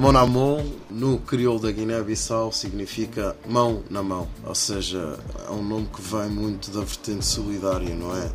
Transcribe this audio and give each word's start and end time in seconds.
Mão 0.00 0.12
na 0.12 0.24
mão, 0.24 0.64
no 0.90 1.18
crioulo 1.18 1.60
da 1.60 1.70
Guiné-Bissau, 1.70 2.50
significa 2.52 3.36
mão 3.46 3.84
na 3.90 4.02
mão. 4.02 4.26
Ou 4.46 4.54
seja, 4.54 5.18
é 5.46 5.52
um 5.52 5.62
nome 5.62 5.88
que 5.94 6.00
vem 6.00 6.30
muito 6.30 6.70
da 6.70 6.80
vertente 6.80 7.26
solidária, 7.26 7.94
não 7.94 8.16
é? 8.16 8.32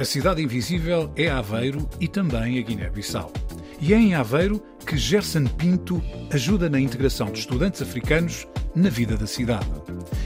A 0.00 0.04
Cidade 0.04 0.42
Invisível 0.42 1.12
é 1.14 1.30
Aveiro 1.30 1.88
e 2.00 2.08
também 2.08 2.58
a 2.58 2.62
Guiné-Bissau. 2.62 3.32
E 3.80 3.94
é 3.94 3.96
em 3.96 4.16
Aveiro 4.16 4.60
que 4.84 4.96
Gerson 4.96 5.44
Pinto 5.44 6.02
ajuda 6.32 6.68
na 6.68 6.80
integração 6.80 7.30
de 7.30 7.38
estudantes 7.38 7.80
africanos 7.80 8.44
na 8.74 8.90
vida 8.90 9.16
da 9.16 9.28
cidade. 9.28 9.70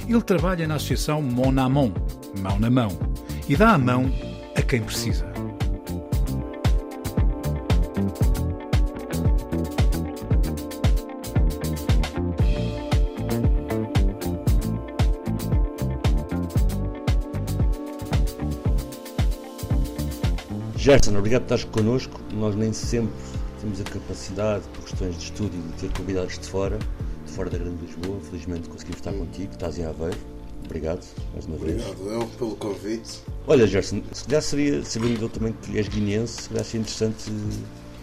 Ele 0.09 0.22
trabalha 0.22 0.67
na 0.67 0.77
associação 0.77 1.20
Mão 1.20 1.53
na 1.53 1.69
Mão, 1.69 1.92
mão 2.41 2.59
na 2.59 2.70
mão, 2.70 2.89
e 3.47 3.55
dá 3.55 3.75
a 3.75 3.78
mão 3.78 4.11
a 4.56 4.62
quem 4.62 4.81
precisa. 4.81 5.36
Gerson, 20.87 21.19
obrigado 21.19 21.42
por 21.42 21.55
estares 21.55 21.65
connosco. 21.75 22.20
Nós 22.33 22.55
nem 22.55 22.73
sempre 22.73 23.12
temos 23.61 23.81
a 23.81 23.83
capacidade, 23.83 24.62
por 24.73 24.84
questões 24.84 25.17
de 25.17 25.25
estudo 25.25 25.51
e 25.53 25.73
de 25.73 25.81
ter 25.81 25.98
convidados 25.98 26.39
de 26.39 26.47
fora, 26.47 26.78
de 27.27 27.33
fora 27.33 27.51
da 27.51 27.59
Grande 27.59 27.84
Lisboa. 27.84 28.20
Felizmente 28.20 28.69
conseguimos 28.69 28.98
estar 28.98 29.12
contigo, 29.12 29.51
estás 29.51 29.78
em 29.78 29.84
Aveiro. 29.84 30.17
Obrigado, 30.65 31.05
mais 31.33 31.45
uma 31.47 31.56
vez. 31.56 31.84
Obrigado 31.84 32.09
eu 32.09 32.28
pelo 32.39 32.55
convite. 32.55 33.20
Olha, 33.48 33.67
Gerson, 33.67 34.01
se 34.12 34.25
calhar 34.27 34.41
seria, 34.41 34.84
sabendo 34.84 35.23
eu 35.23 35.28
também 35.28 35.53
que 35.61 35.77
és 35.77 35.89
guineense, 35.89 36.43
se 36.43 36.48
calhar 36.51 36.65
seria 36.65 36.83
interessante. 36.83 37.33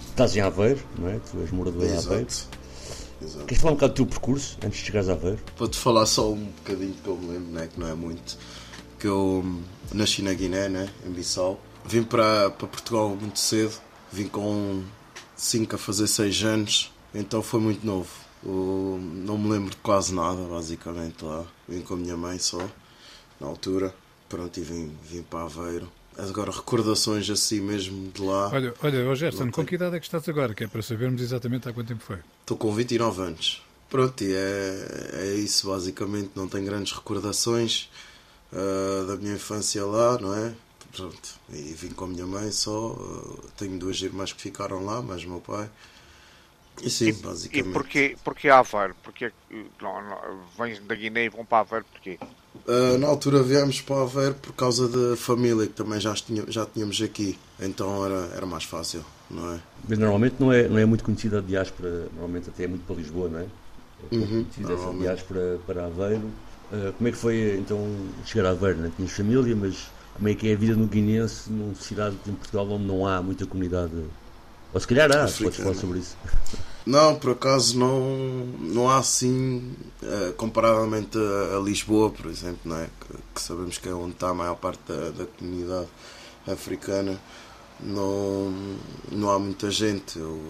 Estás 0.09 0.35
em 0.35 0.41
Aveiro, 0.41 0.81
não 0.99 1.07
é? 1.07 1.19
Tu 1.19 1.39
és 1.39 1.51
morador 1.51 1.85
em 1.85 1.97
Aveiro. 1.97 2.27
Exato. 2.27 3.45
Queres 3.45 3.61
falar 3.61 3.71
um 3.71 3.75
bocado 3.75 3.93
do 3.93 3.95
teu 3.95 4.05
percurso 4.07 4.57
antes 4.61 4.79
de 4.79 4.85
chegares 4.85 5.07
a 5.07 5.13
Aveiro? 5.13 5.39
Vou-te 5.57 5.77
falar 5.77 6.05
só 6.05 6.33
um 6.33 6.47
bocadinho 6.47 6.95
que 7.01 7.07
eu 7.07 7.15
me 7.15 7.27
lembro, 7.27 7.49
né, 7.53 7.69
que 7.73 7.79
não 7.79 7.87
é 7.87 7.93
muito. 7.93 8.37
Que 8.99 9.07
eu 9.07 9.41
hum, 9.41 9.61
nasci 9.93 10.21
na 10.21 10.33
Guiné, 10.33 10.67
né, 10.67 10.89
em 11.07 11.11
Bissau. 11.11 11.57
Vim 11.85 12.03
para, 12.03 12.49
para 12.49 12.67
Portugal 12.67 13.09
muito 13.09 13.39
cedo. 13.39 13.73
Vim 14.11 14.27
com 14.27 14.83
5 15.35 15.75
a 15.75 15.77
fazer 15.77 16.07
6 16.07 16.43
anos. 16.43 16.91
Então 17.13 17.41
foi 17.41 17.59
muito 17.59 17.85
novo. 17.85 18.09
Eu 18.45 18.99
não 19.01 19.37
me 19.37 19.49
lembro 19.49 19.71
de 19.71 19.77
quase 19.77 20.13
nada, 20.13 20.41
basicamente, 20.43 21.23
lá. 21.23 21.45
Vim 21.67 21.81
com 21.81 21.93
a 21.93 21.97
minha 21.97 22.17
mãe 22.17 22.37
só, 22.39 22.59
na 23.39 23.47
altura. 23.47 23.93
Pronto, 24.27 24.59
e 24.59 24.63
vim, 24.63 24.91
vim 25.03 25.21
para 25.21 25.43
Aveiro. 25.43 25.89
Agora, 26.17 26.51
recordações 26.51 27.29
assim 27.29 27.61
mesmo 27.61 28.11
de 28.11 28.21
lá. 28.21 28.49
Olha, 28.49 28.73
olha 28.83 29.09
oh 29.09 29.15
Gerson, 29.15 29.49
com 29.49 29.65
que 29.65 29.75
idade 29.75 29.95
é 29.95 29.99
que 29.99 30.05
estás 30.05 30.27
agora? 30.29 30.53
Que 30.53 30.65
é 30.65 30.67
para 30.67 30.81
sabermos 30.81 31.21
exatamente 31.21 31.67
há 31.67 31.73
quanto 31.73 31.87
tempo 31.87 32.03
foi. 32.03 32.17
Estou 32.41 32.57
com 32.57 32.73
29 32.73 33.21
anos. 33.21 33.63
Pronto, 33.89 34.23
e 34.23 34.33
é, 34.33 35.11
é 35.13 35.35
isso 35.35 35.69
basicamente. 35.69 36.31
Não 36.35 36.47
tenho 36.47 36.65
grandes 36.65 36.93
recordações 36.93 37.89
ah, 38.51 39.05
da 39.07 39.15
minha 39.17 39.33
infância 39.33 39.83
lá, 39.85 40.17
não 40.19 40.33
é? 40.33 40.53
Pronto, 40.95 41.39
e 41.49 41.73
vim 41.73 41.89
com 41.89 42.05
a 42.05 42.07
minha 42.07 42.25
mãe 42.25 42.51
só. 42.51 42.95
ah, 42.99 43.47
tenho 43.57 43.77
duas 43.79 44.01
irmãs 44.01 44.31
que 44.31 44.41
ficaram 44.41 44.85
lá, 44.85 45.01
mais 45.01 45.23
o 45.23 45.29
meu 45.29 45.41
pai. 45.41 45.69
E 46.83 46.89
sim, 46.89 47.13
E 47.57 47.61
basicamente. 47.63 47.73
porquê, 47.73 48.03
porquê 48.25 48.49
Aveiro? 48.49 48.95
Porquê 49.03 49.25
não, 49.81 49.95
não, 50.09 50.47
vens 50.57 50.79
da 50.87 50.95
Guiné 50.95 51.25
e 51.25 51.29
vão 51.29 51.45
para 51.45 51.59
Aveiro? 51.61 51.85
Porquê? 51.91 52.19
Ah, 52.67 52.97
na 52.97 53.07
altura 53.07 53.43
viemos 53.43 53.81
para 53.81 54.01
Aveiro 54.03 54.35
por 54.35 54.53
causa 54.53 54.87
da 54.87 55.17
família 55.17 55.67
que 55.67 55.73
também 55.73 55.99
já, 55.99 56.13
tinha, 56.13 56.43
já 56.47 56.65
tínhamos 56.65 57.01
aqui. 57.01 57.37
Então 57.59 58.05
era, 58.05 58.29
era 58.35 58.45
mais 58.45 58.63
fácil, 58.63 59.03
não 59.29 59.53
é? 59.53 59.59
Mas 59.87 59.97
normalmente 59.99 60.35
não 60.39 60.51
é, 60.51 60.67
não 60.67 60.77
é 60.77 60.85
muito 60.85 61.03
conhecida 61.03 61.39
a 61.39 61.41
diáspora, 61.41 62.07
normalmente 62.13 62.49
até 62.49 62.63
é 62.63 62.67
muito 62.67 62.85
para 62.85 62.95
Lisboa, 62.95 63.29
não 63.29 63.39
é? 63.39 63.47
É 64.03 64.09
Uhum, 64.11 64.45
conhecida 64.45 64.73
essa 64.73 64.91
diáspora 64.91 65.59
para 65.65 65.85
Aveiro. 65.85 66.31
Ah, 66.71 66.93
como 66.97 67.07
é 67.07 67.11
que 67.11 67.17
foi 67.17 67.57
então 67.59 68.13
chegar 68.25 68.47
a 68.47 68.51
Aveiro? 68.51 68.79
Né? 68.79 68.91
Tinhas 68.95 69.11
família, 69.11 69.55
mas 69.55 69.91
como 70.15 70.27
é 70.29 70.35
que 70.35 70.49
é 70.49 70.53
a 70.53 70.57
vida 70.57 70.75
no 70.75 70.87
Guinense, 70.87 71.51
numa 71.51 71.75
cidade 71.75 72.15
em 72.27 72.33
Portugal 72.33 72.69
onde 72.69 72.85
não 72.85 73.07
há 73.07 73.21
muita 73.21 73.45
comunidade? 73.45 73.91
Ou 74.73 74.79
se 74.79 74.87
calhar 74.87 75.11
há, 75.11 75.27
podes 75.27 75.57
falar 75.57 75.75
sobre 75.75 75.99
isso. 75.99 76.17
Não, 76.85 77.15
por 77.15 77.31
acaso 77.31 77.79
não, 77.79 78.45
não 78.59 78.89
há 78.89 78.97
assim, 78.97 79.73
eh, 80.01 80.33
comparavelmente 80.35 81.17
a, 81.17 81.55
a 81.55 81.59
Lisboa, 81.61 82.09
por 82.09 82.25
exemplo, 82.25 82.59
não 82.65 82.75
é? 82.75 82.89
que, 82.99 83.17
que 83.35 83.41
sabemos 83.41 83.77
que 83.77 83.87
é 83.87 83.93
onde 83.93 84.11
está 84.11 84.27
a 84.27 84.33
maior 84.33 84.55
parte 84.55 84.81
da, 84.85 85.11
da 85.11 85.25
comunidade 85.25 85.87
africana, 86.45 87.17
não, 87.79 88.53
não 89.09 89.29
há 89.29 89.39
muita 89.39 89.71
gente. 89.71 90.19
Eu 90.19 90.41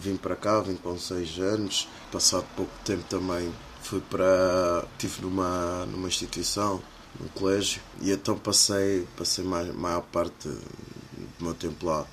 vim 0.00 0.16
para 0.16 0.36
cá, 0.36 0.60
vim 0.60 0.76
com 0.76 0.96
6 0.96 1.40
anos, 1.40 1.88
passado 2.12 2.44
pouco 2.54 2.70
tempo 2.84 3.02
também 3.08 3.52
fui 3.82 4.00
para. 4.00 4.84
estive 4.92 5.22
numa, 5.22 5.86
numa 5.86 6.08
instituição, 6.08 6.80
num 7.18 7.28
colégio, 7.28 7.80
e 8.00 8.10
então 8.10 8.38
passei, 8.38 9.06
passei 9.16 9.44
mais, 9.44 9.74
maior 9.74 10.02
parte 10.02 10.48
do 10.48 11.44
meu 11.44 11.54
tempo 11.54 11.86
lá 11.86 12.06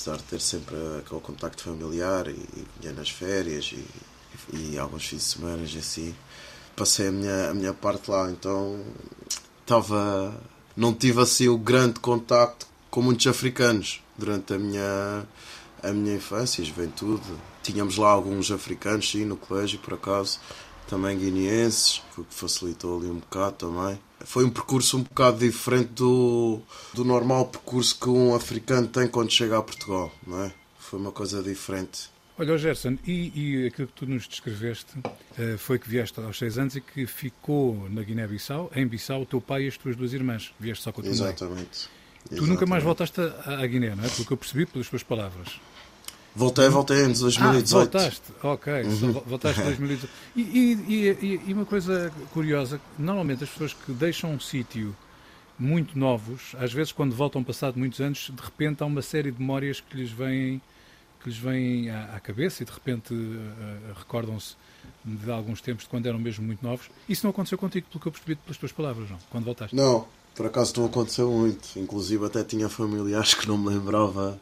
apesar 0.00 0.16
de 0.16 0.22
ter 0.22 0.40
sempre 0.40 0.76
aquele 0.98 1.20
contacto 1.20 1.62
familiar 1.62 2.26
e, 2.28 2.66
e 2.82 2.88
nas 2.88 3.10
férias 3.10 3.74
e, 3.74 3.84
e 4.56 4.78
alguns 4.78 5.04
fins 5.04 5.18
de 5.18 5.24
semana 5.24 5.62
e 5.62 5.78
assim, 5.78 6.14
passei 6.74 7.08
a 7.08 7.12
minha, 7.12 7.50
a 7.50 7.54
minha 7.54 7.74
parte 7.74 8.10
lá, 8.10 8.30
então 8.30 8.82
estava. 9.60 10.34
não 10.74 10.94
tive 10.94 11.20
assim 11.20 11.48
o 11.48 11.58
grande 11.58 12.00
contacto 12.00 12.66
com 12.90 13.02
muitos 13.02 13.26
africanos 13.26 14.02
durante 14.16 14.54
a 14.54 14.58
minha, 14.58 15.26
a 15.82 15.92
minha 15.92 16.16
infância 16.16 16.62
e 16.62 16.64
juventude. 16.64 17.22
Tínhamos 17.62 17.98
lá 17.98 18.08
alguns 18.08 18.50
africanos, 18.50 19.10
sim, 19.10 19.26
no 19.26 19.36
colégio, 19.36 19.78
por 19.80 19.94
acaso, 19.94 20.40
também 20.88 21.18
guineenses, 21.18 22.02
o 22.16 22.24
que 22.24 22.34
facilitou 22.34 22.98
ali 22.98 23.10
um 23.10 23.18
bocado 23.18 23.56
também. 23.56 24.00
Foi 24.24 24.44
um 24.44 24.50
percurso 24.50 24.98
um 24.98 25.02
bocado 25.02 25.38
diferente 25.38 25.90
do, 25.94 26.60
do 26.92 27.04
normal 27.04 27.46
percurso 27.46 27.98
que 27.98 28.08
um 28.08 28.34
africano 28.34 28.86
tem 28.86 29.08
quando 29.08 29.30
chega 29.30 29.58
a 29.58 29.62
Portugal, 29.62 30.12
não 30.26 30.44
é? 30.44 30.52
Foi 30.78 30.98
uma 30.98 31.12
coisa 31.12 31.42
diferente. 31.42 32.10
Olha, 32.38 32.56
Gerson, 32.56 32.96
e, 33.06 33.32
e 33.34 33.66
aquilo 33.66 33.86
que 33.88 33.94
tu 33.94 34.06
nos 34.06 34.26
descreveste 34.26 34.86
eh, 35.38 35.56
foi 35.58 35.78
que 35.78 35.86
vieste 35.88 36.18
aos 36.18 36.38
6 36.38 36.58
anos 36.58 36.76
e 36.76 36.80
que 36.80 37.06
ficou 37.06 37.86
na 37.90 38.02
Guiné-Bissau, 38.02 38.70
em 38.74 38.86
Bissau, 38.86 39.22
o 39.22 39.26
teu 39.26 39.42
pai 39.42 39.64
e 39.64 39.68
as 39.68 39.76
tuas 39.76 39.94
duas 39.94 40.14
irmãs. 40.14 40.50
Vieste 40.58 40.82
só 40.82 40.90
com 40.90 41.02
a 41.02 41.04
tua 41.04 41.12
mãe. 41.12 41.20
Exatamente. 41.20 41.88
Tu 42.28 42.46
nunca 42.46 42.64
mais 42.66 42.82
Exatamente. 42.82 42.84
voltaste 42.84 43.20
à 43.20 43.62
à 43.62 43.66
Guiné, 43.66 43.94
não 43.94 44.04
é? 44.04 44.08
Pelo 44.08 44.24
que 44.24 44.32
eu 44.32 44.36
percebi 44.38 44.64
pelas 44.64 44.88
tuas 44.88 45.02
palavras. 45.02 45.60
Voltei, 46.34 46.68
voltei 46.68 47.04
em 47.04 47.12
2018. 47.12 47.74
Ah, 47.74 47.78
voltaste, 48.00 48.22
ok, 48.42 48.82
vo- 48.84 49.22
voltaste 49.26 49.60
em 49.60 49.64
2018. 49.76 50.12
E, 50.36 50.40
e, 50.40 51.08
e- 51.26 51.40
e 51.48 51.52
uma 51.52 51.64
coisa 51.66 52.12
curiosa, 52.32 52.80
normalmente 52.98 53.42
as 53.44 53.50
pessoas 53.50 53.72
que 53.74 53.92
deixam 53.92 54.32
um 54.32 54.40
sítio 54.40 54.96
muito 55.58 55.98
novos, 55.98 56.54
às 56.58 56.72
vezes 56.72 56.92
quando 56.92 57.14
voltam 57.14 57.42
passado 57.44 57.76
muitos 57.78 58.00
anos, 58.00 58.30
de 58.34 58.42
repente 58.42 58.82
há 58.82 58.86
uma 58.86 59.02
série 59.02 59.30
de 59.30 59.38
memórias 59.40 59.80
que 59.80 59.96
lhes 59.96 60.10
vêm, 60.10 60.60
que 61.22 61.28
lhes 61.28 61.36
vêm 61.38 61.90
à, 61.90 62.14
à 62.16 62.20
cabeça 62.20 62.62
e 62.62 62.66
de 62.66 62.72
repente 62.72 63.12
eh, 63.12 63.92
recordam-se 63.98 64.54
de 65.04 65.30
alguns 65.30 65.60
tempos 65.60 65.84
de 65.84 65.90
quando 65.90 66.06
eram 66.06 66.18
mesmo 66.18 66.46
muito 66.46 66.64
novos. 66.64 66.88
Isso 67.08 67.26
não 67.26 67.30
aconteceu 67.30 67.58
contigo, 67.58 67.86
pelo 67.90 68.00
que 68.00 68.08
eu 68.08 68.12
percebi 68.12 68.36
pelas 68.36 68.56
tuas 68.56 68.72
palavras, 68.72 69.10
não? 69.10 69.18
Quando 69.30 69.44
voltaste. 69.44 69.74
Não, 69.76 70.06
por 70.34 70.46
acaso 70.46 70.72
não 70.78 70.86
aconteceu 70.86 71.30
muito. 71.30 71.78
Inclusive 71.78 72.24
até 72.24 72.42
tinha 72.44 72.68
familiares 72.68 73.34
que 73.34 73.46
não 73.48 73.58
me 73.58 73.68
lembrava 73.68 74.40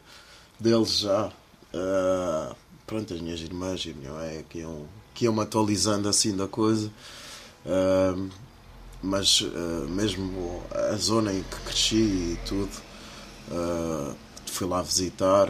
deles 0.59 0.99
já. 0.99 1.31
Ah, 1.73 2.55
pronto, 2.87 3.13
as 3.13 3.21
minhas 3.21 3.39
irmãs 3.41 3.83
e 3.85 3.91
a 3.91 3.93
minha 3.93 4.11
mãe 4.11 4.45
que 4.49 4.59
iam, 4.59 4.85
que 5.13 5.25
iam 5.25 5.33
me 5.33 5.41
atualizando 5.41 6.07
assim 6.09 6.35
da 6.35 6.47
coisa. 6.47 6.91
Ah, 7.65 8.15
mas 9.01 9.43
ah, 9.45 9.85
mesmo 9.89 10.63
a 10.71 10.95
zona 10.95 11.31
em 11.33 11.43
que 11.43 11.55
cresci 11.61 11.95
e 11.95 12.39
tudo, 12.45 12.69
ah, 13.51 14.13
fui 14.45 14.67
lá 14.67 14.81
visitar, 14.81 15.47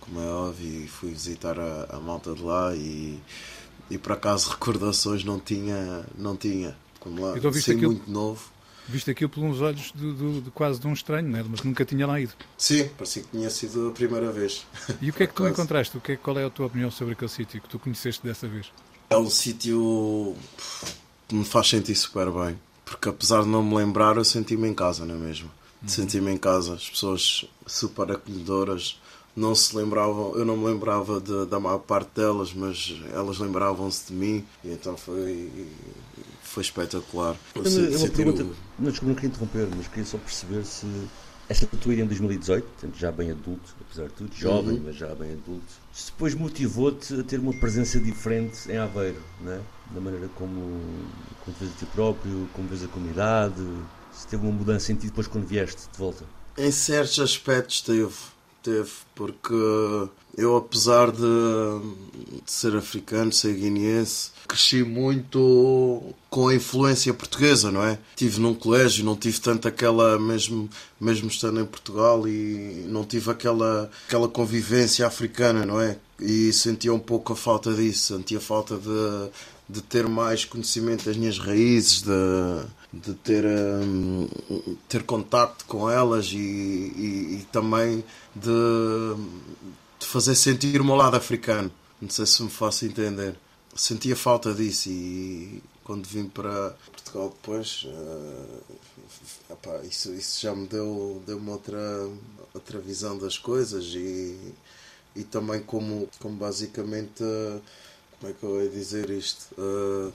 como 0.00 0.20
é 0.20 0.26
óbvio, 0.26 0.84
e 0.84 0.86
fui 0.86 1.10
visitar 1.10 1.58
a, 1.58 1.86
a 1.96 1.98
malta 2.00 2.34
de 2.34 2.42
lá 2.42 2.74
e, 2.74 3.18
e 3.90 3.96
por 3.98 4.12
acaso 4.12 4.50
recordações 4.50 5.24
não 5.24 5.40
tinha, 5.40 6.04
não 6.16 6.36
tinha. 6.36 6.76
Como 7.00 7.20
lá, 7.24 7.36
Então 7.36 7.50
viste 7.50 7.72
aquilo- 7.72 7.92
muito 7.92 8.08
novo. 8.10 8.51
Viste 8.92 9.10
aquilo 9.10 9.30
pelos 9.30 9.62
olhos 9.62 9.90
de, 9.94 10.12
de, 10.12 10.40
de 10.42 10.50
quase 10.50 10.78
de 10.78 10.86
um 10.86 10.92
estranho, 10.92 11.26
né? 11.26 11.42
mas 11.48 11.62
nunca 11.62 11.82
tinha 11.82 12.06
lá 12.06 12.20
ido. 12.20 12.34
Sim, 12.58 12.88
parecia 12.88 13.22
que 13.22 13.30
tinha 13.30 13.48
sido 13.48 13.88
a 13.88 13.90
primeira 13.92 14.30
vez. 14.30 14.66
E 15.00 15.08
o 15.08 15.12
que 15.14 15.22
é 15.22 15.26
que 15.26 15.32
tu 15.32 15.48
encontraste? 15.48 15.96
O 15.96 16.00
que 16.00 16.12
é, 16.12 16.16
qual 16.16 16.38
é 16.38 16.44
a 16.44 16.50
tua 16.50 16.66
opinião 16.66 16.90
sobre 16.90 17.14
aquele 17.14 17.30
sítio 17.30 17.62
que 17.62 17.68
tu 17.68 17.78
conheceste 17.78 18.22
dessa 18.22 18.46
vez? 18.46 18.70
É 19.08 19.16
um 19.16 19.30
sítio 19.30 20.36
que 21.26 21.34
me 21.34 21.44
faz 21.44 21.68
sentir 21.68 21.94
super 21.94 22.30
bem. 22.30 22.58
Porque 22.84 23.08
apesar 23.08 23.42
de 23.42 23.48
não 23.48 23.62
me 23.62 23.74
lembrar, 23.74 24.16
eu 24.18 24.24
senti-me 24.24 24.68
em 24.68 24.74
casa, 24.74 25.06
não 25.06 25.14
é 25.14 25.18
mesmo? 25.18 25.50
Uhum. 25.82 25.88
Senti-me 25.88 26.30
em 26.30 26.36
casa. 26.36 26.74
As 26.74 26.90
pessoas 26.90 27.46
super 27.66 28.10
acolhedoras 28.12 29.00
não 29.34 29.54
se 29.54 29.74
lembravam, 29.74 30.34
eu 30.36 30.44
não 30.44 30.56
me 30.56 30.66
lembrava 30.66 31.20
de, 31.20 31.46
da 31.46 31.58
maior 31.58 31.78
parte 31.78 32.10
delas, 32.14 32.52
mas 32.52 32.94
elas 33.12 33.38
lembravam-se 33.38 34.08
de 34.08 34.12
mim 34.12 34.44
e 34.62 34.70
então 34.70 34.96
foi, 34.96 35.50
foi 36.52 36.62
espetacular. 36.62 37.36
Uma 37.56 38.08
pergunta, 38.10 38.44
o... 38.44 38.56
não, 38.78 38.90
desculpa, 38.90 39.06
não 39.06 39.14
queria 39.14 39.28
interromper, 39.28 39.68
mas 39.74 39.88
queria 39.88 40.04
só 40.04 40.18
perceber 40.18 40.64
se 40.64 40.86
esta 41.48 41.66
tua 41.66 41.92
ida 41.92 42.02
em 42.02 42.06
2018, 42.06 42.66
já 42.96 43.10
bem 43.10 43.30
adulto, 43.30 43.74
apesar 43.80 44.08
de 44.08 44.14
tudo, 44.14 44.34
jovem, 44.34 44.76
uhum. 44.76 44.82
mas 44.86 44.96
já 44.96 45.14
bem 45.14 45.32
adulto, 45.32 45.64
se 45.92 46.10
depois 46.10 46.34
motivou-te 46.34 47.20
a 47.20 47.22
ter 47.22 47.40
uma 47.40 47.52
presença 47.52 47.98
diferente 47.98 48.70
em 48.70 48.76
Aveiro, 48.76 49.20
né? 49.40 49.60
da 49.90 50.00
maneira 50.00 50.28
como, 50.34 50.80
como 51.44 51.56
vês 51.58 51.72
a 51.72 51.74
ti 51.74 51.86
próprio, 51.86 52.48
como 52.54 52.68
vês 52.68 52.84
a 52.84 52.88
comunidade, 52.88 53.62
se 54.12 54.26
teve 54.26 54.46
uma 54.46 54.52
mudança 54.52 54.92
em 54.92 54.94
ti 54.94 55.06
depois 55.06 55.26
quando 55.26 55.46
vieste 55.46 55.82
de 55.90 55.98
volta? 55.98 56.24
Em 56.56 56.70
certos 56.70 57.18
aspectos 57.18 57.80
teve 57.80 58.12
teve, 58.62 58.90
porque 59.14 59.54
eu, 60.36 60.56
apesar 60.56 61.10
de, 61.10 61.18
de 61.18 62.50
ser 62.50 62.74
africano, 62.76 63.32
ser 63.32 63.54
guineense, 63.54 64.30
cresci 64.48 64.82
muito 64.82 66.14
com 66.30 66.48
a 66.48 66.54
influência 66.54 67.12
portuguesa, 67.12 67.70
não 67.70 67.82
é? 67.82 67.98
Tive 68.16 68.40
num 68.40 68.54
colégio, 68.54 69.04
não 69.04 69.16
tive 69.16 69.40
tanto 69.40 69.68
aquela, 69.68 70.18
mesmo, 70.18 70.68
mesmo 71.00 71.28
estando 71.28 71.60
em 71.60 71.66
Portugal, 71.66 72.26
e 72.26 72.84
não 72.88 73.04
tive 73.04 73.30
aquela, 73.30 73.90
aquela 74.06 74.28
convivência 74.28 75.06
africana, 75.06 75.66
não 75.66 75.80
é? 75.80 75.98
E 76.18 76.52
sentia 76.52 76.94
um 76.94 76.98
pouco 76.98 77.32
a 77.32 77.36
falta 77.36 77.72
disso, 77.74 78.16
sentia 78.16 78.40
falta 78.40 78.76
de, 78.76 79.30
de 79.68 79.82
ter 79.82 80.08
mais 80.08 80.44
conhecimento 80.44 81.04
das 81.04 81.16
minhas 81.16 81.38
raízes, 81.38 82.02
de 82.02 82.10
de 82.92 83.14
ter, 83.14 83.44
um, 83.46 84.28
ter 84.88 85.02
contacto 85.04 85.64
com 85.64 85.88
elas 85.88 86.26
e, 86.26 86.36
e, 86.36 87.38
e 87.40 87.46
também 87.50 88.04
de, 88.36 88.50
de, 89.98 90.06
fazer 90.06 90.34
sentir 90.34 90.80
o 90.80 90.84
meu 90.84 90.94
lado 90.94 91.16
africano. 91.16 91.72
Não 92.00 92.10
sei 92.10 92.26
se 92.26 92.42
me 92.42 92.50
faço 92.50 92.84
entender. 92.84 93.34
Sentia 93.74 94.14
falta 94.14 94.52
disso 94.52 94.90
e 94.90 95.62
quando 95.84 96.06
vim 96.06 96.28
para 96.28 96.76
Portugal 96.90 97.30
depois, 97.30 97.86
uh, 97.86 98.62
isso, 99.88 100.12
isso 100.12 100.40
já 100.40 100.54
me 100.54 100.66
deu, 100.66 101.22
deu 101.26 101.38
uma 101.38 101.52
outra, 101.52 102.10
outra 102.52 102.78
visão 102.78 103.16
das 103.16 103.38
coisas 103.38 103.86
e, 103.94 104.36
e 105.16 105.24
também 105.24 105.62
como, 105.62 106.08
como 106.18 106.36
basicamente, 106.36 107.24
como 108.18 108.30
é 108.30 108.34
que 108.34 108.42
eu 108.42 108.62
ia 108.62 108.68
dizer 108.68 109.08
isto? 109.08 109.46
Uh, 109.58 110.12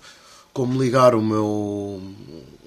como 0.58 0.82
ligar 0.82 1.14
o 1.14 1.22
meu, 1.22 2.02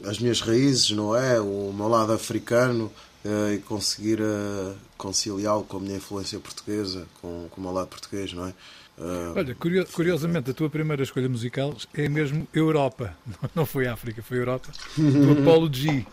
as 0.04 0.20
minhas 0.20 0.40
raízes, 0.40 0.92
não 0.92 1.16
é? 1.16 1.40
O 1.40 1.72
meu 1.76 1.88
lado 1.88 2.12
africano 2.12 2.84
uh, 3.24 3.52
e 3.52 3.58
conseguir 3.58 4.20
uh, 4.20 4.76
conciliá-lo 4.96 5.64
com 5.64 5.78
a 5.78 5.80
minha 5.80 5.96
influência 5.96 6.38
portuguesa, 6.38 7.04
com, 7.20 7.48
com 7.50 7.60
o 7.60 7.64
meu 7.64 7.72
lado 7.72 7.88
português, 7.88 8.32
não 8.32 8.46
é? 8.46 8.50
Uh, 8.96 9.34
Olha, 9.34 9.56
curiosamente, 9.92 10.52
a 10.52 10.54
tua 10.54 10.70
primeira 10.70 11.02
escolha 11.02 11.28
musical 11.28 11.74
é 11.92 12.08
mesmo 12.08 12.46
Europa, 12.54 13.12
não 13.56 13.66
foi 13.66 13.88
África, 13.88 14.22
foi 14.22 14.38
Europa, 14.38 14.70
do 14.96 15.40
Apollo 15.40 15.68
G. 15.74 16.06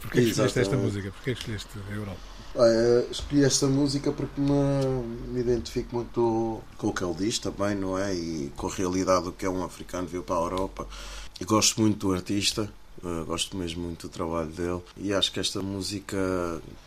Porquê 0.00 0.22
que 0.22 0.28
escolheste 0.28 0.60
esta 0.60 0.76
música? 0.76 1.10
Porquê 1.10 1.34
que 1.34 1.40
escolheste 1.40 1.70
a 1.90 1.92
Europa? 1.92 2.35
Ah, 2.58 3.04
escolhi 3.10 3.44
esta 3.44 3.66
música 3.66 4.10
porque 4.10 4.40
me, 4.40 4.50
me, 5.28 5.40
identifico 5.40 5.94
muito 5.94 6.62
com 6.78 6.88
o 6.88 6.92
que 6.92 7.04
ele 7.04 7.14
diz 7.14 7.38
também, 7.38 7.74
não 7.74 7.98
é? 7.98 8.14
E 8.14 8.50
com 8.56 8.66
a 8.66 8.70
realidade 8.70 9.24
do 9.24 9.32
que 9.32 9.44
é 9.44 9.50
um 9.50 9.62
africano 9.62 10.08
vir 10.08 10.22
para 10.22 10.36
a 10.36 10.40
Europa. 10.40 10.88
E 11.38 11.44
gosto 11.44 11.78
muito 11.82 12.08
do 12.08 12.14
artista, 12.14 12.70
uh, 13.04 13.26
gosto 13.26 13.58
mesmo 13.58 13.82
muito 13.82 14.08
do 14.08 14.10
trabalho 14.10 14.48
dele. 14.48 14.80
E 14.96 15.12
acho 15.12 15.30
que 15.32 15.38
esta 15.38 15.60
música 15.60 16.16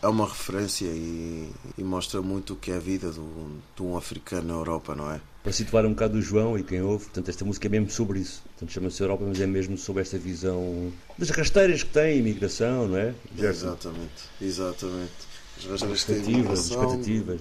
é 0.02 0.08
uma 0.08 0.26
referência 0.26 0.86
e, 0.86 1.48
e 1.78 1.84
mostra 1.84 2.20
muito 2.20 2.54
o 2.54 2.56
que 2.56 2.72
é 2.72 2.76
a 2.76 2.80
vida 2.80 3.12
do, 3.12 3.60
de 3.76 3.82
um 3.82 3.96
africano 3.96 4.48
na 4.48 4.54
Europa, 4.54 4.96
não 4.96 5.08
é? 5.08 5.20
Para 5.40 5.52
situar 5.52 5.86
um 5.86 5.90
bocado 5.90 6.18
o 6.18 6.22
João 6.22 6.58
e 6.58 6.64
quem 6.64 6.82
ouve, 6.82 7.04
portanto, 7.04 7.28
esta 7.28 7.44
música 7.44 7.68
é 7.68 7.70
mesmo 7.70 7.90
sobre 7.90 8.18
isso. 8.18 8.42
Portanto, 8.42 8.72
chama-se 8.72 9.00
Europa, 9.00 9.24
mas 9.26 9.40
é 9.40 9.46
mesmo 9.46 9.78
sobre 9.78 10.02
esta 10.02 10.18
visão 10.18 10.92
das 11.16 11.30
rasteiras 11.30 11.84
que 11.84 11.90
tem, 11.90 12.18
imigração, 12.18 12.88
não 12.88 12.98
é? 12.98 13.14
Exatamente, 13.38 14.28
exatamente 14.42 15.29
as 15.66 15.82
expectativas, 15.82 16.70
expectativas. 16.70 17.40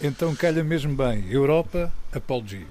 Então 0.00 0.34
calha 0.34 0.64
mesmo 0.64 0.94
bem. 0.94 1.30
Europa, 1.30 1.92
Apology. 2.12 2.66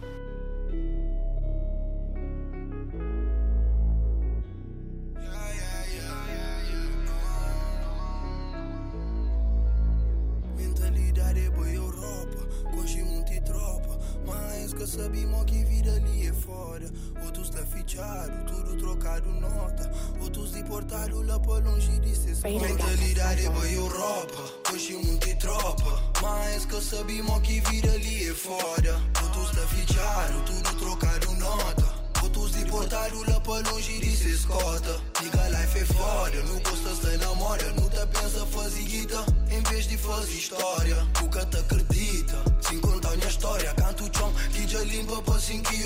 Sabemos 14.88 15.46
que 15.46 15.64
vida 15.66 15.94
ali 15.94 16.28
é 16.28 16.34
fora. 16.34 16.86
Outros 17.26 17.50
está 17.50 17.66
fichado, 17.66 18.32
tudo 18.46 18.78
trocado 18.78 19.30
nota. 19.32 19.92
Outros 20.22 20.52
deportados 20.52 21.26
lá 21.28 21.40
para 21.40 21.70
longe 21.70 22.00
de 22.00 22.16
ser 22.16 22.36
Mentalidade 22.44 23.46
é 23.46 23.50
para 23.50 23.72
Europa, 23.72 24.72
hoje 24.74 24.94
muito 24.96 25.38
tropa. 25.38 26.04
Mas 26.22 26.66
que 26.66 26.82
sabemos 26.82 27.40
que 27.42 27.60
vida 27.62 27.92
ali 27.92 28.30
é 28.30 28.34
fora. 28.34 29.02
Outros 29.24 29.50
está 29.50 29.68
fichado, 29.68 30.42
tudo 30.46 30.76
trocado 30.78 31.34
nota. 31.34 32.00
Outros 32.24 32.52
deportados 32.52 33.28
lá 33.28 33.40
para 33.40 33.70
longe 33.72 34.00
de 34.00 34.16
ser 34.16 34.30
escota. 34.30 35.02
Diga 35.22 35.50
life 35.50 35.80
é 35.80 35.86
foda, 35.86 36.44
não 36.44 36.60
gosta 36.60 36.96
se 36.96 37.18
namora. 37.18 37.74
Não 37.74 37.90
tá 37.90 38.06
pensa 38.08 38.46
fazer 38.46 38.84
guita, 38.84 39.26
em 39.52 39.62
vez 39.64 39.88
de 39.88 39.98
fazer 39.98 40.32
história. 40.34 40.96
Nunca 41.22 41.46
te 41.46 41.58
acredita, 41.58 41.89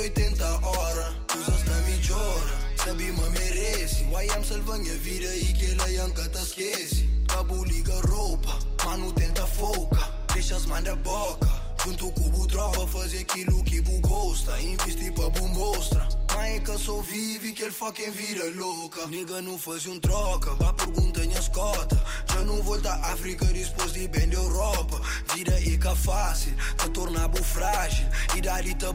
180 0.04 0.42
ora. 0.62 1.08
Tu 1.26 1.38
să 1.44 1.54
stai 1.64 1.82
mijora 1.90 2.56
Să 2.84 2.94
bi 2.96 3.08
mă 3.18 3.28
meresi 3.38 4.06
Wai 4.12 4.26
am 4.36 4.44
să-l 4.44 4.62
vă 4.66 4.76
vire 5.04 5.32
I 5.48 5.52
chela 5.60 5.88
i-am 5.96 6.12
cataschesi 6.12 7.06
roupa, 7.28 8.00
ropa 8.12 8.58
Manu 8.86 9.12
tenta 9.12 9.46
foca 9.58 10.04
deixa 10.34 10.56
Deixas 10.56 10.66
manda 10.66 10.94
boca. 10.94 11.52
Junto 11.84 12.06
com 12.18 12.32
o 12.42 12.46
tropa 12.46 12.86
Fazer 12.94 13.26
aquilo 13.26 13.64
que 13.64 13.82
bugosta 13.82 14.54
Investi 14.72 15.12
pra 15.12 15.28
bom 15.36 15.48
mostrar 15.48 16.23
Mãe 16.36 16.60
que 16.62 16.78
só 16.78 17.00
vive 17.02 17.52
que 17.52 17.64
ele 17.64 17.72
fucking 17.72 18.12
vira 18.12 18.50
louca. 18.56 19.06
Nigga 19.08 19.42
não 19.42 19.58
faz 19.58 19.86
um 19.86 20.00
troca, 20.00 20.54
vá 20.56 20.74
pergunta 20.74 21.20
minhas 21.22 21.48
cotas. 21.50 22.00
Já 22.32 22.40
não 22.42 22.62
volta 22.64 22.90
à 22.90 23.14
África 23.14 23.46
depois 23.46 23.94
de 23.94 24.08
bem 24.08 24.28
da 24.30 24.38
Europa. 24.38 25.02
Vida 25.34 25.54
é 25.54 25.62
que 25.62 25.96
fácil, 25.96 26.54
te 26.78 26.90
torna 26.90 27.28
bu 27.28 27.44
frágil. 27.44 28.08
E 28.36 28.42
dali 28.42 28.74
te 28.74 28.86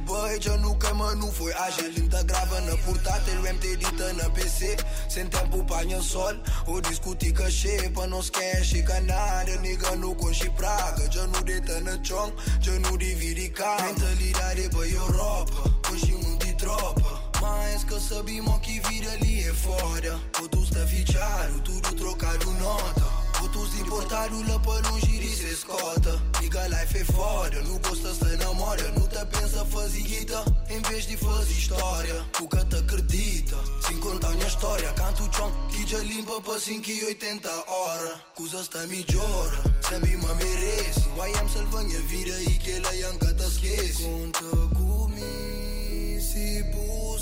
já 0.40 0.56
nunca 0.56 0.92
mas 0.94 1.16
não 1.16 1.30
foi 1.32 1.52
ágil. 1.52 1.84
Ainda 1.84 2.22
grava 2.24 2.60
na 2.62 2.76
portátil, 2.78 3.40
o 3.40 3.42
MT 3.42 3.76
dita 3.76 4.12
na 4.14 4.30
PC 4.30 4.76
Sem 5.08 5.26
tempo 5.26 5.64
panha 5.64 6.00
sol, 6.00 6.34
ou 6.66 6.80
discutir 6.80 7.32
cachê 7.32 7.88
Pra 7.90 8.06
não 8.06 8.20
esquece 8.20 8.82
nada, 9.04 9.56
nigga 9.58 9.94
não 9.96 10.14
conche 10.14 10.50
praga. 10.50 11.10
Já 11.10 11.26
não 11.26 11.42
deita 11.42 11.80
na 11.80 12.02
chão, 12.02 12.32
já 12.60 12.72
não 12.80 12.96
divide 12.96 13.48
cama. 13.50 13.82
Mentalidade 13.82 14.64
é 14.64 14.68
pra 14.68 14.86
Europa, 14.86 15.74
hoje 15.90 16.12
muito 16.12 16.46
de 16.46 16.54
tropa 16.54 17.17
mas 17.40 17.84
que 17.84 18.00
sabemos 18.00 18.58
que 18.60 18.80
vir 18.80 19.08
ali 19.08 19.44
é 19.44 19.54
fora 19.54 20.18
Outros 20.40 20.70
tá 20.70 20.86
fichado, 20.86 21.60
tudo 21.62 21.92
trocado 21.94 22.50
nota. 22.52 23.04
Outros 23.42 23.70
deportados 23.70 24.48
lá 24.48 24.58
para 24.60 24.80
de 25.00 25.36
ser 25.36 25.52
escota. 25.52 26.22
Liga 26.40 26.68
life 26.68 26.98
é 26.98 27.04
foda, 27.04 27.60
não 27.62 27.78
gosta 27.78 28.14
se 28.14 28.36
namora. 28.36 28.90
Não 28.92 29.06
te 29.08 29.24
pensa 29.26 29.64
fazer 29.64 30.02
guita, 30.02 30.44
em 30.70 30.80
vez 30.82 31.06
de 31.06 31.16
fazer 31.16 31.52
história. 31.52 32.24
Nunca 32.38 32.64
te 32.64 32.76
acredita, 32.76 33.56
sem 33.86 33.98
contar 33.98 34.30
minha 34.30 34.46
história. 34.46 34.92
Canto 34.92 35.24
o 35.24 35.32
chão, 35.32 35.52
que 35.70 35.86
já 35.86 35.98
limpa 35.98 36.40
para 36.40 36.60
5 36.60 36.88
e 36.90 37.04
80 37.06 37.48
horas 37.48 38.20
Coisas 38.36 38.68
tá 38.68 38.86
melhora, 38.86 39.62
sempre 39.88 40.16
me 40.16 40.34
merece. 40.34 41.00
YM 41.00 41.48
salva 41.52 41.82
minha 41.82 42.00
vida 42.02 42.40
e 42.42 42.58
que 42.58 42.70
ela 42.70 42.92
nunca 43.12 43.34
te 43.34 43.44
esquece. 43.44 44.02
Conta 44.04 44.44
comigo, 44.76 46.20
se 46.20 46.62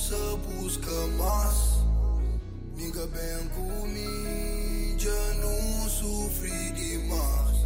să 0.09 0.39
buscă 0.47 0.97
mas 1.19 1.59
Mică 2.77 3.09
bem 3.13 3.45
comigo 3.55 4.67
Já 5.05 5.25
não 5.43 5.89
sofri 5.99 6.73
demais 6.81 7.57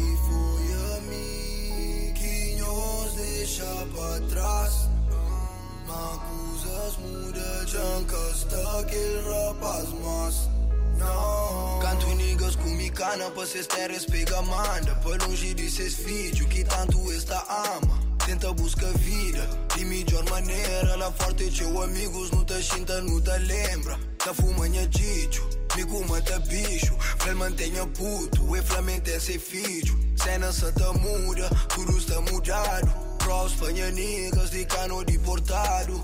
E 0.00 0.04
foi 0.24 0.66
a 0.90 0.94
mim 1.08 2.12
que 2.18 2.36
nos 2.60 3.10
deixa 3.22 3.72
pra 3.92 4.12
trás 4.30 4.74
Mas 5.88 6.16
coisas 6.28 6.94
mudam, 7.02 8.04
que 8.10 8.22
está 8.38 8.66
rapaz 9.30 9.88
mas 10.04 10.36
Não. 10.98 11.78
Canto 11.80 12.08
niggas 12.14 12.56
com 12.56 12.70
micana 12.82 13.30
pra 13.30 13.46
cês 13.46 13.66
terras 13.66 14.04
pega 14.04 14.40
manda. 14.42 14.94
Pra 15.02 15.26
longe 15.26 15.54
de 15.54 15.70
seus 15.70 15.94
filhos 15.94 16.48
que 16.52 16.64
tanto 16.64 17.12
esta 17.12 17.38
ama. 17.74 18.03
Tenta 18.26 18.50
busca 18.54 18.86
vida, 18.98 19.46
de 19.76 19.84
melhor 19.84 20.24
maneira. 20.30 20.96
Lá 20.96 21.12
forte 21.12 21.50
teu 21.50 21.82
amigos, 21.82 22.30
não 22.30 22.42
te 22.42 22.62
xinta, 22.62 23.00
não 23.02 23.20
te 23.20 23.38
lembra. 23.38 23.98
Tá 24.18 24.32
fumanha 24.32 24.86
dicho, 24.88 25.46
migo 25.76 26.02
mata 26.08 26.38
bicho. 26.38 26.96
Flel 27.18 27.36
mantenha 27.36 27.86
puto, 27.86 28.56
e 28.56 28.62
flamengo 28.62 29.10
é 29.10 29.20
ser 29.20 29.38
filho. 29.38 29.98
Cena 30.16 30.50
santa 30.52 30.90
muda, 30.94 31.50
tudo 31.68 31.98
está 31.98 32.18
mudado. 32.22 32.90
Cross, 33.18 33.52
fanha 33.54 33.90
niggas, 33.90 34.50
de 34.50 34.64
cano 34.64 35.04
deportado. 35.04 36.02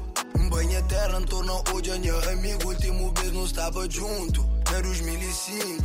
Banho 0.50 0.78
eterno, 0.78 1.24
torna 1.24 1.54
hoje 1.72 1.90
a 1.90 2.30
amigo. 2.32 2.68
Último 2.68 3.14
vez 3.16 3.32
não 3.32 3.46
estava 3.46 3.88
junto, 3.88 4.46
na 4.70 4.80
2005. 4.80 5.84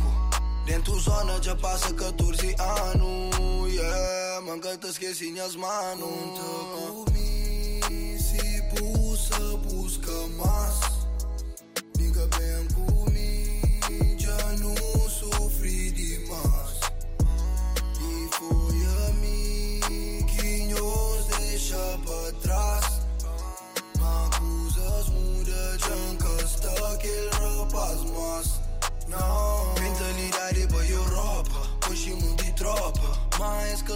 Dentro 0.66 1.00
zona 1.00 1.42
já 1.42 1.56
passa 1.56 1.94
14 1.94 2.56
anos, 2.58 3.72
yeah. 3.72 4.25
Manca 4.46 4.78
te 4.78 4.86
esqueci 4.86 5.32
minhas 5.32 5.56
manos. 5.56 6.08
Conta 6.08 7.10
comigo, 7.10 8.22
se 8.22 8.62
pulsa, 8.76 9.56
busca 9.64 10.12
mais. 10.38 10.78
Nigga 11.98 12.28
bem 12.28 12.68
comigo, 12.68 14.20
já 14.20 14.52
não 14.60 14.76
sofri 15.10 15.90
demais. 15.90 16.78
E 18.00 18.28
foi 18.36 18.78
a 18.86 19.12
mim 19.14 20.24
que 20.26 20.66
nos 20.72 21.26
deixa 21.38 21.98
pra 22.04 22.32
trás. 22.40 23.00
Mas 23.98 24.38
coisas 24.38 25.08
mudam, 25.08 25.78
já 25.80 26.44
está 26.44 26.92
aquele 26.92 27.30
rapaz, 27.30 28.00
mas 28.14 28.65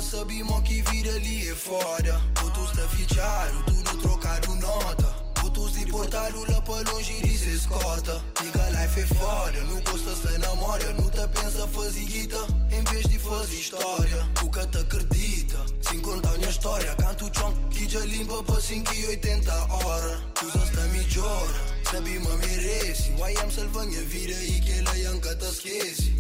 Que 0.01 0.07
sabemos 0.07 0.63
que 0.63 0.81
vida 0.81 1.11
ali 1.11 1.47
é 1.47 1.55
foda. 1.55 2.19
Outros 2.43 2.71
tá 2.73 2.89
fichado, 2.89 3.63
tudo 3.65 3.99
trocado 3.99 4.55
nota. 4.55 5.15
Outros 5.45 5.73
deportado 5.73 6.41
lá 6.51 6.59
pra 6.63 6.91
longe 6.91 7.21
de 7.21 7.37
se 7.37 7.51
escota. 7.51 8.25
Diga 8.41 8.71
life 8.71 9.01
é 9.01 9.07
foda, 9.07 9.61
não 9.65 9.79
gosta 9.83 10.17
se 10.17 10.39
namora. 10.39 10.91
Não 10.95 11.11
te 11.11 11.29
pensa 11.29 11.69
fazer 11.69 12.05
guita, 12.07 12.39
em 12.71 12.83
vez 12.85 13.09
de 13.11 13.19
fazer 13.19 13.55
história. 13.55 14.27
O 14.43 14.51
que 14.51 14.67
te 14.69 14.79
acredita, 14.79 15.67
sem 15.83 16.01
contar 16.01 16.33
minha 16.39 16.49
história. 16.49 16.95
Canto 16.95 17.31
chão 17.39 17.53
que 17.69 17.87
já 17.87 18.01
limpa 18.01 18.43
pra 18.43 18.59
5 18.59 18.95
e 18.95 19.07
80 19.07 19.53
horas. 19.53 20.23
Usas 20.43 20.71
tá 20.71 20.81
melhor, 20.81 21.49
sabe 21.91 22.19
me 22.19 22.37
merece. 22.39 23.11
O 23.11 23.29
I 23.29 23.37
am 23.37 23.51
salva 23.51 23.85
minha 23.85 24.03
vida 24.05 24.33
e 24.45 24.61
que 24.63 24.73
ela 24.79 25.13
nunca 25.13 25.37
te 25.37 25.45
esquece. 25.45 26.20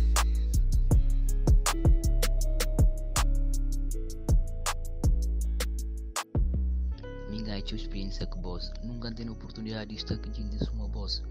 Te 7.70 7.76
experiência 7.76 8.26
que 8.26 8.36
boss. 8.36 8.72
Nunca 8.82 9.12
tem 9.12 9.30
oportunidade 9.30 9.90
de 9.90 9.96
estar 9.96 10.16
aqui 10.16 10.28
dentro 10.42 10.72
uma 10.72 10.88
boss. 10.88 11.22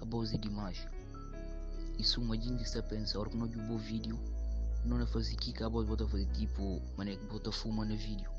A 0.00 0.04
boss 0.04 0.32
é 0.32 0.38
demais. 0.38 0.86
Isso 1.98 2.20
uma 2.20 2.36
gente 2.36 2.62
está 2.62 2.78
a 2.78 2.82
pensar, 2.84 3.28
que 3.28 3.36
nós 3.36 3.50
vimos 3.50 3.74
o 3.74 3.78
vídeo, 3.78 4.16
não 4.84 5.00
é 5.00 5.06
fazer 5.06 5.34
que 5.34 5.52
a 5.64 5.68
boss 5.68 5.84
bota 5.84 6.06
fazer 6.06 6.26
tipo, 6.26 6.80
mané 6.96 7.16
que 7.16 7.24
bota 7.24 7.50
fuma 7.50 7.84
no 7.84 7.96
vídeo. 7.96 8.30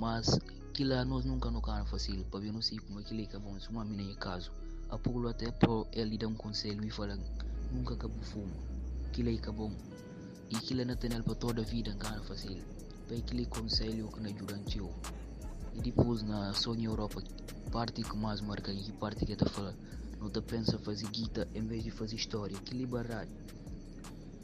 Mas 0.00 0.34
aquilo 0.68 0.96
lá 0.96 1.04
nós 1.04 1.24
nunca 1.24 1.48
não 1.48 1.60
cara 1.60 1.84
fácil, 1.84 2.24
para 2.24 2.40
ver 2.40 2.52
não 2.52 2.60
sei 2.60 2.80
como 2.80 2.98
é 2.98 3.04
que 3.04 3.36
é 3.36 3.38
bom, 3.38 3.56
se 3.60 3.70
uma 3.70 3.84
mina 3.84 4.10
é 4.10 4.16
caso. 4.16 4.50
A 4.90 4.98
pouco 4.98 5.28
até 5.28 5.52
para 5.52 5.70
ele 5.92 6.18
dar 6.18 6.26
um 6.26 6.34
conselho 6.34 6.84
e 6.84 6.90
falar, 6.90 7.20
nunca 7.70 7.94
acabou 7.94 8.20
fuma. 8.24 8.56
É 9.06 9.10
que 9.12 9.48
é 9.48 9.52
bom. 9.52 9.70
E 10.50 10.56
aquilo 10.56 10.80
é 10.80 10.84
na 10.84 10.96
tenel 10.96 11.22
para 11.22 11.36
toda 11.36 11.62
a 11.62 11.64
vida, 11.64 11.94
cara 11.94 12.20
fácil. 12.24 12.64
Para 13.06 13.16
aquele 13.16 13.46
conselho 13.46 14.08
que 14.08 14.18
não 14.18 14.28
ajuda 14.28 14.60
eu. 14.74 14.92
E 15.78 15.80
depois 15.80 16.24
na 16.24 16.52
Sony 16.54 16.86
Europa, 16.86 17.22
parte 17.70 18.02
que 18.02 18.16
mais 18.16 18.40
marca 18.40 18.72
e 18.72 18.92
parte 18.94 19.24
que 19.24 19.30
está 19.30 19.46
falar, 19.46 19.76
não 20.18 20.28
te 20.28 20.40
pensa 20.40 20.76
fazer 20.76 21.08
guita 21.08 21.46
em 21.54 21.62
vez 21.62 21.84
de 21.84 21.92
fazer 21.92 22.16
história, 22.16 22.58
que 22.58 22.74
liberar. 22.74 23.28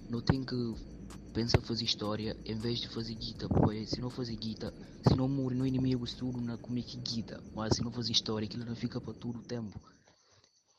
Não 0.09 0.21
tem 0.21 0.45
que 0.45 0.55
pensa 1.33 1.61
fazer 1.61 1.83
história 1.83 2.37
em 2.45 2.55
vez 2.55 2.79
de 2.79 2.89
fazer 2.89 3.17
guita, 3.17 3.49
pois 3.49 3.91
se 3.91 4.01
não 4.01 4.11
fazer 4.11 4.37
guita, 4.37 4.73
se 5.09 5.17
não 5.17 5.29
morre 5.29 5.57
no 5.57 5.67
inimigo 5.67 6.07
tudo 6.17 6.41
na 6.41 6.57
como 6.57 6.79
é 6.79 6.83
que 6.83 6.97
guita, 6.99 7.43
mas 7.53 7.75
se 7.75 7.83
não 7.83 7.91
fazer 7.91 8.13
história, 8.13 8.47
aquilo 8.47 8.65
não 8.65 8.77
fica 8.77 9.01
para 9.01 9.13
todo 9.15 9.41
o 9.41 9.43
tempo. 9.43 9.77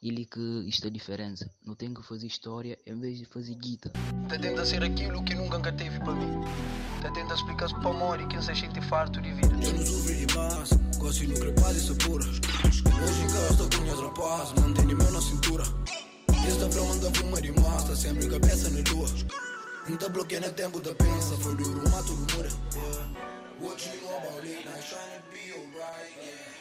Ele 0.06 0.24
que 0.24 0.40
isto 0.68 0.86
é 0.86 0.92
diferença, 0.92 1.50
não 1.66 1.74
tem 1.74 1.92
que 1.92 2.04
fazer 2.04 2.28
história 2.28 2.78
em 2.86 2.94
vez 3.00 3.18
de 3.18 3.26
fazer 3.26 3.56
guita. 3.56 3.90
Tá 4.30 4.38
tenta 4.38 4.64
ser 4.64 4.84
aquilo 4.84 5.24
que 5.24 5.34
nunca 5.34 5.72
teve 5.72 5.98
para 5.98 6.14
mim. 6.14 6.42
Tá 7.02 7.10
tenta 7.10 7.34
explicar 7.34 7.74
para 7.82 7.90
amor 7.90 8.22
e 8.22 8.28
quem 8.28 8.40
se 8.40 8.54
sente 8.54 8.80
farto 8.82 9.20
de 9.20 9.34
vida. 9.34 9.56
Eu 9.64 9.74
não 9.74 9.84
sofri 9.84 10.28
demais, 10.28 10.70
gosto 11.00 11.28
no 11.28 11.34
crepado 11.34 11.76
e 11.76 11.82
sabura. 11.82 12.24
Hoje 12.24 13.24
em 13.24 13.28
casa 13.30 13.50
estou 13.50 13.68
com 13.68 13.82
minhas 13.82 14.00
rapazes, 14.00 14.54
mantém 14.62 14.86
meu 14.86 15.12
na 15.12 15.22
cintura. 15.22 15.64
Esta 16.48 16.70
pra 16.70 16.84
mandar 16.84 17.12
fuma 17.18 17.42
demais, 17.42 17.84
tá 17.86 17.96
sempre 17.96 18.30
cabeça 18.30 18.70
na 18.70 18.92
lua. 18.92 19.10
Não 19.90 19.98
tá 19.98 20.08
bloqueando 20.08 20.52
tempo 20.52 20.80
da 20.82 20.94
pensa, 20.94 21.36
foi 21.38 21.56
duro, 21.56 21.84
o 21.84 21.90
mato 21.90 22.14
do. 22.14 22.36
Yeah. 22.36 23.10
What 23.60 23.84
you 23.84 24.02
know 24.04 24.18
about 24.18 24.46
it, 24.46 24.66
now 24.66 24.74
trying 24.88 25.18
to 25.18 25.24
be 25.32 25.52
alright, 25.52 26.14
yeah. 26.22 26.55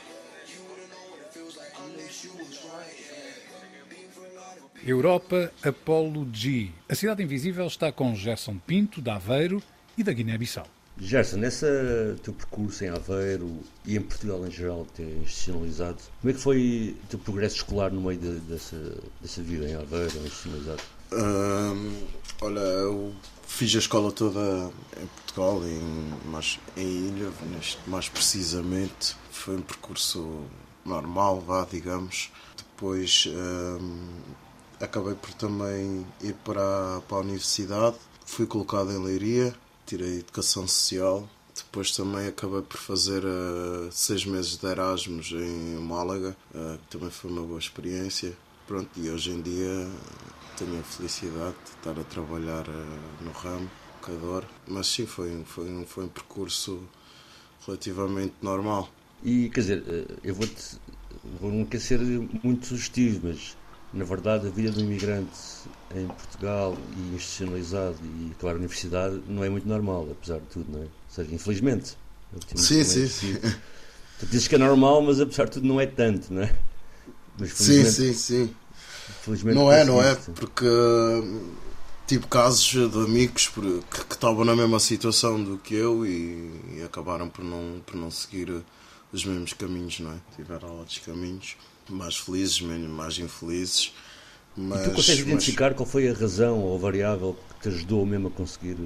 Europa 4.86 5.50
Apollo 5.62 6.28
G. 6.32 6.70
A 6.88 6.94
Cidade 6.94 7.22
Invisível 7.22 7.66
está 7.66 7.90
com 7.90 8.14
Gerson 8.14 8.58
Pinto, 8.58 9.00
da 9.00 9.16
Aveiro 9.16 9.62
e 9.96 10.02
da 10.02 10.12
Guiné-Bissau. 10.12 10.66
Gerson, 10.98 11.38
nesse 11.38 11.66
teu 12.22 12.32
percurso 12.32 12.84
em 12.84 12.88
Aveiro 12.88 13.58
e 13.84 13.96
em 13.96 14.00
Portugal 14.00 14.46
em 14.46 14.50
geral, 14.50 14.86
ter 14.94 15.08
institucionalizado, 15.22 15.98
como 16.20 16.30
é 16.30 16.34
que 16.34 16.40
foi 16.40 16.96
o 17.02 17.06
teu 17.08 17.18
progresso 17.18 17.56
escolar 17.56 17.90
no 17.90 18.00
meio 18.00 18.18
de, 18.18 18.40
dessa, 18.40 18.76
dessa 19.20 19.42
vida 19.42 19.68
em 19.68 19.74
Aveiro, 19.74 20.16
institucionalizado? 20.18 20.82
Hum, 21.12 22.06
olha, 22.42 22.60
eu 22.60 23.14
fiz 23.46 23.74
a 23.74 23.78
escola 23.78 24.12
toda 24.12 24.70
em 25.00 25.06
Portugal, 25.06 25.62
em, 25.66 26.30
mais, 26.30 26.60
em 26.76 27.08
Ilha, 27.08 27.32
mais 27.86 28.08
precisamente. 28.08 29.16
Foi 29.30 29.56
um 29.56 29.62
percurso 29.62 30.44
normal, 30.84 31.40
vá, 31.40 31.64
digamos. 31.64 32.30
Depois 32.56 33.28
hum, 33.28 34.08
acabei 34.80 35.14
por 35.14 35.32
também 35.34 36.06
ir 36.20 36.34
para, 36.44 37.00
para 37.08 37.16
a 37.18 37.20
universidade. 37.20 37.96
Fui 38.26 38.46
colocado 38.46 38.90
em 38.92 39.02
Leiria, 39.02 39.54
tirei 39.86 40.18
Educação 40.18 40.66
Social. 40.66 41.28
Depois 41.54 41.92
também 41.92 42.26
acabei 42.26 42.62
por 42.62 42.78
fazer 42.78 43.24
uh, 43.24 43.90
seis 43.92 44.24
meses 44.24 44.56
de 44.56 44.66
Erasmus 44.66 45.30
em 45.32 45.76
Málaga, 45.76 46.36
uh, 46.52 46.78
que 46.78 46.98
também 46.98 47.10
foi 47.10 47.30
uma 47.30 47.42
boa 47.42 47.60
experiência. 47.60 48.36
Pronto, 48.66 48.90
e 48.96 49.08
hoje 49.08 49.30
em 49.30 49.40
dia 49.40 49.88
tenho 50.56 50.80
a 50.80 50.82
felicidade 50.82 51.54
de 51.64 51.70
estar 51.70 52.00
a 52.00 52.04
trabalhar 52.04 52.66
uh, 52.68 53.24
no 53.24 53.30
ramo, 53.30 53.70
que 54.04 54.10
adoro. 54.10 54.48
Mas 54.66 54.88
sim, 54.88 55.06
foi, 55.06 55.44
foi, 55.44 55.84
foi 55.86 56.04
um 56.04 56.08
percurso 56.08 56.82
relativamente 57.66 58.34
normal. 58.42 58.88
E 59.24 59.48
quer 59.48 59.60
dizer, 59.60 59.84
eu 60.22 60.34
vou-te. 60.34 60.78
Vou 61.40 61.50
não 61.50 61.64
quer 61.64 61.80
ser 61.80 61.98
muito 62.42 62.66
sugestivo, 62.66 63.28
mas 63.28 63.56
na 63.92 64.04
verdade 64.04 64.46
a 64.46 64.50
vida 64.50 64.72
do 64.72 64.80
imigrante 64.80 65.30
em 65.94 66.06
Portugal 66.06 66.76
e 66.96 67.14
institucionalizado 67.14 67.96
e 68.02 68.32
claro 68.38 68.56
a 68.56 68.58
universidade 68.58 69.22
não 69.26 69.42
é 69.42 69.48
muito 69.48 69.66
normal, 69.66 70.08
apesar 70.10 70.40
de 70.40 70.46
tudo, 70.46 70.70
não 70.70 70.80
é? 70.80 70.82
Ou 70.82 70.90
seja, 71.08 71.34
infelizmente. 71.34 71.96
Sim, 72.54 72.84
sim, 72.84 73.08
sim. 73.08 73.38
Tu 74.18 74.26
dizes 74.26 74.48
que 74.48 74.56
é 74.56 74.58
normal, 74.58 75.02
mas 75.02 75.20
apesar 75.20 75.44
de 75.44 75.52
tudo 75.52 75.66
não 75.66 75.80
é 75.80 75.86
tanto, 75.86 76.32
não 76.32 76.42
é? 76.42 76.54
Mas, 77.38 77.52
sim, 77.52 77.84
sim, 77.84 78.12
sim. 78.12 78.54
Não 79.54 79.72
é, 79.72 79.84
não 79.84 80.02
é? 80.02 80.14
Porque 80.14 80.66
tive 82.06 82.26
casos 82.26 82.90
de 82.90 82.98
amigos 82.98 83.48
que, 83.48 83.60
que 83.90 84.14
estavam 84.14 84.44
na 84.44 84.54
mesma 84.54 84.78
situação 84.78 85.42
do 85.42 85.58
que 85.58 85.74
eu 85.74 86.04
e, 86.06 86.50
e, 86.76 86.82
acabaram 86.84 87.28
por 87.28 87.44
não, 87.44 87.80
por 87.84 87.96
não 87.96 88.10
seguir 88.10 88.62
os 89.14 89.24
mesmos 89.24 89.52
caminhos, 89.52 90.00
não 90.00 90.12
é? 90.12 90.16
Tiveram 90.34 90.78
outros 90.78 90.98
caminhos 90.98 91.56
mais 91.88 92.16
felizes, 92.16 92.60
mais 92.60 93.18
infelizes. 93.18 93.92
Mas, 94.56 94.80
e 94.80 94.84
tu 94.84 94.96
consegues 94.96 95.20
mas... 95.20 95.28
identificar 95.28 95.74
qual 95.74 95.86
foi 95.86 96.08
a 96.08 96.12
razão 96.12 96.58
ou 96.60 96.76
a 96.76 96.78
variável 96.78 97.36
que 97.48 97.62
te 97.62 97.68
ajudou 97.68 98.04
mesmo 98.04 98.28
a 98.28 98.30
conseguir 98.30 98.76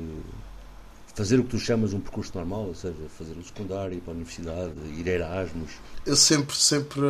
fazer 1.15 1.41
o 1.41 1.45
que 1.45 1.51
tu 1.51 1.59
chamas 1.59 1.93
um 1.93 2.01
percurso 2.01 2.33
normal, 2.35 2.67
ou 2.67 2.75
seja, 2.75 2.95
fazer 3.17 3.33
o 3.33 3.45
secundário, 3.45 3.97
ir 3.97 4.01
para 4.01 4.13
a 4.13 4.17
universidade, 4.17 4.73
ir 4.97 5.09
a 5.09 5.13
Erasmus? 5.13 5.73
Eu 6.07 6.15
sempre, 6.15 6.57
sempre, 6.57 7.07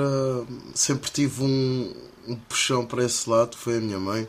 sempre 0.74 1.10
tive 1.10 1.42
um, 1.42 1.94
um 2.26 2.36
puxão 2.36 2.86
para 2.86 3.04
esse 3.04 3.28
lado, 3.28 3.56
foi 3.56 3.78
a 3.78 3.80
minha 3.80 3.98
mãe 3.98 4.26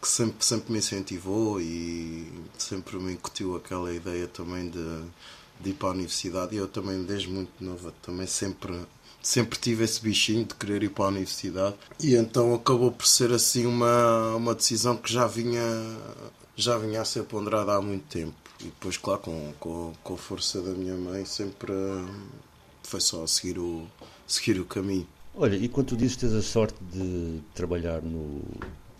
que 0.00 0.08
sempre, 0.08 0.44
sempre 0.44 0.72
me 0.72 0.78
incentivou 0.78 1.60
e 1.60 2.30
sempre 2.58 2.96
me 2.98 3.12
incutiu 3.12 3.56
aquela 3.56 3.92
ideia 3.94 4.26
também 4.26 4.68
de, 4.68 5.02
de 5.62 5.70
ir 5.70 5.74
para 5.74 5.88
a 5.88 5.92
universidade 5.92 6.54
e 6.54 6.58
eu 6.58 6.68
também 6.68 7.02
desde 7.04 7.28
muito 7.28 7.52
nova 7.60 7.92
também 8.02 8.26
sempre 8.26 8.74
sempre 9.22 9.58
tive 9.58 9.84
esse 9.84 10.00
bichinho 10.02 10.44
de 10.44 10.54
querer 10.54 10.82
ir 10.82 10.90
para 10.90 11.04
a 11.04 11.08
universidade 11.08 11.76
e 12.00 12.16
então 12.16 12.54
acabou 12.54 12.90
por 12.90 13.06
ser 13.06 13.32
assim 13.32 13.66
uma, 13.66 14.34
uma 14.34 14.54
decisão 14.54 14.96
que 14.96 15.12
já 15.12 15.26
vinha, 15.26 15.62
já 16.56 16.76
vinha 16.76 17.00
a 17.00 17.04
ser 17.04 17.22
ponderada 17.24 17.72
há 17.72 17.80
muito 17.80 18.04
tempo. 18.08 18.34
E 18.60 18.64
depois, 18.64 18.96
claro, 18.96 19.20
com, 19.20 19.52
com, 19.58 19.92
com 20.02 20.14
a 20.14 20.16
força 20.16 20.60
da 20.62 20.70
minha 20.70 20.94
mãe, 20.94 21.24
sempre 21.24 21.72
uh, 21.72 22.08
foi 22.82 23.00
só 23.00 23.26
seguir 23.26 23.58
o, 23.58 23.86
seguir 24.26 24.60
o 24.60 24.64
caminho. 24.64 25.06
Olha, 25.34 25.56
e 25.56 25.68
quando 25.68 25.88
tu 25.88 25.96
dizes 25.96 26.14
que 26.14 26.20
tens 26.22 26.34
a 26.34 26.42
sorte 26.42 26.76
de 26.92 27.40
trabalhar 27.54 28.02
no, 28.02 28.40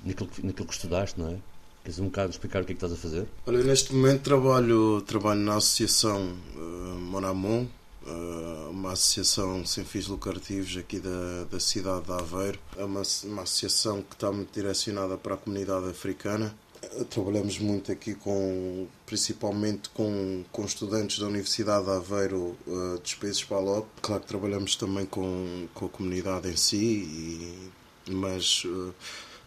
naquilo, 0.04 0.30
naquilo 0.42 0.66
que 0.66 0.74
estudaste, 0.74 1.20
não 1.20 1.28
é? 1.28 1.36
Queres 1.82 1.98
um 1.98 2.04
bocado 2.04 2.30
explicar 2.30 2.62
o 2.62 2.64
que 2.64 2.72
é 2.72 2.74
que 2.74 2.84
estás 2.84 2.92
a 2.92 2.96
fazer? 2.96 3.26
Olha, 3.44 3.62
neste 3.64 3.92
momento 3.92 4.22
trabalho, 4.22 5.00
trabalho 5.02 5.40
na 5.40 5.56
associação 5.56 6.32
uh, 6.54 6.60
Monamon, 7.00 7.66
uh, 8.06 8.70
uma 8.70 8.92
associação 8.92 9.66
sem 9.66 9.84
fins 9.84 10.06
lucrativos 10.06 10.76
aqui 10.76 11.00
da, 11.00 11.44
da 11.50 11.58
cidade 11.58 12.04
de 12.04 12.12
Aveiro. 12.12 12.60
É 12.76 12.84
uma, 12.84 13.02
uma 13.24 13.42
associação 13.42 14.00
que 14.00 14.14
está 14.14 14.30
muito 14.30 14.52
direcionada 14.54 15.18
para 15.18 15.34
a 15.34 15.36
comunidade 15.36 15.88
africana. 15.88 16.54
Uh, 16.84 17.04
trabalhamos 17.04 17.58
muito 17.58 17.90
aqui 17.90 18.14
com, 18.14 18.86
principalmente 19.04 19.90
com, 19.90 20.44
com 20.52 20.64
estudantes 20.64 21.18
da 21.18 21.26
Universidade 21.26 21.86
de 21.86 21.90
Aveiro 21.90 22.56
uh, 22.64 22.98
dos 23.00 23.14
países 23.14 23.42
PALOP. 23.42 23.88
Claro 24.00 24.22
que 24.22 24.28
trabalhamos 24.28 24.76
também 24.76 25.04
com, 25.04 25.66
com 25.74 25.86
a 25.86 25.88
comunidade 25.88 26.48
em 26.48 26.56
si, 26.56 26.76
e, 26.76 27.70
mas 28.08 28.64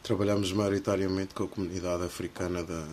trabalhamos 0.06 0.52
maioritariamente 0.52 1.34
com 1.34 1.46
a 1.46 1.48
comunidade 1.48 2.04
africana 2.04 2.64
da, 2.64 2.86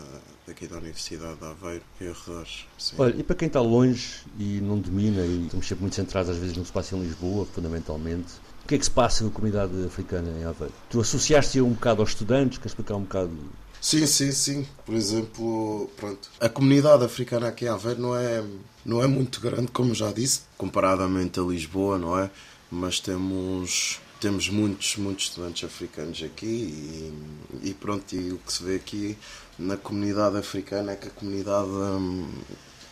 daqui 0.46 0.66
da 0.66 0.78
Universidade 0.78 1.36
de 1.36 1.44
Aveiro 1.44 1.82
e 2.00 2.08
arredores. 2.08 2.66
Sim. 2.78 2.96
Olha, 2.98 3.14
e 3.14 3.22
para 3.22 3.36
quem 3.36 3.48
está 3.48 3.60
longe 3.60 4.22
e 4.38 4.60
não 4.62 4.78
domina, 4.78 5.20
e 5.20 5.44
estamos 5.44 5.68
sempre 5.68 5.82
muito 5.82 5.94
centrados 5.94 6.30
às 6.30 6.38
vezes 6.38 6.56
no 6.56 6.62
que 6.62 6.68
se 6.68 6.72
passa 6.72 6.96
em 6.96 7.02
Lisboa, 7.02 7.44
fundamentalmente, 7.44 8.32
o 8.64 8.68
que 8.68 8.76
é 8.76 8.78
que 8.78 8.84
se 8.84 8.90
passa 8.90 9.24
na 9.24 9.30
comunidade 9.30 9.72
africana 9.84 10.30
em 10.38 10.44
Aveiro? 10.44 10.72
Tu 10.88 11.00
associaste-te 11.00 11.60
um 11.60 11.72
bocado 11.72 12.00
aos 12.00 12.10
estudantes, 12.10 12.56
queres 12.56 12.72
explicar 12.72 12.96
um 12.96 13.02
bocado? 13.02 13.30
Sim, 13.78 14.06
sim, 14.06 14.32
sim. 14.32 14.66
Por 14.86 14.94
exemplo, 14.94 15.90
pronto, 15.96 16.30
a 16.40 16.48
comunidade 16.48 17.04
africana 17.04 17.48
aqui 17.48 17.66
em 17.66 17.68
Aveiro 17.68 18.00
não 18.00 18.16
é, 18.16 18.42
não 18.86 19.02
é 19.02 19.06
muito 19.06 19.38
grande, 19.38 19.68
como 19.70 19.94
já 19.94 20.10
disse, 20.12 20.42
comparadamente 20.56 21.38
a 21.38 21.42
Lisboa, 21.42 21.98
não 21.98 22.18
é? 22.18 22.30
Mas 22.70 23.00
temos 23.00 24.00
temos 24.22 24.48
muitos, 24.48 24.96
muitos 24.98 25.24
estudantes 25.24 25.64
africanos 25.64 26.22
aqui 26.22 26.46
e, 26.46 27.70
e, 27.70 27.74
pronto, 27.74 28.14
e 28.14 28.30
o 28.30 28.38
que 28.38 28.52
se 28.52 28.62
vê 28.62 28.76
aqui 28.76 29.18
na 29.58 29.76
comunidade 29.76 30.36
africana 30.36 30.92
é 30.92 30.96
que 30.96 31.08
a 31.08 31.10
comunidade 31.10 31.68
hum, 31.68 32.30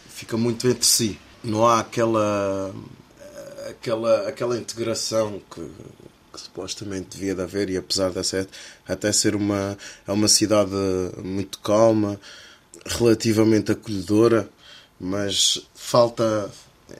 fica 0.08 0.36
muito 0.36 0.66
entre 0.66 0.84
si. 0.84 1.16
Não 1.44 1.64
há 1.64 1.78
aquela, 1.78 2.74
aquela, 3.68 4.28
aquela 4.28 4.58
integração 4.58 5.40
que, 5.48 5.70
que 6.32 6.40
supostamente 6.40 7.16
devia 7.16 7.32
de 7.32 7.42
haver 7.42 7.70
e 7.70 7.76
apesar 7.76 8.10
dessa 8.10 8.48
até 8.88 9.12
ser 9.12 9.36
uma, 9.36 9.78
é 10.08 10.10
uma 10.10 10.26
cidade 10.26 10.72
muito 11.22 11.60
calma, 11.60 12.20
relativamente 12.84 13.70
acolhedora, 13.70 14.50
mas 14.98 15.64
falta 15.76 16.50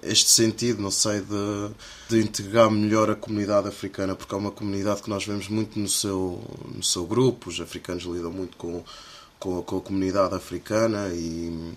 este 0.03 0.31
sentido, 0.31 0.83
não 0.83 0.91
sei, 0.91 1.21
de, 1.21 1.71
de 2.09 2.21
integrar 2.21 2.71
melhor 2.71 3.11
a 3.11 3.15
comunidade 3.15 3.69
africana, 3.69 4.15
porque 4.15 4.35
é 4.35 4.39
uma 4.39 4.51
comunidade 4.51 5.03
que 5.03 5.11
nós 5.11 5.25
vemos 5.25 5.49
muito 5.49 5.79
no 5.79 5.89
seu, 5.89 6.43
no 6.75 6.83
seu 6.83 7.07
grupo, 7.07 7.51
os 7.51 7.61
africanos 7.61 8.05
lidam 8.05 8.31
muito 8.31 8.57
com, 8.57 8.83
com, 9.39 9.63
com 9.63 9.79
a 9.79 9.81
comunidade 9.81 10.35
africana 10.35 11.09
e, 11.09 11.75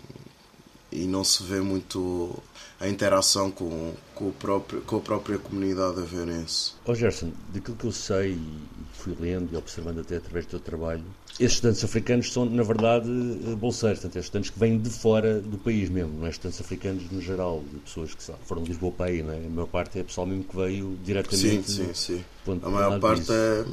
e 0.93 1.05
não 1.07 1.23
se 1.23 1.43
vê 1.43 1.59
muito 1.59 2.41
a 2.79 2.87
interação 2.87 3.49
com, 3.49 3.93
com, 4.13 4.29
o 4.29 4.31
próprio, 4.33 4.81
com 4.81 4.97
a 4.97 4.99
própria 4.99 5.37
comunidade 5.37 5.99
aveirense. 5.99 6.73
Ó 6.85 6.91
oh 6.91 6.95
Gerson, 6.95 7.31
daquilo 7.53 7.77
que 7.77 7.85
eu 7.85 7.91
sei 7.91 8.33
e 8.33 8.67
fui 8.93 9.15
lendo 9.19 9.53
e 9.53 9.57
observando 9.57 9.99
até 9.99 10.17
através 10.17 10.45
do 10.45 10.49
teu 10.51 10.59
trabalho, 10.59 11.03
estes 11.39 11.53
estudantes 11.55 11.83
africanos 11.83 12.31
são, 12.31 12.45
na 12.45 12.61
verdade, 12.61 13.09
bolseiros, 13.57 13.99
portanto, 13.99 14.17
é 14.17 14.19
estudantes 14.19 14.49
que 14.51 14.59
vêm 14.59 14.77
de 14.77 14.89
fora 14.89 15.41
do 15.41 15.57
país 15.57 15.89
mesmo, 15.89 16.13
não 16.19 16.27
é 16.27 16.29
estudantes 16.29 16.61
africanos 16.61 17.09
no 17.09 17.19
geral, 17.19 17.63
de 17.71 17.79
pessoas 17.79 18.13
que 18.13 18.23
foram 18.45 18.61
de 18.61 18.69
Lisboa 18.69 18.91
para 18.91 19.07
aí, 19.07 19.23
não 19.23 19.33
é? 19.33 19.37
A 19.37 19.49
maior 19.49 19.67
parte 19.67 19.97
é 19.97 20.03
pessoal 20.03 20.27
mesmo 20.27 20.43
que 20.43 20.55
veio 20.55 20.97
diretamente. 21.03 21.71
Sim, 21.71 21.93
sim, 21.93 22.23
sim. 22.45 22.59
A 22.61 22.69
maior 22.69 22.99
parte 22.99 23.31
é, 23.31 23.65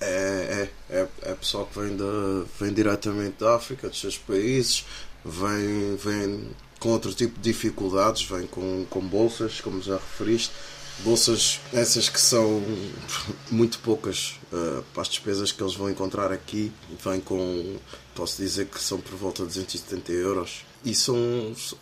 é, 0.00 0.70
é, 0.88 0.98
é, 0.98 1.08
é 1.22 1.34
pessoal 1.34 1.66
que 1.66 1.78
vem, 1.78 1.96
de, 1.96 2.44
vem 2.58 2.72
diretamente 2.72 3.40
da 3.40 3.56
África, 3.56 3.88
dos 3.88 4.00
seus 4.00 4.16
países, 4.16 4.86
vem, 5.26 5.96
vem 5.96 6.50
com 6.78 6.90
outro 6.90 7.12
tipo 7.12 7.38
de 7.40 7.52
dificuldades, 7.52 8.24
vem 8.24 8.46
com, 8.46 8.86
com 8.88 9.00
bolsas, 9.00 9.60
como 9.60 9.82
já 9.82 9.94
referiste, 9.94 10.52
bolsas 11.00 11.60
essas 11.72 12.08
que 12.08 12.20
são 12.20 12.62
muito 13.50 13.78
poucas 13.80 14.38
uh, 14.52 14.84
as 15.00 15.08
despesas 15.08 15.52
que 15.52 15.62
eles 15.62 15.74
vão 15.74 15.90
encontrar 15.90 16.32
aqui, 16.32 16.72
vem 17.04 17.20
com, 17.20 17.76
posso 18.14 18.40
dizer 18.40 18.66
que 18.66 18.80
são 18.80 18.98
por 18.98 19.14
volta 19.16 19.42
de 19.42 19.48
270 19.48 20.12
euros. 20.12 20.64
E 20.84 20.94
são, 20.94 21.16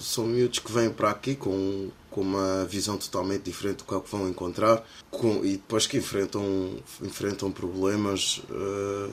são 0.00 0.24
miúdos 0.24 0.60
que 0.60 0.72
vêm 0.72 0.88
para 0.88 1.10
aqui 1.10 1.34
com, 1.34 1.90
com 2.10 2.22
uma 2.22 2.64
visão 2.64 2.96
totalmente 2.96 3.42
diferente 3.42 3.78
do 3.78 3.84
que, 3.84 3.94
é 3.94 4.00
que 4.00 4.10
vão 4.10 4.26
encontrar. 4.26 4.82
Com, 5.10 5.44
e 5.44 5.52
depois 5.52 5.86
que 5.86 5.98
enfrentam, 5.98 6.78
enfrentam 7.02 7.52
problemas 7.52 8.40
uh, 8.48 9.12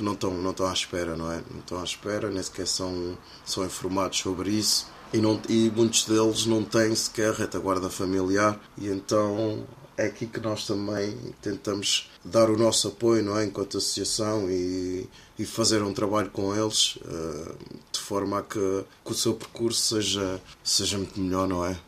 que 0.00 0.04
não 0.04 0.14
estão, 0.14 0.32
não 0.32 0.50
estão 0.50 0.66
à 0.66 0.72
espera, 0.72 1.14
não 1.14 1.30
é? 1.30 1.42
Não 1.50 1.60
estão 1.60 1.78
à 1.78 1.84
espera, 1.84 2.30
nem 2.30 2.42
sequer 2.42 2.66
são, 2.66 3.16
são 3.44 3.64
informados 3.64 4.18
sobre 4.18 4.50
isso 4.50 4.88
e, 5.12 5.18
não, 5.18 5.40
e 5.48 5.70
muitos 5.70 6.04
deles 6.04 6.46
não 6.46 6.64
têm 6.64 6.94
sequer 6.94 7.34
retaguarda 7.34 7.90
familiar 7.90 8.58
e 8.78 8.88
então 8.88 9.66
é 9.96 10.06
aqui 10.06 10.26
que 10.26 10.40
nós 10.40 10.66
também 10.66 11.14
tentamos 11.42 12.10
dar 12.24 12.48
o 12.48 12.56
nosso 12.56 12.88
apoio 12.88 13.22
não 13.22 13.36
é, 13.36 13.44
enquanto 13.44 13.76
associação 13.76 14.50
e, 14.50 15.06
e 15.38 15.44
fazer 15.44 15.82
um 15.82 15.92
trabalho 15.92 16.30
com 16.30 16.54
eles 16.56 16.96
uh, 16.96 17.56
de 17.92 17.98
forma 17.98 18.38
a 18.38 18.42
que, 18.42 18.84
que, 19.04 19.12
o 19.12 19.14
seu 19.14 19.34
percurso 19.34 19.96
seja, 19.96 20.40
seja 20.64 20.96
muito 20.96 21.20
melhor, 21.20 21.46
não 21.46 21.66
é? 21.66 21.78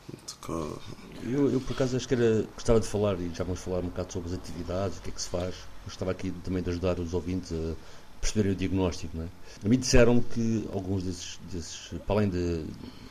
Eu, 1.24 1.50
eu, 1.50 1.60
por 1.60 1.72
acaso 1.72 1.96
acho 1.96 2.06
que 2.06 2.14
era, 2.14 2.44
gostava 2.54 2.80
de 2.80 2.86
falar 2.86 3.18
e 3.20 3.30
já 3.32 3.44
vamos 3.44 3.60
falar 3.60 3.78
um 3.78 3.86
bocado 3.86 4.12
sobre 4.12 4.28
as 4.30 4.34
atividades, 4.34 4.98
o 4.98 5.02
que 5.02 5.08
é 5.08 5.12
que 5.12 5.22
se 5.22 5.28
faz. 5.28 5.54
Gostava 5.84 6.10
aqui 6.10 6.32
também 6.44 6.62
de 6.62 6.70
ajudar 6.70 6.98
os 6.98 7.14
ouvintes 7.14 7.52
a 7.52 7.74
perceberem 8.22 8.52
o 8.52 8.54
diagnóstico, 8.54 9.16
não 9.16 9.24
é? 9.24 9.28
A 9.64 9.68
mim 9.68 9.78
disseram 9.78 10.20
que 10.22 10.66
alguns 10.72 11.02
desses, 11.02 11.40
desses 11.50 11.90
para 12.06 12.16
além 12.16 12.30
de, 12.30 12.64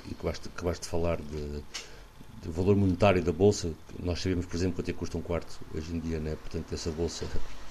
e 0.07 0.13
acabaste, 0.13 0.47
acabaste 0.47 0.83
de 0.83 0.89
falar 0.89 1.17
de, 1.17 1.61
do 2.43 2.51
valor 2.51 2.77
monetário 2.77 3.21
da 3.21 3.31
bolsa, 3.31 3.71
nós 4.01 4.21
sabemos, 4.21 4.45
por 4.45 4.55
exemplo, 4.55 4.77
quanto 4.77 4.89
é 4.89 4.93
que 4.93 4.99
custa 4.99 5.17
um 5.17 5.21
quarto 5.21 5.59
hoje 5.75 5.93
em 5.93 5.99
dia, 5.99 6.19
né? 6.19 6.35
portanto, 6.35 6.73
essa 6.73 6.89
bolsa 6.91 7.25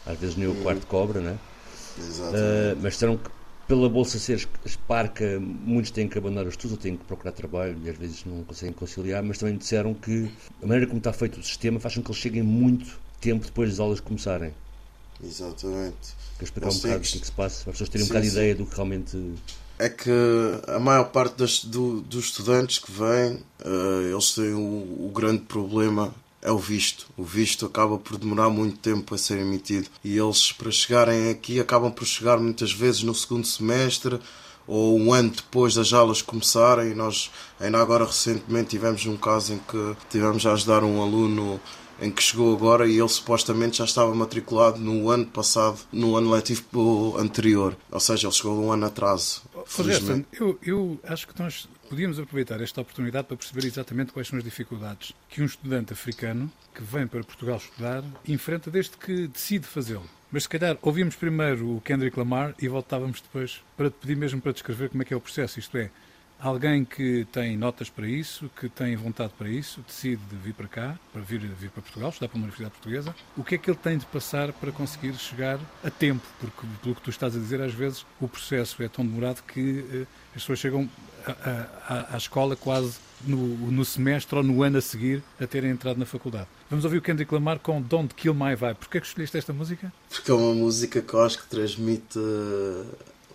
às 0.07 0.19
vezes 0.19 0.37
nem 0.37 0.47
o 0.47 0.53
uhum. 0.53 0.63
quarto 0.63 0.87
cobra, 0.87 1.21
né? 1.21 1.39
Uh, 1.99 2.79
mas 2.81 2.93
disseram 2.93 3.17
que 3.17 3.31
pela 3.67 3.89
bolsa 3.89 4.19
ser 4.19 4.47
esparca, 4.65 5.39
muitos 5.41 5.91
têm 5.91 6.09
que 6.09 6.19
abandonar 6.19 6.45
os 6.45 6.55
estudos 6.55 6.73
ou 6.77 6.83
têm 6.83 6.97
que 6.97 7.05
procurar 7.05 7.33
trabalho 7.33 7.79
e 7.85 7.89
às 7.89 7.97
vezes 7.97 8.25
não 8.25 8.43
conseguem 8.45 8.75
conciliar, 8.75 9.23
mas 9.23 9.39
também 9.39 9.57
disseram 9.57 9.95
que 9.95 10.31
a 10.63 10.67
maneira 10.67 10.87
como 10.87 10.99
está 10.99 11.13
feito 11.13 11.39
o 11.39 11.43
sistema 11.43 11.79
faz 11.81 11.95
com 11.95 12.03
que 12.03 12.11
eles 12.11 12.21
cheguem 12.21 12.43
muito 12.43 12.99
tempo 13.21 13.45
depois 13.45 13.71
das 13.71 13.81
aulas 13.81 14.01
começarem. 14.01 14.53
Exatamente. 15.25 16.21
Quer 16.39 16.45
explicar 16.45 16.69
um 16.71 16.75
bocado 16.75 16.97
o 16.97 17.01
que, 17.01 17.17
é 17.17 17.21
que 17.21 17.27
se 17.27 17.33
passa, 17.33 17.63
para 17.65 17.73
as 17.73 17.79
pessoas 17.79 17.89
terem 17.91 18.07
sim, 18.07 18.11
um 18.11 18.15
bocado 18.15 18.27
de 18.27 18.33
ideia 18.33 18.55
do 18.55 18.67
que 18.67 18.75
realmente 18.75 19.35
é 19.81 19.89
que 19.89 20.11
a 20.69 20.79
maior 20.79 21.05
parte 21.05 21.37
das, 21.39 21.65
do, 21.65 22.03
dos 22.03 22.27
estudantes 22.27 22.79
que 22.79 22.93
vêm, 22.93 23.43
uh, 23.65 24.13
eles 24.13 24.35
têm 24.35 24.53
o, 24.53 25.07
o, 25.07 25.11
grande 25.13 25.41
problema 25.41 26.15
é 26.43 26.53
o 26.53 26.59
visto. 26.59 27.07
O 27.17 27.25
visto 27.25 27.65
acaba 27.65 27.97
por 27.97 28.19
demorar 28.19 28.51
muito 28.51 28.79
tempo 28.79 29.15
a 29.15 29.19
ser 29.19 29.39
emitido 29.39 29.89
e 30.05 30.19
eles, 30.19 30.53
para 30.53 30.71
chegarem 30.71 31.31
aqui, 31.31 31.59
acabam 31.59 31.91
por 31.91 32.07
chegar 32.07 32.39
muitas 32.39 32.73
vezes 32.73 33.03
no 33.03 33.15
segundo 33.15 33.47
semestre 33.47 34.21
ou 34.67 34.99
um 34.99 35.15
ano 35.15 35.31
depois 35.31 35.75
das 35.75 35.95
aulas 35.95 36.21
começarem. 36.21 36.95
Nós, 36.95 37.31
ainda 37.59 37.79
agora 37.79 38.05
recentemente, 38.05 38.69
tivemos 38.69 39.07
um 39.07 39.17
caso 39.17 39.55
em 39.55 39.59
que 39.59 39.97
tivemos 40.11 40.45
a 40.45 40.53
ajudar 40.53 40.85
um 40.85 41.03
aluno 41.03 41.59
em 42.01 42.11
que 42.11 42.23
chegou 42.23 42.55
agora 42.55 42.87
e 42.87 42.99
ele 42.99 43.09
supostamente 43.09 43.79
já 43.79 43.85
estava 43.85 44.15
matriculado 44.15 44.79
no 44.79 45.11
ano 45.11 45.27
passado, 45.27 45.79
no 45.93 46.17
ano 46.17 46.31
letivo 46.31 47.17
anterior. 47.19 47.77
Ou 47.91 48.01
seja, 48.01 48.27
ele 48.27 48.35
chegou 48.35 48.59
um 48.65 48.73
ano 48.73 48.87
atrás. 48.87 49.43
Felizmente. 49.67 50.27
Eu, 50.33 50.59
eu 50.63 51.01
acho 51.05 51.29
que 51.29 51.39
nós 51.41 51.69
podíamos 51.89 52.19
aproveitar 52.19 52.61
esta 52.61 52.81
oportunidade 52.81 53.27
para 53.27 53.37
perceber 53.37 53.67
exatamente 53.67 54.13
quais 54.13 54.29
são 54.29 54.39
as 54.39 54.45
dificuldades 54.45 55.13
que 55.29 55.43
um 55.43 55.45
estudante 55.45 55.93
africano 55.93 56.51
que 56.75 56.83
vem 56.83 57.07
para 57.07 57.23
Portugal 57.25 57.57
estudar 57.57 58.05
enfrenta 58.27 58.71
desde 58.71 58.97
que 58.97 59.27
decide 59.27 59.67
fazê-lo. 59.67 60.09
Mas 60.31 60.45
se 60.45 60.49
calhar 60.49 60.79
ouvimos 60.81 61.17
primeiro 61.17 61.77
o 61.77 61.81
Kendrick 61.81 62.17
Lamar 62.17 62.55
e 62.61 62.69
voltávamos 62.69 63.21
depois 63.21 63.61
para 63.77 63.91
te 63.91 63.95
pedir 63.95 64.17
mesmo 64.17 64.41
para 64.41 64.53
descrever 64.53 64.89
como 64.89 65.03
é 65.03 65.05
que 65.05 65.13
é 65.13 65.17
o 65.17 65.21
processo, 65.21 65.59
isto 65.59 65.77
é, 65.77 65.91
Alguém 66.41 66.85
que 66.85 67.27
tem 67.31 67.57
notas 67.57 67.91
para 67.91 68.09
isso, 68.09 68.51
que 68.59 68.69
tem 68.69 68.97
vontade 68.97 69.33
para 69.37 69.49
isso, 69.49 69.85
decide 69.87 70.23
vir 70.43 70.55
para 70.55 70.69
cá, 70.69 70.99
para 71.13 71.21
vir, 71.21 71.41
vir 71.41 71.71
para 71.71 71.83
Portugal, 71.83 72.09
estudar 72.09 72.29
para 72.29 72.37
uma 72.37 72.45
universidade 72.45 72.73
portuguesa. 72.73 73.15
O 73.37 73.45
que 73.45 73.57
é 73.57 73.59
que 73.59 73.71
ele 73.71 73.79
tem 73.79 73.99
de 73.99 74.07
passar 74.07 74.53
para 74.53 74.73
conseguir 74.73 75.15
chegar 75.17 75.61
a 75.85 75.91
tempo? 75.91 76.27
Porque, 76.41 76.67
pelo 76.83 76.95
que 76.95 77.03
tu 77.03 77.11
estás 77.11 77.37
a 77.37 77.39
dizer, 77.39 77.61
às 77.61 77.75
vezes 77.75 78.07
o 78.19 78.27
processo 78.27 78.83
é 78.83 78.89
tão 78.89 79.05
demorado 79.05 79.43
que 79.43 79.85
eh, 79.93 80.07
as 80.35 80.43
pessoas 80.43 80.59
chegam 80.59 80.89
à, 81.89 82.17
escola 82.17 82.57
quase 82.57 82.99
no, 83.23 83.37
no 83.71 83.85
semestre 83.85 84.37
ou 84.37 84.43
no 84.43 84.63
ano 84.63 84.79
a 84.79 84.81
seguir 84.81 85.23
a 85.39 85.47
terem 85.47 85.71
entrado 85.71 85.99
na 85.99 86.07
faculdade. 86.07 86.47
Vamos 86.71 86.85
ouvir 86.85 86.99
o 86.99 87.03
Kendrick 87.03 87.33
Lamar 87.35 87.59
com 87.59 87.83
Don't 87.83 88.15
Kill 88.15 88.35
My 88.35 88.55
Vibe. 88.55 88.77
Porquê 88.77 89.01
que 89.01 89.07
escolheste 89.07 89.37
esta 89.37 89.53
música? 89.53 89.93
Porque 90.09 90.31
é 90.31 90.35
uma 90.35 90.55
música 90.55 91.03
que 91.03 91.13
eu 91.13 91.21
acho 91.21 91.39
que 91.39 91.47
transmite 91.49 92.19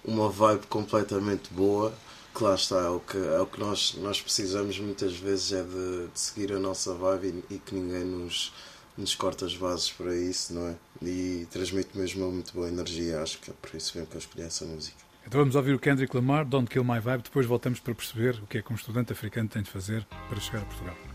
uma 0.04 0.30
vibe 0.30 0.66
completamente 0.68 1.52
boa. 1.52 1.94
Que 2.36 2.44
lá 2.44 2.56
está, 2.56 2.82
é 2.82 2.90
o 2.90 3.00
que, 3.00 3.18
é 3.18 3.40
o 3.40 3.46
que 3.46 3.60
nós, 3.60 3.96
nós 4.00 4.22
precisamos 4.22 4.78
muitas 4.78 5.16
vezes 5.16 5.54
é 5.54 5.64
de, 5.64 6.08
de 6.14 6.20
seguir 6.20 6.52
a 6.52 6.60
nossa 6.60 6.94
vibe 6.94 7.46
e, 7.50 7.56
e, 7.56 7.60
que 7.60 7.74
ninguém 7.74 8.04
nos, 8.04 8.52
nos 8.98 9.16
corta 9.16 9.46
as 9.46 9.56
bases 9.56 9.90
para 9.90 10.14
isso, 10.14 10.54
não 10.54 10.68
é? 10.68 10.76
E 11.02 11.48
transmite 11.50 11.98
mesmo 11.98 12.26
uma 12.26 12.34
muito 12.34 12.54
boa 12.54 12.68
energia, 12.68 13.22
acho 13.22 13.40
que 13.40 13.52
é 13.52 13.54
por 13.54 13.74
isso 13.74 13.94
mesmo 13.96 14.10
que 14.10 14.18
eu 14.18 14.20
escolhi 14.20 14.44
essa 14.44 14.66
música. 14.66 14.98
Então 15.26 15.40
vamos 15.40 15.56
ouvir 15.56 15.74
o 15.74 15.80
Kendrick 15.80 16.14
Lamar, 16.14 16.46
Don't 16.46 16.70
Kill 16.70 16.84
My 16.84 17.00
Vibe, 17.00 17.24
depois 17.24 17.46
voltamos 17.46 17.80
para 17.80 17.96
perceber 17.96 18.36
o 18.44 18.48
que 18.48 18.58
é 18.58 18.62
que 18.62 18.72
um 18.72 18.76
estudante 18.76 19.14
africano 19.14 19.48
tem 19.48 19.64
de 19.64 19.72
fazer 19.72 20.06
para 20.28 20.40
chegar 20.40 20.62
a 20.62 20.66
Portugal. 20.66 21.15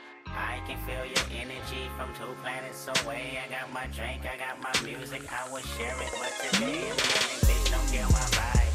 I 0.27 0.61
can 0.67 0.77
feel 0.85 1.05
your 1.05 1.41
energy 1.41 1.89
from 1.97 2.09
two 2.13 2.33
planets 2.41 2.87
away. 3.03 3.39
I 3.43 3.49
got 3.51 3.71
my 3.73 3.87
drink, 3.95 4.21
I 4.25 4.37
got 4.37 4.61
my 4.61 4.73
music, 4.85 5.21
I 5.31 5.49
will 5.51 5.61
share 5.77 5.95
it. 5.99 6.11
But 6.19 6.33
today 6.51 6.89
I'm 6.89 6.97
feeling, 6.97 7.41
bitch, 7.47 7.71
don't 7.71 7.87
kill 7.91 8.09
my 8.09 8.27
vibe. 8.37 8.71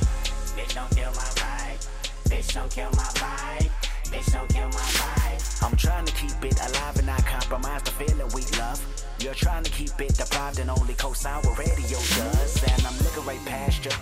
Bitch, 0.57 0.75
don't 0.75 0.91
kill 0.97 1.11
my 1.13 1.31
vibe. 1.41 1.81
Bitch, 2.29 2.55
don't 2.55 2.71
kill 2.71 2.91
my 2.91 3.11
vibe. 3.21 3.71
Bitch, 4.11 4.33
don't 4.33 4.49
kill 4.49 4.69
my 4.69 4.89
vibe. 5.01 5.65
I'm 5.65 5.77
trying 5.77 6.05
to 6.05 6.13
keep 6.13 6.45
it 6.45 6.59
alive 6.61 6.97
and 6.97 7.07
not 7.07 7.25
compromise 7.27 7.83
the 7.83 7.91
feeling 7.93 8.29
we 8.35 8.43
love. 8.59 8.81
You're 9.21 9.35
trying 9.35 9.65
to 9.65 9.71
keep 9.71 9.99
it 10.01 10.15
deprived 10.15 10.59
and 10.59 10.71
only 10.71 10.95
co-sign 10.95 11.43
what 11.43 11.59
radio 11.59 11.99
does. 11.99 12.63
And 12.63 12.87
I'm 12.87 12.97
looking 12.99 13.25
right 13.25 13.45
past 13.47 13.85
you. 13.85 13.93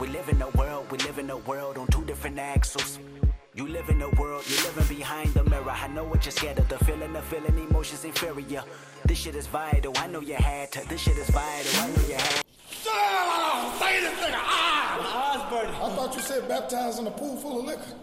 We 0.00 0.08
live 0.08 0.28
in 0.28 0.40
a 0.42 0.48
world, 0.50 0.90
we 0.90 0.98
live 0.98 1.18
in 1.18 1.30
a 1.30 1.38
world 1.38 1.78
on 1.78 1.86
two 1.88 2.04
different 2.04 2.38
axles. 2.38 2.98
You 3.56 3.66
live 3.66 3.88
in 3.88 4.02
a 4.02 4.10
world, 4.10 4.44
you're 4.46 4.62
living 4.64 4.98
behind 4.98 5.32
the 5.32 5.42
mirror. 5.44 5.70
I 5.70 5.88
know 5.88 6.04
what 6.04 6.26
you're 6.26 6.32
scared 6.32 6.58
of, 6.58 6.68
the 6.68 6.76
feeling, 6.84 7.14
the 7.14 7.22
feeling, 7.22 7.58
emotions 7.58 8.04
inferior. 8.04 8.62
This 9.06 9.16
shit 9.16 9.34
is 9.34 9.46
vital, 9.46 9.94
I 9.96 10.08
know 10.08 10.20
you 10.20 10.34
had 10.34 10.70
to. 10.72 10.86
This 10.90 11.00
shit 11.00 11.16
is 11.16 11.30
vital, 11.30 11.80
I 11.80 11.86
know 11.88 12.02
you 12.06 12.16
had 12.16 12.42
Say 13.80 14.00
this 14.00 14.12
nigga! 14.20 14.34
Ah! 14.36 14.98
My 15.00 15.06
eyes 15.40 15.50
burning. 15.50 15.74
I 15.74 15.96
thought 15.96 16.14
you 16.14 16.20
said 16.20 16.46
baptized 16.46 16.98
in 16.98 17.06
a 17.06 17.10
pool 17.10 17.36
full 17.36 17.60
of 17.60 17.64
liquor. 17.64 17.94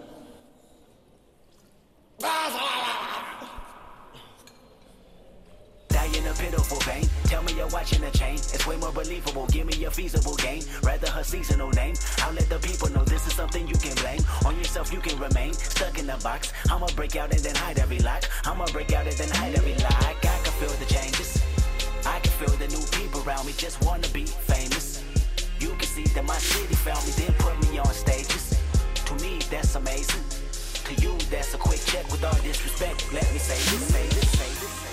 Die 5.89 6.17
in 6.17 6.25
a 6.25 6.32
pitiful 6.43 6.79
vein. 6.79 7.07
Tell 7.31 7.41
me 7.43 7.53
you're 7.53 7.69
watching 7.69 8.03
a 8.03 8.11
chain. 8.11 8.35
It's 8.35 8.67
way 8.67 8.75
more 8.75 8.91
believable. 8.91 9.47
Give 9.47 9.65
me 9.65 9.85
a 9.85 9.91
feasible 9.91 10.35
game. 10.35 10.61
Rather 10.83 11.09
her 11.09 11.23
seasonal 11.23 11.69
name. 11.69 11.95
I'll 12.19 12.33
let 12.33 12.49
the 12.49 12.59
people 12.59 12.89
know 12.89 13.03
this 13.05 13.25
is 13.25 13.33
something 13.33 13.65
you 13.65 13.75
can 13.75 13.95
blame. 14.03 14.21
On 14.45 14.55
yourself, 14.57 14.91
you 14.91 14.99
can 14.99 15.17
remain 15.19 15.53
stuck 15.53 15.97
in 15.97 16.07
the 16.07 16.17
box. 16.21 16.51
I'ma 16.69 16.87
break 16.95 17.15
out 17.15 17.31
and 17.31 17.39
then 17.39 17.55
hide 17.55 17.79
every 17.79 17.99
lock. 17.99 18.23
I'ma 18.43 18.65
break 18.73 18.91
out 18.91 19.07
and 19.07 19.15
then 19.15 19.29
hide 19.29 19.55
every 19.55 19.75
lock. 19.75 20.03
I 20.03 20.13
can 20.21 20.53
feel 20.59 20.75
the 20.83 20.89
changes. 20.93 21.41
I 22.05 22.19
can 22.19 22.33
feel 22.39 22.55
the 22.57 22.67
new 22.67 22.83
people 22.99 23.23
around 23.23 23.45
me 23.45 23.53
just 23.55 23.81
wanna 23.85 24.09
be 24.09 24.25
famous. 24.25 25.01
You 25.61 25.69
can 25.79 25.87
see 25.95 26.03
that 26.15 26.25
my 26.25 26.37
city 26.37 26.75
found 26.75 27.05
me, 27.07 27.11
then 27.21 27.33
put 27.39 27.55
me 27.63 27.79
on 27.79 27.93
stages. 27.93 28.59
To 29.05 29.13
me, 29.23 29.39
that's 29.49 29.75
amazing. 29.75 30.23
To 30.87 30.93
you, 31.01 31.15
that's 31.31 31.53
a 31.53 31.57
quick 31.57 31.79
check 31.85 32.05
with 32.11 32.23
all 32.25 32.39
disrespect. 32.43 33.13
Let 33.13 33.31
me 33.31 33.39
say 33.39 33.55
this, 33.71 33.83
say 33.95 34.07
this, 34.09 34.29
say 34.39 34.51
this. 34.59 34.92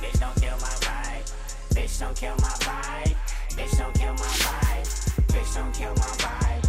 Bitch, 0.00 0.20
don't 0.20 0.34
kill 0.40 0.56
my 0.58 0.74
vibe. 0.84 1.26
Bitch, 1.74 2.00
don't 2.00 2.16
kill 2.16 2.36
my 2.36 2.54
vibe. 2.66 3.16
Bitch, 3.56 3.78
don't 3.78 3.94
kill 3.94 4.12
my 4.12 4.34
vibe. 4.44 4.88
Bitch, 5.32 5.54
don't 5.54 5.74
kill 5.74 5.94
my 5.94 6.12
vibe. 6.22 6.64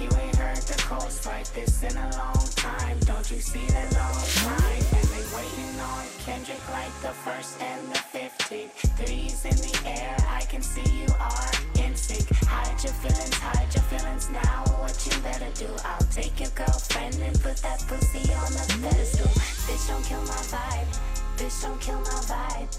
You 0.00 0.08
ain't 0.18 0.36
heard 0.36 0.56
the 0.56 0.74
coast 0.82 1.26
like 1.26 1.46
this 1.52 1.82
in 1.82 1.96
a 1.96 2.10
long 2.18 2.46
time. 2.56 2.98
Don't 3.00 3.30
you 3.30 3.38
see 3.38 3.66
the 3.66 3.84
long 3.94 4.18
line? 4.46 4.84
And 4.96 5.06
they 5.14 5.24
waiting 5.36 5.80
on 5.80 6.04
Kendrick 6.24 6.62
like 6.70 6.92
the 7.00 7.14
first 7.22 7.62
and 7.62 7.80
the 7.92 8.02
15th. 8.12 8.74
Threes 8.98 9.44
in 9.44 9.56
the 9.56 9.88
air, 9.88 10.16
I 10.28 10.40
can 10.42 10.62
see 10.62 10.88
you 10.90 11.08
are 11.20 11.50
in 11.84 11.94
sync. 11.94 12.28
Hide 12.46 12.82
your 12.82 12.92
feelings, 12.94 13.34
hide 13.34 13.72
your 13.72 13.84
feelings 13.84 14.30
now. 14.30 14.64
What 14.82 14.98
you 15.06 15.16
better 15.22 15.50
do? 15.54 15.70
I'll 15.84 16.06
take 16.10 16.40
your 16.40 16.50
girlfriend 16.50 17.14
and 17.22 17.40
put 17.40 17.56
that 17.58 17.84
pussy 17.86 18.32
on 18.34 18.50
the 18.52 18.78
pedestal. 18.82 19.28
Bitch, 19.66 19.88
don't 19.88 20.04
kill 20.04 20.22
my 20.22 20.42
vibe. 20.50 21.13
Bitch, 21.36 21.62
don't 21.62 21.80
kill 21.80 21.98
my 22.00 22.20
vibe. 22.30 22.78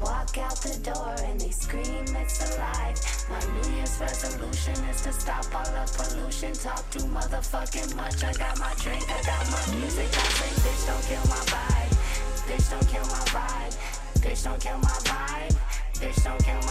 Walk 0.00 0.38
out 0.38 0.56
the 0.62 0.78
door 0.82 1.14
and 1.24 1.38
they 1.38 1.50
scream 1.50 2.04
it's 2.16 2.56
alive. 2.56 2.96
My 3.28 3.40
New 3.52 3.76
Year's 3.76 4.00
resolution 4.00 4.74
is 4.88 5.02
to 5.02 5.12
stop 5.12 5.44
all 5.54 5.64
the 5.64 5.84
pollution. 5.92 6.52
Talk 6.54 6.88
too 6.90 7.04
motherfucking 7.04 7.94
much. 7.94 8.24
I 8.24 8.32
got 8.32 8.58
my 8.58 8.72
drink, 8.80 9.04
I 9.10 9.22
got 9.22 9.44
my 9.50 9.76
music. 9.76 10.08
I 10.08 10.24
say, 10.32 10.52
bitch, 10.64 10.86
don't 10.86 11.04
kill 11.04 11.24
my 11.28 11.42
vibe. 11.52 11.92
Bitch, 12.48 12.70
don't 12.70 12.88
kill 12.88 13.04
my 13.04 13.22
vibe. 13.36 13.76
Bitch, 14.22 14.44
don't 14.44 14.60
kill 14.60 14.78
my 14.78 14.96
vibe. 15.04 15.56
Bitch, 16.00 16.24
don't 16.24 16.42
kill 16.42 16.54
my 16.54 16.69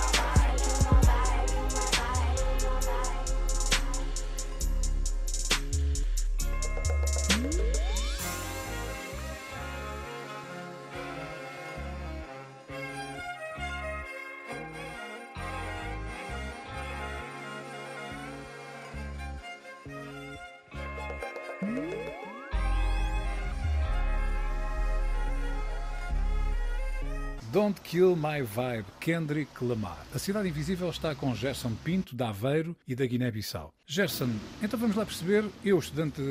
Kill 27.89 28.15
My 28.15 28.43
Vibe, 28.43 28.85
Kendrick 28.99 29.51
Lamar. 29.65 30.05
A 30.13 30.19
Cidade 30.19 30.47
Invisível 30.47 30.91
está 30.91 31.15
com 31.15 31.33
Gerson 31.33 31.73
Pinto, 31.83 32.15
da 32.15 32.29
Aveiro 32.29 32.75
e 32.87 32.93
da 32.93 33.03
Guiné-Bissau. 33.03 33.73
Gerson, 33.83 34.29
então 34.61 34.79
vamos 34.79 34.95
lá 34.95 35.03
perceber, 35.03 35.43
eu, 35.65 35.79
estudante 35.79 36.21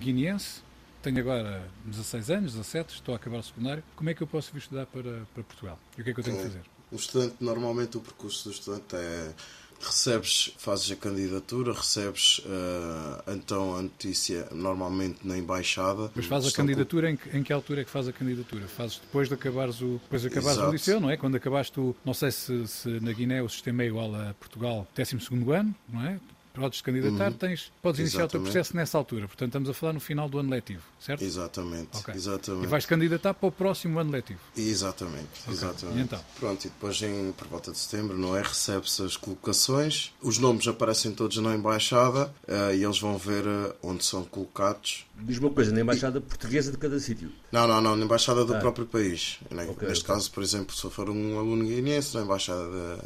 guineense, 0.00 0.62
tenho 1.02 1.18
agora 1.18 1.62
16 1.84 2.30
anos, 2.30 2.54
17, 2.54 2.94
estou 2.94 3.12
a 3.12 3.18
acabar 3.18 3.36
o 3.36 3.42
secundário, 3.42 3.84
como 3.94 4.08
é 4.08 4.14
que 4.14 4.22
eu 4.22 4.26
posso 4.26 4.50
vir 4.50 4.60
estudar 4.60 4.86
para, 4.86 5.26
para 5.34 5.42
Portugal? 5.42 5.78
E 5.98 6.00
o 6.00 6.04
que 6.04 6.08
é 6.08 6.14
que 6.14 6.20
eu 6.20 6.24
tenho 6.24 6.38
que 6.38 6.42
fazer? 6.44 6.62
O 6.90 6.96
estudante, 6.96 7.36
normalmente 7.38 7.98
o 7.98 8.00
percurso 8.00 8.48
do 8.48 8.54
estudante 8.54 8.96
é 8.96 9.34
recebes, 9.80 10.52
fazes 10.58 10.90
a 10.90 10.96
candidatura, 10.96 11.72
recebes 11.72 12.40
eh, 12.46 13.32
então 13.34 13.76
a 13.76 13.82
notícia 13.82 14.48
normalmente 14.52 15.20
na 15.24 15.38
embaixada. 15.38 16.10
Mas 16.14 16.26
faz 16.26 16.46
a 16.46 16.52
candidatura, 16.52 17.10
em 17.10 17.16
que, 17.16 17.36
em 17.36 17.42
que 17.42 17.52
altura 17.52 17.82
é 17.82 17.84
que 17.84 17.90
faz 17.90 18.08
a 18.08 18.12
candidatura? 18.12 18.66
Fazes 18.66 18.98
depois 18.98 19.28
de 19.28 19.34
acabares 19.34 19.80
o, 19.80 20.00
depois 20.02 20.22
de 20.22 20.28
acabares 20.28 20.58
o 20.58 20.70
liceu, 20.70 21.00
não 21.00 21.10
é? 21.10 21.16
Quando 21.16 21.36
acabaste 21.36 21.78
o, 21.78 21.94
não 22.04 22.14
sei 22.14 22.30
se, 22.30 22.66
se 22.66 22.88
na 23.00 23.12
Guiné 23.12 23.42
o 23.42 23.48
sistema 23.48 23.82
é 23.82 23.86
igual 23.86 24.14
a 24.14 24.34
Portugal, 24.34 24.86
12 24.96 25.16
ano, 25.52 25.74
não 25.88 26.04
é? 26.04 26.18
Podes 26.58 26.80
candidatar, 26.80 27.32
tens, 27.32 27.72
podes 27.80 28.00
iniciar 28.00 28.24
o 28.24 28.28
teu 28.28 28.38
Uhum. 28.40 28.44
Processo 28.44 28.74
nessa 28.76 28.98
altura. 28.98 29.26
Portanto, 29.28 29.48
estamos 29.48 29.68
a 29.70 29.74
falar 29.74 29.92
no 29.92 30.00
final 30.00 30.28
do 30.28 30.38
ano 30.38 30.50
letivo, 30.50 30.82
certo? 31.00 31.22
Exatamente, 31.22 31.96
Ok. 31.98 32.14
exatamente. 32.14 32.64
E 32.64 32.66
vais 32.66 32.84
candidatar 32.86 33.34
para 33.34 33.48
o 33.48 33.52
próximo 33.52 33.98
ano 33.98 34.10
letivo. 34.10 34.40
Exatamente, 34.56 35.28
exatamente. 35.48 35.98
E 35.98 36.02
então? 36.02 36.20
Pronto, 36.38 36.64
e 36.64 36.68
depois 36.68 37.00
em, 37.02 37.32
por 37.32 37.46
volta 37.48 37.70
de 37.72 37.78
setembro, 37.78 38.16
não 38.18 38.36
é? 38.36 38.42
Recebe-se 38.42 39.02
as 39.02 39.16
colocações, 39.16 40.12
os 40.22 40.38
nomes 40.38 40.66
aparecem 40.66 41.12
todos 41.12 41.36
na 41.38 41.54
embaixada 41.54 42.32
eh, 42.46 42.76
e 42.76 42.84
eles 42.84 42.98
vão 42.98 43.16
ver 43.16 43.44
eh, 43.46 43.74
onde 43.82 44.04
são 44.04 44.24
colocados. 44.24 45.06
Diz 45.20 45.38
uma 45.38 45.50
coisa, 45.50 45.72
na 45.72 45.80
embaixada 45.80 46.20
portuguesa 46.20 46.70
de 46.70 46.78
cada 46.78 46.98
sítio. 47.00 47.30
Não, 47.50 47.66
não, 47.66 47.80
não, 47.80 47.96
na 47.96 48.04
embaixada 48.04 48.44
do 48.44 48.54
Ah. 48.54 48.58
próprio 48.60 48.86
país. 48.86 49.38
né? 49.50 49.66
Ok, 49.68 49.88
Neste 49.88 50.04
caso, 50.04 50.30
por 50.30 50.42
exemplo, 50.42 50.74
se 50.74 50.84
eu 50.84 50.90
for 50.90 51.08
um 51.10 51.38
aluno 51.38 51.64
guineense, 51.64 52.14
na 52.16 52.22
embaixada 52.22 52.62
da, 52.70 52.98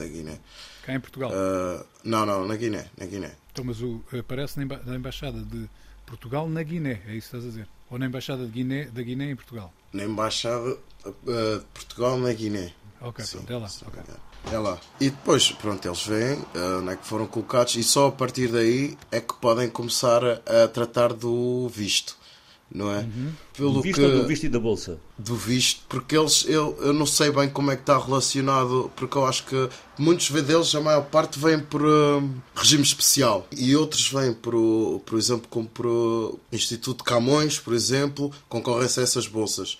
da 0.00 0.06
Guiné. 0.08 0.38
Cá 0.84 0.94
em 0.94 1.00
Portugal. 1.00 1.30
Eh, 1.32 1.84
não, 2.04 2.24
não, 2.26 2.46
na 2.46 2.56
Guiné, 2.56 2.86
na 2.98 3.06
Guiné. 3.06 3.32
Então, 3.52 3.64
mas 3.64 3.80
o, 3.82 4.00
aparece 4.18 4.56
na, 4.56 4.64
emba- 4.64 4.80
na 4.84 4.96
Embaixada 4.96 5.40
de 5.42 5.68
Portugal 6.06 6.48
na 6.48 6.62
Guiné, 6.62 7.00
é 7.06 7.14
isso 7.14 7.30
que 7.30 7.36
estás 7.36 7.44
a 7.44 7.48
dizer? 7.48 7.68
Ou 7.90 7.98
na 7.98 8.06
Embaixada 8.06 8.44
de 8.44 8.50
Guiné, 8.50 8.84
da 8.86 9.02
Guiné 9.02 9.30
em 9.30 9.36
Portugal? 9.36 9.72
Na 9.92 10.04
embaixada 10.04 10.78
eh, 11.04 11.58
de 11.58 11.64
Portugal 11.74 12.16
na 12.18 12.32
Guiné. 12.32 12.72
Ok, 13.00 13.24
Sim, 13.24 13.38
pronto, 13.38 13.52
é 13.52 13.56
lá. 13.58 13.68
se 13.68 13.84
ok. 13.84 13.92
não 13.96 14.02
me 14.02 14.08
engano. 14.08 14.30
É 14.52 14.58
lá. 14.58 14.80
E 15.00 15.10
depois, 15.10 15.52
pronto, 15.52 15.86
eles 15.86 16.06
veem 16.06 16.38
eh, 16.54 16.58
onde 16.80 16.90
é 16.90 16.96
que 16.96 17.06
foram 17.06 17.26
colocados 17.26 17.74
e 17.76 17.82
só 17.82 18.06
a 18.08 18.12
partir 18.12 18.48
daí 18.48 18.96
é 19.10 19.20
que 19.20 19.34
podem 19.34 19.68
começar 19.68 20.22
a, 20.24 20.64
a 20.64 20.68
tratar 20.68 21.12
do 21.12 21.68
visto, 21.68 22.16
não 22.72 22.92
é? 22.92 23.06
Pelo 23.56 23.72
Do 23.74 23.82
visto 23.82 24.00
que, 24.00 24.06
ou 24.06 24.22
do 24.22 24.26
visto 24.26 24.44
e 24.44 24.48
da 24.48 24.60
bolsa? 24.60 24.98
do 25.18 25.34
visto, 25.34 25.82
porque 25.88 26.16
eles, 26.16 26.44
eu, 26.48 26.76
eu 26.80 26.92
não 26.92 27.04
sei 27.06 27.30
bem 27.30 27.48
como 27.48 27.70
é 27.70 27.76
que 27.76 27.82
está 27.82 27.98
relacionado, 27.98 28.90
porque 28.96 29.18
eu 29.18 29.26
acho 29.26 29.44
que 29.44 29.68
muitos 29.98 30.30
deles, 30.30 30.74
a 30.74 30.80
maior 30.80 31.04
parte, 31.06 31.38
vêm 31.38 31.58
por 31.58 31.82
hum, 31.82 32.34
regime 32.54 32.82
especial 32.82 33.46
e 33.56 33.74
outros 33.74 34.10
vêm 34.10 34.32
por, 34.32 35.00
por 35.04 35.18
exemplo, 35.18 35.46
como 35.50 35.68
por 35.68 35.86
o 35.86 36.40
Instituto 36.52 36.98
de 36.98 37.04
Camões, 37.04 37.58
por 37.58 37.74
exemplo, 37.74 38.32
concorrem-se 38.48 39.00
a 39.00 39.02
essas 39.02 39.26
bolsas. 39.26 39.78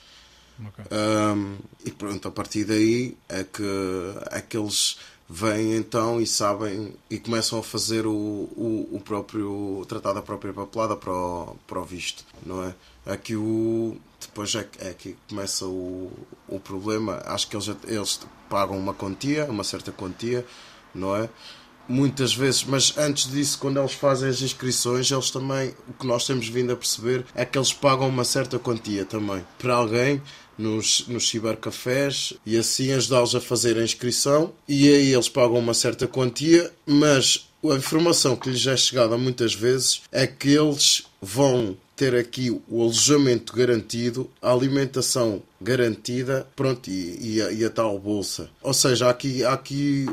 Ok. 0.66 0.84
Um, 0.92 1.56
e 1.86 1.90
pronto, 1.90 2.28
a 2.28 2.30
partir 2.30 2.64
daí 2.64 3.16
é 3.28 3.44
que, 3.44 3.62
é 4.30 4.40
que 4.42 4.56
eles 4.58 4.98
vêm 5.32 5.76
então 5.76 6.20
e 6.20 6.26
sabem 6.26 6.92
e 7.08 7.16
começam 7.16 7.60
a 7.60 7.62
fazer 7.62 8.04
o, 8.04 8.10
o, 8.12 8.88
o 8.90 9.00
próprio 9.00 9.84
tratar 9.88 10.12
da 10.12 10.20
própria 10.20 10.52
papelada 10.52 10.96
para 10.96 11.12
o, 11.12 11.56
para 11.68 11.78
o 11.78 11.84
visto, 11.84 12.24
não 12.44 12.64
é? 12.64 12.74
Aqui 13.06 13.36
o 13.36 13.96
depois 14.20 14.52
é, 14.56 14.66
é 14.80 14.92
que 14.92 15.16
começa 15.28 15.64
o, 15.64 16.10
o 16.48 16.58
problema. 16.58 17.22
Acho 17.24 17.46
que 17.46 17.56
eles, 17.56 17.70
eles 17.86 18.20
pagam 18.48 18.76
uma 18.76 18.92
quantia, 18.92 19.44
uma 19.44 19.62
certa 19.62 19.92
quantia, 19.92 20.44
não 20.92 21.16
é? 21.16 21.28
Muitas 21.88 22.34
vezes, 22.34 22.64
mas 22.64 22.96
antes 22.98 23.30
disso, 23.30 23.58
quando 23.58 23.80
eles 23.80 23.92
fazem 23.92 24.28
as 24.28 24.42
inscrições, 24.42 25.10
eles 25.10 25.30
também, 25.30 25.74
o 25.88 25.92
que 25.92 26.06
nós 26.06 26.26
temos 26.26 26.48
vindo 26.48 26.72
a 26.72 26.76
perceber 26.76 27.24
é 27.34 27.44
que 27.44 27.56
eles 27.56 27.72
pagam 27.72 28.08
uma 28.08 28.24
certa 28.24 28.58
quantia 28.58 29.04
também 29.04 29.44
para 29.58 29.74
alguém 29.74 30.22
nos, 30.60 31.06
nos 31.08 31.28
cibercafés 31.28 32.34
e 32.44 32.56
assim 32.56 32.92
ajudá-los 32.92 33.34
a 33.34 33.40
fazer 33.40 33.78
a 33.78 33.82
inscrição. 33.82 34.52
E 34.68 34.88
aí 34.88 35.12
eles 35.12 35.28
pagam 35.28 35.58
uma 35.58 35.74
certa 35.74 36.06
quantia, 36.06 36.70
mas 36.86 37.48
a 37.64 37.74
informação 37.74 38.36
que 38.36 38.50
lhes 38.50 38.66
é 38.66 38.76
chegada 38.76 39.16
muitas 39.16 39.54
vezes 39.54 40.02
é 40.12 40.26
que 40.26 40.50
eles 40.50 41.04
vão 41.20 41.76
ter 41.96 42.14
aqui 42.14 42.50
o 42.50 42.82
alojamento 42.82 43.54
garantido, 43.54 44.30
a 44.40 44.50
alimentação 44.50 45.42
garantida, 45.60 46.46
pronto, 46.56 46.88
e, 46.88 47.34
e, 47.36 47.42
a, 47.42 47.52
e 47.52 47.64
a 47.64 47.68
tal 47.68 47.98
bolsa. 47.98 48.48
Ou 48.62 48.72
seja, 48.72 49.10
aqui, 49.10 49.44
aqui 49.44 50.06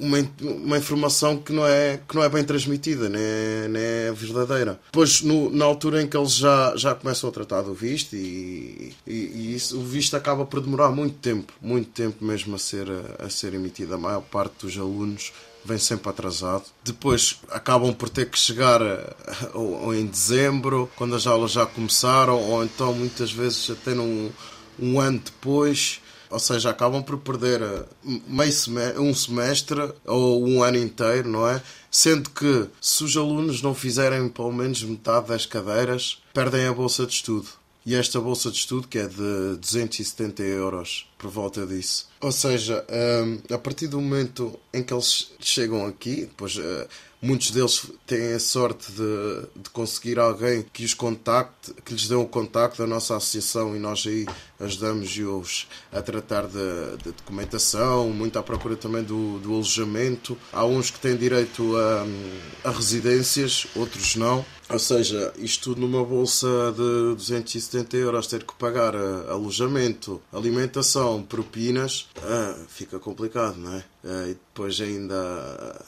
uma, 0.00 0.18
uma 0.40 0.78
informação 0.78 1.36
que 1.38 1.52
não 1.52 1.66
é, 1.66 2.00
que 2.08 2.14
não 2.14 2.22
é 2.22 2.28
bem 2.28 2.42
transmitida, 2.44 3.08
nem 3.08 3.20
é, 3.22 3.68
nem 3.68 3.82
é 3.82 4.12
verdadeira. 4.12 4.80
Depois, 4.86 5.20
no- 5.22 5.50
na 5.50 5.64
altura 5.64 6.02
em 6.02 6.06
que 6.06 6.16
eles 6.16 6.34
já, 6.34 6.74
já 6.76 6.94
começam 6.94 7.28
a 7.30 7.32
tratar 7.32 7.62
do 7.62 7.74
visto, 7.74 8.14
e, 8.16 8.92
e, 9.06 9.12
e 9.12 9.54
isso, 9.54 9.78
o 9.78 9.82
visto 9.84 10.16
acaba 10.16 10.44
por 10.44 10.60
demorar 10.60 10.90
muito 10.90 11.16
tempo, 11.18 11.52
muito 11.60 11.90
tempo 11.90 12.24
mesmo 12.24 12.54
a 12.56 12.58
ser, 12.58 12.86
a 13.18 13.28
ser 13.30 13.54
emitido. 13.54 13.94
A 13.94 13.98
maior 13.98 14.22
parte 14.22 14.66
dos 14.66 14.76
alunos 14.78 15.32
vem 15.64 15.78
sempre 15.78 16.10
atrasado. 16.10 16.64
Depois 16.84 17.38
acabam 17.50 17.92
por 17.94 18.08
ter 18.10 18.28
que 18.28 18.38
chegar 18.38 18.82
eh, 18.82 19.14
ou, 19.54 19.84
ou 19.86 19.94
em 19.94 20.04
dezembro, 20.06 20.90
quando 20.96 21.14
as 21.14 21.26
aulas 21.26 21.52
já 21.52 21.64
começaram, 21.64 22.38
ou 22.38 22.62
então 22.64 22.92
muitas 22.92 23.32
vezes 23.32 23.70
até 23.70 23.94
num, 23.94 24.30
um 24.78 25.00
ano 25.00 25.20
depois. 25.24 26.00
Ou 26.34 26.40
seja, 26.40 26.70
acabam 26.70 27.00
por 27.00 27.16
perder 27.18 27.62
eh, 27.62 27.84
meio 28.26 28.52
semestre, 28.52 29.00
um 29.00 29.14
semestre 29.14 29.92
ou 30.04 30.44
um 30.44 30.64
ano 30.64 30.78
inteiro, 30.78 31.28
não 31.28 31.48
é? 31.48 31.62
Sendo 31.88 32.28
que 32.28 32.66
se 32.80 33.04
os 33.04 33.16
alunos 33.16 33.62
não 33.62 33.72
fizerem 33.72 34.28
pelo 34.28 34.52
menos 34.52 34.82
metade 34.82 35.28
das 35.28 35.46
cadeiras, 35.46 36.20
perdem 36.32 36.66
a 36.66 36.72
bolsa 36.72 37.06
de 37.06 37.12
estudo. 37.12 37.46
E 37.86 37.94
esta 37.94 38.18
bolsa 38.18 38.50
de 38.50 38.56
estudo 38.56 38.88
que 38.88 38.98
é 38.98 39.06
de 39.06 39.56
270 39.60 40.42
euros 40.42 41.08
por 41.16 41.30
volta 41.30 41.64
disso. 41.64 42.08
Ou 42.20 42.32
seja, 42.32 42.84
hum, 43.24 43.38
a 43.54 43.58
partir 43.58 43.86
do 43.86 44.00
momento 44.00 44.58
em 44.72 44.82
que 44.82 44.92
eles 44.92 45.30
chegam 45.38 45.86
aqui, 45.86 46.22
depois 46.22 46.58
eh, 46.58 46.88
muitos 47.24 47.50
deles 47.50 47.90
têm 48.06 48.34
a 48.34 48.38
sorte 48.38 48.92
de, 48.92 49.62
de 49.62 49.70
conseguir 49.70 50.18
alguém 50.18 50.62
que 50.72 50.84
os 50.84 50.92
contacte, 50.92 51.72
que 51.84 51.94
lhes 51.94 52.06
dê 52.06 52.14
o 52.14 52.26
contacto 52.26 52.78
da 52.78 52.86
nossa 52.86 53.16
associação 53.16 53.74
e 53.74 53.78
nós 53.78 54.04
aí 54.06 54.26
ajudamos-os 54.60 55.66
a 55.90 56.02
tratar 56.02 56.46
de, 56.46 56.96
de 57.02 57.12
documentação, 57.12 58.10
muito 58.10 58.38
à 58.38 58.42
procura 58.42 58.76
também 58.76 59.02
do, 59.02 59.38
do 59.38 59.54
alojamento. 59.54 60.36
Há 60.52 60.66
uns 60.66 60.90
que 60.90 61.00
têm 61.00 61.16
direito 61.16 61.74
a, 61.76 62.68
a 62.68 62.70
residências, 62.70 63.66
outros 63.74 64.16
não. 64.16 64.44
Ou 64.68 64.78
seja, 64.78 65.32
isto 65.38 65.70
tudo 65.70 65.80
numa 65.80 66.04
bolsa 66.04 66.46
de 66.72 67.14
270 67.16 67.96
euros, 67.96 68.26
ter 68.26 68.44
que 68.44 68.54
pagar 68.54 68.94
eh, 68.94 69.30
alojamento, 69.30 70.22
alimentação, 70.32 71.22
propinas, 71.22 72.08
ah, 72.22 72.56
fica 72.68 72.98
complicado, 72.98 73.56
não 73.58 73.74
é? 73.74 73.84
Ah, 74.04 74.24
e 74.28 74.34
depois 74.34 74.80
ainda 74.80 75.84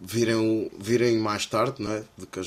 virem, 0.00 0.70
virem 0.78 1.18
mais 1.18 1.46
tarde, 1.46 1.84
é? 1.86 2.04
de 2.16 2.26
que 2.26 2.40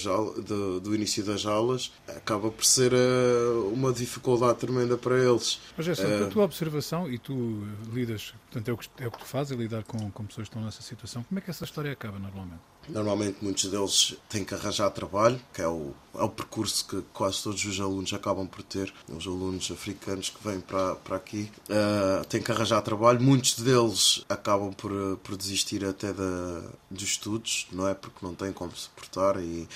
do, 0.79 0.95
início 0.95 1.23
das 1.23 1.45
aulas, 1.45 1.91
acaba 2.07 2.49
por 2.49 2.65
ser 2.65 2.93
eh, 2.93 3.51
uma 3.71 3.91
dificuldade 3.91 4.59
tremenda 4.59 4.97
para 4.97 5.17
eles. 5.17 5.59
Mas 5.75 5.87
essa 5.87 6.11
Eh, 6.11 6.23
a 6.23 6.27
tua 6.27 6.43
observação 6.43 7.11
e 7.11 7.17
tu 7.17 7.33
eh, 7.33 7.93
lidas, 7.93 8.33
portanto 8.49 8.69
é 8.69 8.73
o 8.73 8.77
que, 8.77 8.89
é 8.99 9.07
o 9.07 9.11
que 9.11 9.19
tu 9.19 9.25
fazes, 9.25 9.51
é 9.51 9.55
lidar 9.55 9.83
com, 9.83 10.11
com 10.11 10.25
pessoas 10.25 10.47
que 10.47 10.53
estão 10.53 10.63
nessa 10.63 10.81
situação. 10.81 11.23
Como 11.23 11.39
é 11.39 11.41
que 11.41 11.49
essa 11.49 11.63
história 11.63 11.91
acaba 11.91 12.19
normalmente? 12.19 12.61
Normalmente 12.89 13.37
muitos 13.41 13.65
deles 13.65 14.15
têm 14.27 14.43
que 14.43 14.53
arranjar 14.53 14.89
trabalho, 14.89 15.39
que 15.53 15.61
é 15.61 15.67
o, 15.67 15.93
é 16.15 16.23
o 16.23 16.29
percurso 16.29 16.85
que 16.87 17.01
quase 17.13 17.41
todos 17.43 17.63
os 17.63 17.79
alunos 17.79 18.11
acabam 18.13 18.47
por 18.47 18.63
ter. 18.63 18.93
Os 19.07 19.25
alunos 19.27 19.69
africanos 19.71 20.29
que 20.29 20.45
vêm 20.47 20.59
para, 20.59 20.95
para 20.95 21.15
aqui 21.15 21.49
eh, 21.69 22.21
têm 22.27 22.41
que 22.41 22.51
arranjar 22.51 22.81
trabalho. 22.81 23.21
Muitos 23.21 23.55
deles 23.59 24.25
acabam 24.27 24.73
por, 24.73 24.91
eh, 24.91 25.15
por 25.23 25.37
desistir 25.37 25.85
até 25.85 26.11
da, 26.11 26.63
dos 26.89 27.03
estudos, 27.03 27.67
não 27.71 27.87
é? 27.87 27.93
Porque 27.93 28.25
não 28.25 28.33
têm 28.33 28.51
como 28.51 28.75
suportar 28.75 29.41
e, 29.41 29.67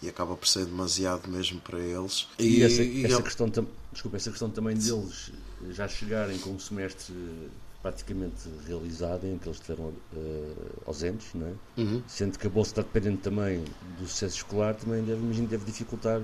e 0.00 0.08
acaba 0.08 0.36
por 0.36 0.46
ser 0.48 0.64
demasiado 0.64 1.28
mesmo 1.28 1.60
para 1.60 1.78
eles. 1.80 2.28
E, 2.38 2.62
essa, 2.62 2.82
e 2.82 3.04
essa 3.04 3.14
ele- 3.16 3.22
questão, 3.24 3.50
desculpa, 3.92 4.16
essa 4.16 4.30
questão 4.30 4.48
também 4.48 4.76
deles 4.76 5.32
já 5.70 5.88
chegarem 5.88 6.38
com 6.38 6.50
um 6.50 6.58
semestre 6.60 7.14
praticamente 7.84 8.48
realizado, 8.66 9.26
em 9.26 9.36
que 9.36 9.46
eles 9.46 9.60
estiveram 9.60 9.92
eh, 10.16 10.52
ausentes, 10.86 11.34
não 11.34 11.48
é? 11.48 11.52
Uhum. 11.76 12.02
Sendo 12.08 12.38
que 12.38 12.46
a 12.46 12.50
bolsa 12.50 12.70
está 12.70 12.80
dependente 12.82 13.18
também 13.18 13.62
do 14.00 14.08
sucesso 14.08 14.36
escolar, 14.36 14.74
também 14.74 15.04
deve, 15.04 15.20
imagino, 15.20 15.46
deve 15.46 15.66
dificultar 15.66 16.18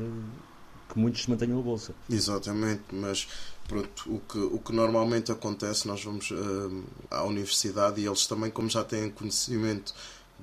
que 0.88 0.98
muitos 0.98 1.26
mantenham 1.26 1.58
a 1.58 1.62
bolsa. 1.62 1.94
Exatamente, 2.08 2.84
mas 2.90 3.28
pronto, 3.68 4.10
o 4.10 4.20
que, 4.20 4.38
o 4.38 4.58
que 4.58 4.72
normalmente 4.72 5.30
acontece, 5.30 5.86
nós 5.86 6.02
vamos 6.02 6.30
hum, 6.30 6.82
à 7.10 7.24
universidade 7.24 8.00
e 8.00 8.06
eles 8.06 8.26
também, 8.26 8.50
como 8.50 8.70
já 8.70 8.82
têm 8.82 9.10
conhecimento 9.10 9.94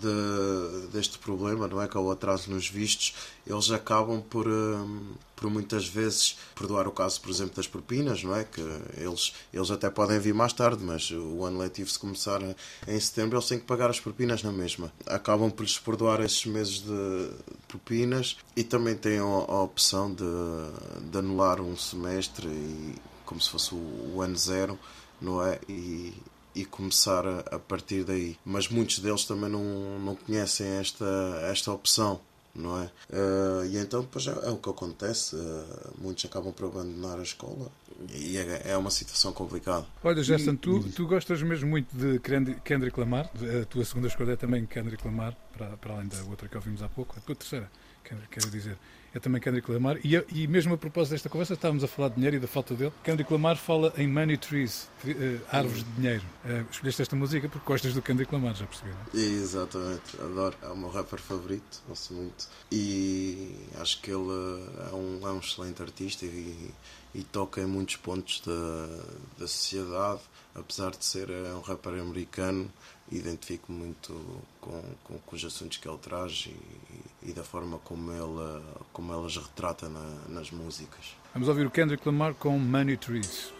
de- 0.01 0.87
deste 0.87 1.17
problema, 1.19 1.67
não 1.67 1.81
é? 1.81 1.87
Que 1.87 1.97
é 1.97 1.99
o 1.99 2.11
atraso 2.11 2.49
nos 2.51 2.67
vistos, 2.69 3.13
eles 3.45 3.69
acabam 3.71 4.21
por, 4.21 4.47
hum, 4.47 5.13
por 5.35 5.49
muitas 5.49 5.87
vezes 5.87 6.37
perdoar 6.55 6.87
o 6.87 6.91
caso, 6.91 7.21
por 7.21 7.29
exemplo, 7.29 7.55
das 7.55 7.67
propinas, 7.67 8.23
não 8.23 8.35
é? 8.35 8.43
Que 8.43 8.61
eles, 8.97 9.33
eles 9.53 9.69
até 9.71 9.89
podem 9.89 10.19
vir 10.19 10.33
mais 10.33 10.53
tarde, 10.53 10.83
mas 10.83 11.09
o 11.11 11.43
ano 11.45 11.59
letivo, 11.59 11.89
se 11.89 11.99
começar 11.99 12.41
em 12.87 12.99
setembro, 12.99 13.37
eles 13.37 13.47
têm 13.47 13.59
que 13.59 13.65
pagar 13.65 13.89
as 13.89 13.99
propinas 13.99 14.41
na 14.43 14.51
mesma. 14.51 14.91
Acabam 15.05 15.49
por 15.51 15.63
lhes 15.63 15.77
perdoar 15.77 16.21
esses 16.21 16.45
meses 16.45 16.79
de 16.81 17.29
propinas 17.67 18.37
e 18.55 18.63
também 18.63 18.95
têm 18.95 19.19
a, 19.19 19.23
a 19.23 19.61
opção 19.63 20.13
de, 20.13 20.23
de 21.11 21.17
anular 21.17 21.61
um 21.61 21.75
semestre 21.77 22.47
e, 22.47 22.95
como 23.25 23.39
se 23.41 23.49
fosse 23.49 23.73
o, 23.75 24.13
o 24.15 24.21
ano 24.21 24.35
zero, 24.37 24.77
não 25.21 25.43
é? 25.45 25.59
E, 25.69 26.13
e 26.61 26.65
começar 26.65 27.25
a, 27.25 27.39
a 27.55 27.59
partir 27.59 28.03
daí. 28.03 28.37
Mas 28.45 28.67
muitos 28.67 28.99
deles 28.99 29.25
também 29.25 29.49
não, 29.49 29.99
não 29.99 30.15
conhecem 30.15 30.67
esta, 30.67 31.05
esta 31.51 31.71
opção. 31.71 32.19
Não 32.55 32.81
é? 32.81 32.89
Eh, 33.11 33.67
e 33.67 33.77
então 33.77 34.01
depois 34.01 34.25
é, 34.25 34.31
é 34.31 34.49
o 34.49 34.57
que 34.57 34.67
acontece. 34.67 35.35
eh, 35.35 35.89
muitos 35.99 36.25
acabam 36.25 36.51
por 36.51 36.65
abandonar 36.65 37.19
a 37.19 37.21
escola 37.21 37.71
e 38.11 38.35
é, 38.35 38.71
é 38.71 38.77
uma 38.77 38.89
situação 38.89 39.31
complicada. 39.31 39.85
Olha, 40.03 40.23
Gerson, 40.23 40.55
tu, 40.55 40.81
tu 40.91 41.05
gostas 41.05 41.43
mesmo 41.43 41.69
muito 41.69 41.95
de 41.95 42.19
Kendrick 42.63 42.99
Lamar. 42.99 43.29
A 43.61 43.65
tua 43.65 43.85
segunda 43.85 44.07
escolha 44.07 44.31
é 44.31 44.35
também 44.35 44.65
Kendrick 44.65 45.05
Lamar, 45.05 45.37
para, 45.55 45.77
para 45.77 45.93
além 45.93 46.07
da 46.07 46.17
outra 46.23 46.47
que 46.47 46.55
ouvimos 46.55 46.81
há 46.81 46.89
pouco. 46.89 47.15
A 47.17 47.21
tua 47.21 47.35
terceira, 47.35 47.69
quero 48.03 48.49
dizer, 48.49 48.75
é 49.13 49.19
também 49.19 49.41
Kendrick 49.41 49.71
Lamar. 49.71 49.97
E, 50.03 50.15
e 50.33 50.47
mesmo 50.47 50.73
a 50.73 50.77
propósito 50.77 51.11
desta 51.13 51.29
conversa, 51.29 51.53
estávamos 51.53 51.83
a 51.83 51.87
falar 51.87 52.09
de 52.09 52.15
dinheiro 52.15 52.35
e 52.37 52.39
da 52.39 52.47
falta 52.47 52.75
dele. 52.75 52.91
Kendrick 53.03 53.31
Lamar 53.31 53.55
fala 53.57 53.93
em 53.97 54.07
money 54.07 54.37
trees, 54.37 54.89
tri- 55.01 55.15
eh, 55.19 55.39
árvores 55.51 55.83
de 55.83 55.91
dinheiro. 55.91 56.23
Eh, 56.45 56.63
escolheste 56.71 57.01
esta 57.01 57.15
música 57.15 57.47
porque 57.49 57.65
gostas 57.65 57.93
do 57.93 58.01
Kendrick 58.01 58.33
Lamar, 58.33 58.55
já 58.55 58.65
percebi. 58.65 58.89
não 58.91 59.21
é? 59.21 59.23
Exatamente, 59.25 60.21
adoro. 60.21 60.55
É 60.61 60.67
o 60.67 60.77
meu 60.77 60.89
rapper 60.89 61.19
favorito, 61.19 61.81
ouço 61.89 62.13
muito. 62.13 62.47
E 62.71 63.55
acho 63.79 64.01
que 64.01 64.11
ele 64.11 64.29
é 64.91 64.95
um, 64.95 65.19
é 65.27 65.31
um 65.31 65.39
excelente 65.39 65.81
artista 65.81 66.25
e, 66.25 66.71
e 67.15 67.23
toca 67.23 67.61
em 67.61 67.65
muitos 67.65 67.95
pontos 67.97 68.41
da, 68.45 68.87
da 69.39 69.47
sociedade. 69.47 70.21
Apesar 70.55 70.89
de 70.89 71.05
ser 71.05 71.29
um 71.29 71.61
rapper 71.61 71.93
americano, 72.01 72.67
identifico 73.11 73.71
muito 73.71 74.11
com, 74.59 74.83
com, 75.03 75.19
com 75.19 75.35
os 75.35 75.45
assuntos 75.45 75.77
que 75.77 75.87
ele 75.87 75.99
traz 75.99 76.47
e, 76.47 76.55
e 77.23 77.33
da 77.33 77.43
forma 77.43 77.77
como 77.79 78.11
ele, 78.11 78.63
como 78.93 79.13
ele 79.13 79.25
as 79.25 79.35
retrata 79.37 79.89
na- 79.89 80.15
nas 80.29 80.51
músicas. 80.51 81.15
Vamos 81.33 81.49
ouvir 81.49 81.65
o 81.67 81.71
Kendrick 81.71 82.05
Lamar 82.07 82.33
com 82.33 82.57
Money 82.57 82.97
Trees. 82.97 83.53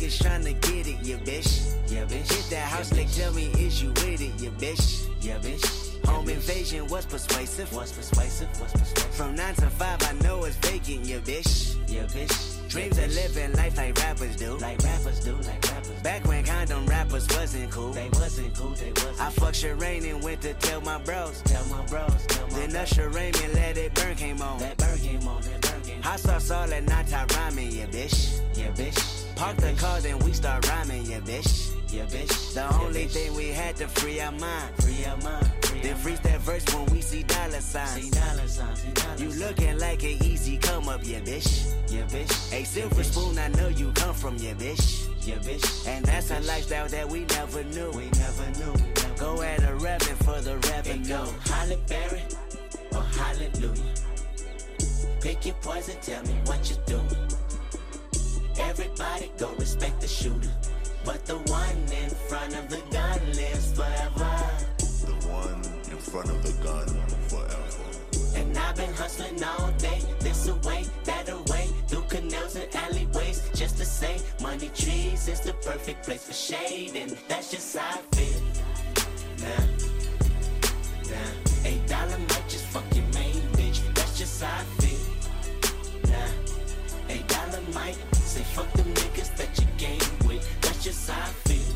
Niggas 0.00 0.22
tryna 0.22 0.60
get 0.60 0.86
it, 0.86 0.96
yeah, 1.02 1.16
bitch. 1.16 1.74
Yeah, 1.90 2.04
bitch. 2.04 2.32
Hit 2.32 2.50
that 2.50 2.68
house, 2.68 2.90
they 2.90 3.04
tell 3.04 3.32
me, 3.32 3.46
is 3.58 3.82
you 3.82 3.90
with 3.90 4.20
it, 4.20 4.32
yeah, 4.40 4.50
bitch. 4.50 5.06
Yeah, 5.20 5.38
bitch. 5.38 6.06
Home 6.06 6.28
invasion 6.28 6.86
was 6.86 7.04
persuasive. 7.04 7.72
Was 7.74 7.92
persuasive. 7.92 8.48
Was 8.60 8.72
persuasive. 8.72 9.14
From 9.14 9.34
nine 9.34 9.54
to 9.56 9.68
five, 9.68 10.02
I 10.02 10.12
know 10.24 10.44
it's 10.44 10.56
vacant, 10.56 11.04
yeah, 11.04 11.18
bitch. 11.18 11.76
Yeah, 11.88 12.04
bitch. 12.04 12.68
Dreams 12.70 12.98
of 12.98 13.12
living 13.14 13.52
life 13.54 13.76
like 13.76 13.98
rappers 13.98 14.36
do. 14.36 14.56
Like 14.56 14.78
rappers 14.82 15.20
do, 15.20 15.34
like 15.34 15.70
rappers. 15.70 16.02
Back 16.02 16.26
when 16.26 16.44
condom 16.44 16.86
rappers 16.86 17.26
wasn't 17.36 17.70
cool. 17.70 17.92
They 17.92 18.08
wasn't 18.12 18.54
cool, 18.54 18.70
they 18.70 18.92
wasn't. 18.92 19.20
I 19.20 19.30
fucked 19.30 19.56
Sherane 19.56 20.08
and 20.10 20.22
went 20.22 20.40
to 20.42 20.54
tell 20.54 20.80
my 20.80 20.98
bros. 20.98 21.42
Tell 21.42 21.64
my 21.66 21.84
bros, 21.86 22.26
tell 22.26 22.46
my 22.48 22.54
Then 22.54 22.76
Usher 22.76 23.08
Raymond 23.10 23.54
let 23.54 23.76
it 23.76 23.92
burn 23.94 24.14
came 24.14 24.40
on. 24.40 24.60
That 24.60 24.78
burn 24.78 24.98
came 24.98 25.26
on, 25.26 25.42
that 25.42 25.60
burn 25.60 25.82
came 25.82 25.96
on. 25.96 26.02
Hot 26.02 26.20
sauce 26.20 26.50
all 26.50 26.66
that 26.68 26.84
night 26.84 27.08
time 27.08 27.26
rhyming, 27.36 27.72
yeah, 27.72 27.86
bitch. 27.86 28.40
Yeah, 28.54 28.68
bitch. 28.68 29.09
Park 29.40 29.56
the 29.56 29.72
car, 29.72 29.98
then 30.02 30.18
we 30.18 30.34
start 30.34 30.68
rhyming, 30.68 31.06
yeah, 31.06 31.20
bitch. 31.20 31.72
Yeah, 31.90 32.04
bitch. 32.04 32.52
The 32.52 32.76
only 32.84 33.06
thing 33.06 33.34
we 33.34 33.48
had 33.48 33.74
to 33.76 33.88
free 33.88 34.20
our 34.20 34.30
mind. 34.32 34.74
Free 34.82 35.02
our 35.06 35.16
mind. 35.16 35.50
Then 35.82 35.96
freeze 35.96 36.20
that 36.20 36.42
verse 36.42 36.62
when 36.74 36.84
we 36.92 37.00
see 37.00 37.22
dollar 37.22 37.62
signs. 37.62 38.02
See 38.02 38.10
dollar 38.10 38.46
signs. 38.46 38.82
See 38.82 38.92
dollar 38.92 39.16
you 39.16 39.30
looking 39.40 39.78
like 39.78 40.02
an 40.02 40.22
easy 40.22 40.58
come 40.58 40.90
up, 40.90 41.00
yeah, 41.04 41.20
bitch. 41.20 41.72
Yeah, 41.88 42.02
bitch. 42.02 42.52
A 42.52 42.64
silver 42.64 43.02
spoon, 43.02 43.38
I 43.38 43.48
know 43.48 43.68
you 43.68 43.90
come 43.92 44.14
from, 44.14 44.36
yeah, 44.36 44.52
bitch. 44.52 45.08
Yeah, 45.26 45.36
bitch. 45.36 45.88
And 45.88 46.04
that's 46.04 46.30
a 46.30 46.40
lifestyle 46.40 46.88
that 46.88 47.08
we 47.08 47.20
never 47.20 47.64
knew. 47.64 47.90
We 47.92 48.10
never 48.10 48.46
knew. 48.58 48.72
We 48.72 48.92
never 48.92 49.14
go 49.18 49.40
at 49.40 49.62
a 49.62 49.74
revenue 49.76 50.16
for 50.16 50.38
the 50.42 50.58
revenue. 50.68 51.08
Go 51.08 51.34
Holly 51.46 51.78
Berry 51.88 52.20
or 52.92 53.02
Hallelujah. 53.04 53.94
Pick 55.22 55.46
your 55.46 55.54
poison, 55.62 55.96
tell 56.02 56.22
me 56.24 56.34
what 56.44 56.68
you're 56.68 56.84
doing. 56.84 57.29
Everybody 59.20 59.38
go 59.38 59.54
respect 59.58 60.00
the 60.00 60.08
shooter. 60.08 60.48
But 61.04 61.26
the 61.26 61.36
one 61.52 61.76
in 61.92 62.08
front 62.10 62.56
of 62.56 62.70
the 62.70 62.80
gun 62.90 63.20
lives 63.34 63.72
forever. 63.72 64.40
The 64.78 65.12
one 65.28 65.62
in 65.90 65.98
front 65.98 66.30
of 66.30 66.42
the 66.42 66.52
gun 66.64 66.88
forever. 67.28 68.38
And 68.38 68.56
I've 68.56 68.76
been 68.76 68.92
hustling 68.94 69.42
all 69.44 69.72
day, 69.72 70.00
this 70.20 70.48
away, 70.48 70.86
that 71.04 71.28
away, 71.28 71.68
through 71.88 72.04
canals 72.08 72.56
and 72.56 72.74
alleyways, 72.74 73.50
just 73.54 73.76
to 73.76 73.84
say, 73.84 74.16
money 74.40 74.70
trees 74.74 75.28
is 75.28 75.40
the 75.40 75.52
perfect 75.54 76.04
place 76.04 76.24
for 76.24 76.32
shade, 76.32 76.96
and 76.96 77.10
that's 77.28 77.50
just 77.50 77.76
how 77.76 77.98
I 77.98 78.16
feel. 78.16 78.40
Nah, 79.42 79.66
nah, 81.10 81.68
eight 81.68 81.86
dollar 81.86 82.18
might 82.18 82.48
just 82.48 82.64
fuck 82.66 82.84
your 82.94 83.04
main 83.12 83.42
bitch, 83.58 83.82
that's 83.94 84.18
just 84.18 84.42
how 84.42 84.60
I 84.60 84.64
feel. 84.80 86.10
Nah, 86.10 87.12
eight 87.14 87.28
dollar 87.28 87.60
might 87.74 87.98
say 88.14 88.42
fuck 88.54 88.70
them 88.72 88.86
niggas 88.94 89.09
just 90.80 91.10
how 91.10 91.20
I 91.20 91.32
feel. 91.44 91.74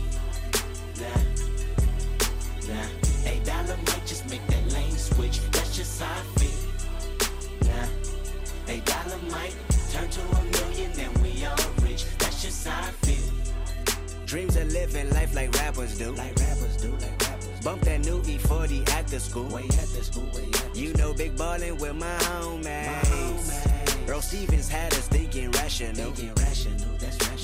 Nah, 1.01 2.73
nah, 2.73 3.31
eight 3.31 3.45
dollar 3.45 3.77
might 3.77 4.07
just 4.07 4.29
make 4.31 4.47
that 4.47 4.73
lane 4.73 4.97
switch, 4.97 5.41
that's 5.51 5.77
just 5.77 6.01
how 6.01 6.11
I 6.11 6.23
feel. 6.39 7.69
Nah, 7.69 8.73
eight 8.73 8.85
dollar 8.87 9.19
might 9.31 9.55
turn 9.93 10.09
to 10.09 10.21
a 10.21 10.45
million 10.45 10.91
and 10.99 11.19
we 11.19 11.45
all 11.45 11.57
rich, 11.83 12.07
that's 12.17 12.43
just 12.43 12.67
how 12.67 12.81
I 12.81 12.93
feel. 13.05 14.25
Dreams 14.25 14.57
of 14.57 14.73
living 14.73 15.11
life 15.11 15.35
like 15.35 15.53
rappers 15.53 15.99
do. 15.99 16.13
Like 16.13 16.37
rappers 16.41 16.77
do, 16.79 16.91
like 16.93 17.21
rappers. 17.21 17.61
Bump 17.63 17.83
that 17.83 18.01
new 18.01 18.23
E40 18.23 18.89
after 18.89 19.19
school. 19.19 19.49
Way 19.49 19.65
after 19.65 20.03
school, 20.03 20.29
way 20.35 20.49
after 20.55 20.79
You 20.79 20.95
know, 20.95 21.13
big 21.13 21.37
ballin' 21.37 21.77
with 21.77 21.95
my 21.95 22.17
homies. 22.21 24.09
Earl 24.09 24.23
Stevens 24.23 24.69
had 24.69 24.95
us 24.95 25.09
thinking 25.09 25.51
rational. 25.51 25.95
Thinking 25.95 26.35
rational. 26.37 26.94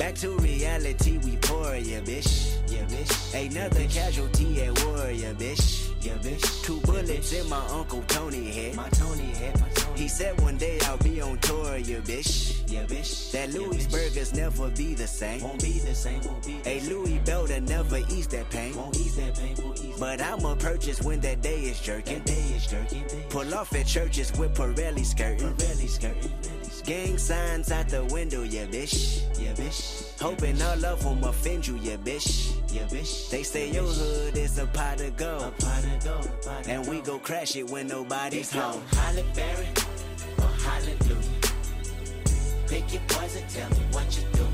Back 0.00 0.14
to 0.14 0.30
reality, 0.38 1.18
we 1.18 1.36
pour, 1.36 1.76
yeah, 1.76 2.00
bitch. 2.00 2.56
Yeah, 2.72 2.84
bitch. 2.84 3.34
Another 3.34 3.84
casualty 3.84 4.62
at 4.62 4.82
war, 4.82 5.10
yeah, 5.10 5.34
bitch. 5.34 5.90
Yeah, 6.00 6.14
bitch. 6.14 6.64
Two 6.64 6.80
bullets 6.80 7.34
in 7.34 7.46
my 7.50 7.62
uncle 7.66 8.02
Tony 8.08 8.50
head. 8.50 8.76
My 8.76 8.88
Tony 8.88 9.24
head. 9.24 9.60
My 9.60 9.68
Tony. 9.74 9.89
He 10.00 10.08
said 10.08 10.40
one 10.40 10.56
day 10.56 10.78
I'll 10.84 10.96
be 10.96 11.20
on 11.20 11.36
tour, 11.40 11.76
yeah, 11.76 11.98
bitch. 11.98 12.62
Yeah, 12.72 12.84
bitch. 12.84 13.32
That 13.32 13.52
Louis 13.52 13.86
burgers 13.86 14.32
never 14.32 14.70
be 14.70 14.94
the 14.94 15.06
same. 15.06 15.42
Won't 15.42 15.60
be 15.60 15.78
the 15.78 15.94
same. 15.94 16.22
Won't 16.22 16.46
be. 16.46 16.58
A 16.64 16.80
Louis 16.88 17.18
Belder 17.18 17.60
never 17.68 17.98
ease 18.08 18.26
that 18.28 18.48
pain. 18.48 18.74
Won't 18.74 18.96
ease 18.96 19.16
that 19.16 19.34
pain. 19.34 19.54
Won't 19.62 19.84
ease. 19.84 20.00
But 20.00 20.22
I'ma 20.22 20.54
purchase 20.54 21.02
when 21.02 21.20
that 21.20 21.42
day 21.42 21.60
is 21.64 21.78
jerking. 21.80 22.20
That 22.20 22.24
day 22.24 22.46
is 22.56 22.66
jerking. 22.66 23.04
Pull 23.28 23.52
off 23.52 23.74
at 23.74 23.86
churches 23.86 24.32
with 24.38 24.54
Pirelli 24.54 25.04
skirting. 25.04 25.54
Pirelli 25.56 25.86
skirting. 25.86 26.32
Gang 26.86 27.18
signs 27.18 27.70
out 27.70 27.90
the 27.90 28.02
window, 28.06 28.42
yeah, 28.42 28.64
bitch. 28.64 29.20
Yeah, 29.38 29.52
bitch. 29.52 30.18
Hoping 30.18 30.62
all 30.62 30.82
of 30.82 31.04
them 31.04 31.22
offend 31.24 31.66
you, 31.66 31.76
yeah, 31.76 31.96
bitch. 31.96 32.54
Yeah, 32.72 32.82
bitch. 32.82 33.30
They 33.30 33.42
say 33.42 33.72
your 33.72 33.82
hood 33.82 34.36
is 34.36 34.56
a 34.58 34.66
pot 34.66 35.00
of 35.00 35.16
gold. 35.16 35.42
A 35.42 35.50
pot 35.50 35.84
of 35.84 36.04
gold. 36.04 36.42
Pot 36.42 36.60
of 36.60 36.68
and 36.68 36.86
we 36.86 37.00
go 37.00 37.18
crash 37.18 37.56
it 37.56 37.68
when 37.68 37.88
nobody's 37.88 38.52
home. 38.52 38.80
Holly 38.92 39.24
Berry 39.34 39.66
or 40.38 40.52
Hallelujah. 40.64 41.40
Pick 42.68 42.92
your 42.92 43.02
poison, 43.08 43.42
tell 43.48 43.68
me 43.70 43.82
what 43.90 44.16
you 44.16 44.22
do. 44.34 44.46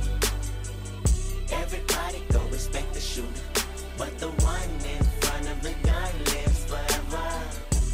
Everybody 1.53 2.23
go 2.33 2.41
respect 2.51 2.95
the 2.95 3.01
shooter. 3.01 3.29
But 3.99 4.19
the 4.19 4.29
one 4.29 4.71
in 4.95 5.05
front 5.21 5.49
of 5.51 5.62
the 5.62 5.75
gun 5.87 6.12
lives 6.25 6.64
forever. 6.64 7.29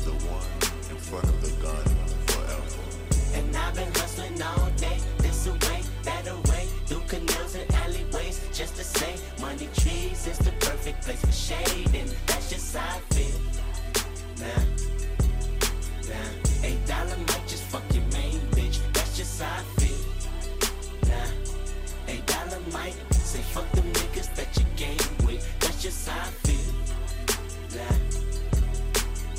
The 0.05 0.15
one 0.31 0.91
in 0.91 0.97
front 0.99 1.25
of 1.25 1.43
the 1.43 1.51
gun 1.61 1.85
forever. 2.27 3.39
And 3.39 3.57
I've 3.57 3.75
been 3.75 3.93
hustling 3.95 4.41
all 4.41 4.72
just 8.63 8.77
to 8.77 8.85
say, 8.85 9.17
money 9.41 9.69
trees 9.75 10.25
is 10.29 10.39
the 10.39 10.53
perfect 10.61 11.03
place 11.03 11.21
for 11.21 11.33
shade, 11.33 11.93
and 11.97 12.09
that's 12.27 12.49
just 12.49 12.77
how 12.77 12.97
I 12.97 13.01
feel. 13.13 13.41
Nah, 14.39 14.63
nah, 16.09 16.69
eight 16.69 16.87
dollar 16.87 17.17
might 17.27 17.49
just 17.49 17.65
fuck 17.65 17.83
your 17.93 18.05
main 18.13 18.39
bitch, 18.55 18.79
that's 18.93 19.17
just 19.17 19.43
how 19.43 19.59
I 19.59 19.65
feel. 19.81 20.03
Nah, 21.09 21.27
eight 22.07 22.25
dollar 22.27 22.61
might 22.73 22.95
say 23.13 23.41
fuck 23.41 23.69
them 23.73 23.93
niggas 23.95 24.33
that 24.37 24.57
you 24.57 24.65
game 24.77 25.27
with, 25.27 25.43
that's 25.59 25.83
just 25.83 26.09
how 26.09 26.21
I 26.21 26.31
feel. 26.47 26.73
Nah, 27.77 27.97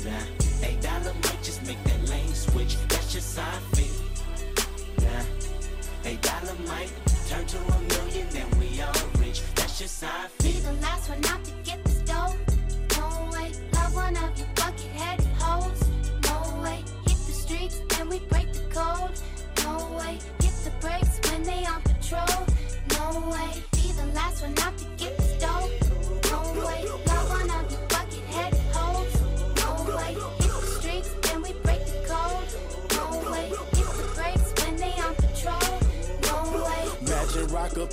nah, 0.04 0.68
eight 0.68 0.82
dollar 0.82 1.14
might 1.14 1.42
just 1.42 1.66
make 1.66 1.82
that 1.84 2.10
lane 2.10 2.34
switch, 2.34 2.76
that's 2.88 3.10
just 3.10 3.38
how 3.38 3.48
I 3.48 3.60
feel. 3.74 3.96
Nah, 5.00 5.24
eight 6.10 6.20
dollar 6.20 6.56
might 6.68 6.92
turn 7.26 7.46
to 7.46 7.56
a 7.56 7.80
million, 7.88 8.28
then 8.28 8.50
we 8.60 8.82
all 8.82 9.13
rich, 9.80 9.90
that's 9.90 10.00
just 10.00 10.04
how 10.04 10.24
I 10.24 10.42
Be 10.42 10.52
the 10.60 10.72
last 10.74 11.08
one 11.08 11.24
out 11.26 11.44
to 11.44 11.52
get 11.64 11.84
this 11.84 11.98
stove. 11.98 12.36
No 12.96 13.30
way, 13.32 13.52
love 13.72 13.94
one 13.94 14.16
of 14.16 14.38
you 14.38 14.44
bucket-headed 14.54 15.26
hoes. 15.38 15.82
No 16.24 16.62
way, 16.62 16.84
hit 17.06 17.18
the 17.26 17.32
streets 17.32 17.80
and 17.98 18.08
we 18.08 18.18
break 18.20 18.52
the 18.52 18.60
code. 18.70 19.18
No 19.64 19.96
way, 19.98 20.18
hit 20.42 20.54
the 20.64 20.72
brakes 20.80 21.20
when 21.30 21.42
they 21.42 21.64
on 21.66 21.82
patrol. 21.82 22.46
No 22.90 23.30
way, 23.30 23.62
be 23.72 23.92
the 23.92 24.06
last 24.14 24.42
one 24.42 24.58
out 24.60 24.76
to 24.78 24.84
get 24.96 25.23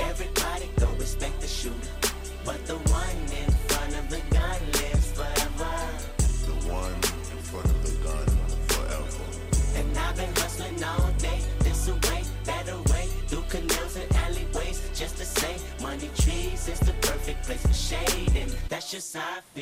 Everybody 0.00 0.70
go 0.78 0.86
respect 0.98 1.40
the 1.40 1.46
shooter. 1.46 1.76
But 2.44 2.64
the 2.66 2.76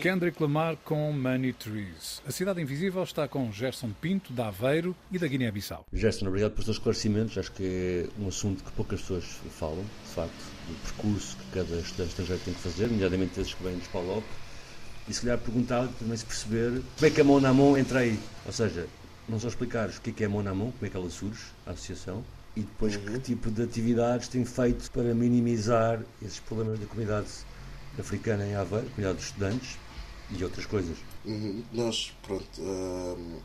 Kendrick 0.01 0.43
Lamar 0.43 0.77
com 0.85 1.13
Money 1.13 1.53
Trees. 1.53 2.23
A 2.27 2.31
Cidade 2.31 2.61
Invisível 2.61 3.03
está 3.03 3.29
com 3.29 3.51
Gerson 3.53 3.91
Pinto, 4.01 4.33
da 4.33 4.49
Aveiro 4.49 4.95
e 5.11 5.19
da 5.19 5.27
Guiné-Bissau. 5.27 5.85
Gerson, 5.93 6.27
obrigado 6.27 6.53
pelos 6.53 6.65
teus 6.67 6.77
esclarecimentos. 6.77 7.37
Acho 7.37 7.53
que 7.53 8.09
é 8.19 8.23
um 8.23 8.29
assunto 8.29 8.65
que 8.65 8.71
poucas 8.73 9.01
pessoas 9.01 9.25
falam, 9.59 9.85
de 10.05 10.15
facto, 10.15 10.45
do 10.67 10.75
percurso 10.83 11.37
que 11.37 11.59
cada 11.59 11.77
estudante 11.77 12.11
estrangeiro 12.11 12.43
tem 12.45 12.55
que 12.55 12.61
fazer, 12.61 12.87
nomeadamente 12.89 13.41
esses 13.41 13.55
que 13.55 13.63
vêm 13.63 13.77
dos 13.77 13.89
PALOP. 13.89 14.25
E 15.09 15.15
se 15.15 15.21
calhar 15.23 15.39
perguntar 15.39 15.89
também 15.99 16.17
se 16.17 16.25
perceber 16.25 16.83
como 16.97 17.07
é 17.07 17.11
que 17.11 17.21
a 17.21 17.25
mão 17.25 17.41
na 17.41 17.53
mão 17.53 17.77
entra 17.77 18.01
aí. 18.01 18.19
Ou 18.47 18.53
seja, 18.53 18.87
não 19.29 19.39
só 19.39 19.49
explicares 19.49 19.99
o 19.99 20.01
que 20.01 20.11
é 20.11 20.13
que 20.13 20.23
é 20.23 20.27
a 20.27 20.31
mão 20.31 20.43
na 20.43 20.55
mão, 20.55 20.73
como 20.73 20.87
é 20.87 20.89
que 20.89 20.97
ela 20.97 21.11
surge, 21.11 21.45
a 21.67 21.73
associação, 21.73 22.25
e 22.59 22.63
depois 22.63 22.97
que 22.97 23.19
tipo 23.21 23.53
de 23.53 23.63
atividades 23.63 24.27
tem 24.27 24.45
feito 24.45 24.91
para 24.91 25.15
minimizar 25.15 26.03
esses 26.21 26.41
problemas 26.41 26.81
da 26.81 26.87
comunidade 26.87 27.29
africana 27.97 28.45
em 28.45 28.57
Aveiro, 28.57 28.91
comunidade 28.91 29.19
de 29.19 29.25
estudantes 29.25 29.79
e 30.37 30.43
outras 30.43 30.67
coisas. 30.67 30.99
Uhum. 31.25 31.63
Nós, 31.73 32.13
pronto, 32.21 32.45
hum, 32.61 33.39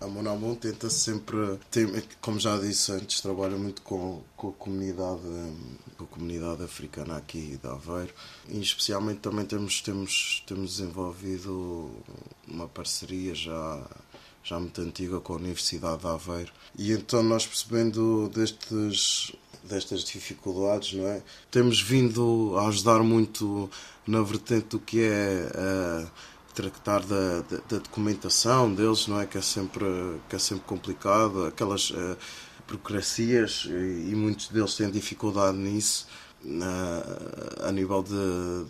a 0.00 0.06
mão 0.06 0.22
na 0.22 0.34
mão 0.34 0.54
tenta 0.54 0.88
sempre, 0.88 1.58
tem, 1.70 1.86
como 2.22 2.40
já 2.40 2.56
disse 2.56 2.90
antes, 2.92 3.20
trabalha 3.20 3.56
muito 3.58 3.82
com, 3.82 4.22
com 4.34 4.48
a 4.48 4.52
comunidade 4.52 5.20
com 5.98 6.04
a 6.04 6.06
comunidade 6.06 6.62
africana 6.62 7.18
aqui 7.18 7.58
de 7.62 7.68
Aveiro 7.68 8.14
e 8.48 8.60
especialmente 8.60 9.20
também 9.20 9.44
temos, 9.44 9.82
temos, 9.82 10.42
temos 10.46 10.76
desenvolvido 10.76 11.90
uma 12.48 12.66
parceria 12.66 13.34
já 13.34 13.86
já 14.44 14.60
muito 14.60 14.80
antiga 14.80 15.18
com 15.20 15.32
a 15.32 15.36
Universidade 15.36 16.02
de 16.02 16.06
Aveiro 16.06 16.52
e 16.78 16.92
então 16.92 17.22
nós 17.22 17.46
percebendo 17.46 18.28
destes 18.28 19.32
destas 19.64 20.04
dificuldades, 20.04 20.92
não 20.92 21.06
é? 21.06 21.22
Temos 21.50 21.80
vindo 21.80 22.54
a 22.58 22.68
ajudar 22.68 23.02
muito 23.02 23.70
na 24.06 24.20
vertente 24.20 24.66
do 24.68 24.78
que 24.78 25.00
é 25.02 26.06
tratar 26.54 27.00
da, 27.00 27.40
da, 27.40 27.56
da 27.68 27.78
documentação 27.78 28.72
deles, 28.72 29.08
não 29.08 29.20
é? 29.20 29.26
Que 29.26 29.38
é 29.38 29.42
sempre, 29.42 29.84
que 30.28 30.36
é 30.36 30.38
sempre 30.38 30.64
complicado, 30.64 31.46
aquelas 31.46 31.92
eh, 31.94 32.16
burocracias 32.66 33.66
e, 33.68 34.10
e 34.10 34.14
muitos 34.14 34.48
deles 34.48 34.74
têm 34.74 34.90
dificuldade 34.90 35.58
nisso. 35.58 36.06
Na- 36.44 37.02
a 37.68 37.72
nível 37.72 38.02
de, 38.02 38.12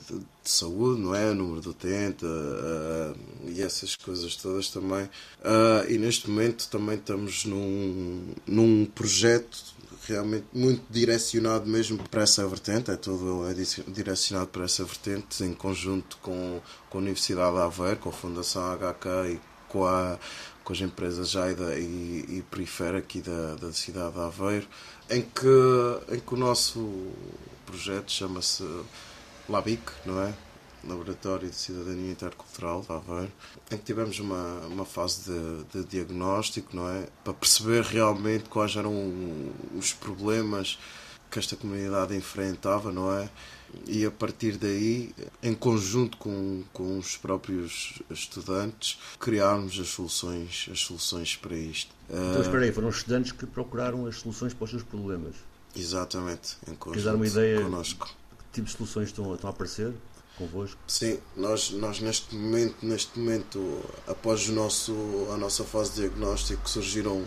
de- 0.09 0.19
de 0.21 0.51
saúde, 0.51 1.01
não 1.01 1.15
é? 1.15 1.33
Número 1.35 1.61
de 1.61 1.69
utente 1.69 2.25
eh, 2.25 3.15
e 3.47 3.63
essas 3.63 3.97
coisas 3.97 4.37
todas 4.37 4.69
também. 4.69 5.09
Ah, 5.43 5.85
e 5.89 5.99
neste 5.99 6.29
momento 6.31 6.69
também 6.71 6.97
estamos 6.97 7.45
num, 7.45 8.35
num 8.47 8.85
projeto 8.87 9.59
realmente 10.07 10.45
muito 10.53 10.83
direcionado 10.91 11.67
mesmo 11.67 11.99
para 12.11 12.23
essa 12.25 12.47
vertente, 12.47 12.91
é 12.91 12.97
todo 12.97 13.49
é 13.49 13.55
di- 13.55 13.85
direcionado 13.89 14.49
para 14.49 14.65
essa 14.65 14.85
vertente, 14.85 15.43
em 15.43 15.55
conjunto 15.55 16.19
com, 16.21 16.61
com 16.91 16.99
a 16.99 17.01
Universidade 17.01 17.55
de 17.57 17.63
Aveiro, 17.63 17.97
com 18.01 18.11
a 18.11 18.13
Fundação 18.13 18.63
HK 18.77 19.33
e 19.33 19.41
com, 19.69 19.87
a, 19.87 20.19
com 20.63 20.73
as 20.75 20.81
empresas 20.83 21.31
JAIDA 21.31 21.79
e, 21.79 22.25
e 22.29 22.45
Perifera 22.51 22.99
aqui 22.99 23.23
da, 23.23 23.55
da 23.55 23.73
cidade 23.73 24.13
de 24.13 24.21
Aveiro, 24.21 24.67
em 25.09 25.23
que, 25.23 26.15
em 26.15 26.21
que 26.21 26.35
o 26.35 26.37
nosso 26.37 26.87
projeto 27.67 28.11
chama-se 28.11 28.65
LABIC, 29.49 29.83
não 30.07 30.21
é? 30.23 30.35
Laboratório 30.87 31.49
de 31.49 31.57
Cidadania 31.57 32.13
Intercultural 32.13 32.83
de 32.83 32.93
Aveiro, 32.93 33.33
em 33.71 33.77
que 33.77 33.85
tivemos 33.85 34.19
uma, 34.19 34.61
uma 34.67 34.85
fase 34.85 35.31
de, 35.31 35.65
de 35.83 35.89
diagnóstico, 35.89 36.77
não 36.77 36.89
é? 36.89 37.07
Para 37.23 37.33
perceber 37.35 37.83
realmente 37.83 38.49
quais 38.49 38.77
eram 38.77 38.93
os 39.77 39.93
problemas 39.93 40.79
que 41.31 41.39
esta 41.39 41.57
comunidade 41.57 42.15
enfrentava, 42.15 42.93
não 42.93 43.13
é? 43.13 43.29
E 43.89 44.05
a 44.05 44.11
partir 44.11 44.57
daí, 44.57 45.13
em 45.43 45.53
conjunto 45.53 46.17
com, 46.17 46.63
com 46.73 46.97
os 46.97 47.17
próprios 47.17 48.01
estudantes, 48.09 48.99
criarmos 49.19 49.79
as 49.81 49.89
soluções, 49.89 50.69
as 50.71 50.79
soluções 50.79 51.35
para 51.35 51.57
isto. 51.57 51.93
Então, 52.09 52.41
espera 52.41 52.65
aí, 52.65 52.73
foram 52.73 52.89
os 52.89 52.99
estudantes 52.99 53.33
que 53.33 53.47
procuraram 53.47 54.07
as 54.07 54.17
soluções 54.17 54.55
para 54.55 54.65
os 54.65 54.71
seus 54.71 54.83
problemas. 54.85 55.35
Exatamente, 55.77 56.57
em 56.69 56.75
conjunto 56.75 57.05
dar 57.05 57.15
uma 57.15 57.27
ideia 57.27 57.61
connosco. 57.63 58.07
que 58.07 58.15
tipo 58.53 58.67
de 58.67 58.77
soluções 58.77 59.09
estão, 59.09 59.35
estão 59.35 59.51
a 59.51 59.53
aparecer 59.53 59.93
convosco? 60.37 60.79
Sim, 60.87 61.19
nós, 61.37 61.71
nós 61.71 62.01
neste 62.01 62.35
momento, 62.35 62.77
neste 62.83 63.19
momento, 63.19 63.81
após 64.07 64.49
o 64.49 64.53
nosso, 64.53 64.95
a 65.33 65.37
nossa 65.37 65.65
fase 65.65 65.93
de 65.93 66.01
diagnóstico, 66.03 66.69
surgiram 66.69 67.25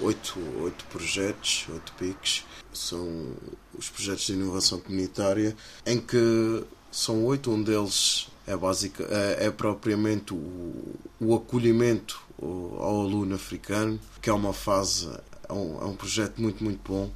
oito, 0.00 0.38
oito 0.60 0.84
projetos, 0.86 1.66
oito 1.72 1.92
PICs, 1.92 2.44
são 2.72 3.34
os 3.76 3.88
projetos 3.88 4.26
de 4.26 4.32
inovação 4.34 4.80
comunitária, 4.80 5.56
em 5.86 6.00
que 6.00 6.64
são 6.90 7.24
oito, 7.24 7.50
um 7.50 7.62
deles 7.62 8.28
é, 8.46 8.56
básica, 8.56 9.04
é, 9.10 9.46
é 9.46 9.50
propriamente 9.50 10.32
o, 10.32 10.94
o 11.20 11.34
acolhimento 11.34 12.20
ao 12.40 13.02
aluno 13.02 13.34
africano, 13.34 13.98
que 14.22 14.30
é 14.30 14.32
uma 14.32 14.52
fase, 14.52 15.08
é 15.48 15.52
um, 15.52 15.82
é 15.82 15.84
um 15.84 15.96
projeto 15.96 16.40
muito, 16.40 16.62
muito 16.62 16.80
bom. 16.86 17.10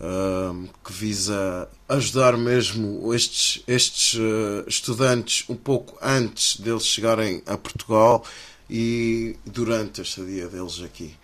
Uh, 0.00 0.68
que 0.84 0.92
visa 0.92 1.68
ajudar 1.88 2.36
mesmo 2.36 3.12
estes, 3.12 3.64
estes 3.66 4.14
uh, 4.14 4.64
estudantes 4.68 5.44
um 5.48 5.56
pouco 5.56 5.98
antes 6.00 6.56
deles 6.60 6.86
chegarem 6.86 7.42
a 7.44 7.56
Portugal 7.56 8.24
e 8.70 9.36
durante 9.44 10.00
a 10.00 10.04
estadia 10.04 10.46
deles 10.46 10.80
aqui. 10.82 11.16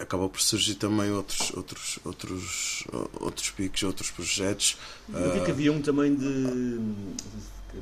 Acabou 0.00 0.28
por 0.28 0.40
surgir 0.40 0.74
também 0.74 1.12
outros 1.12 1.52
outros 1.54 1.98
outros 2.04 2.84
outros 3.20 3.50
picos 3.50 3.82
outros 3.84 4.10
projetos. 4.10 4.76
Eu 5.12 5.32
vi 5.32 5.44
que 5.44 5.50
havia 5.52 5.72
um 5.72 5.80
também 5.80 6.12
de 6.12 6.80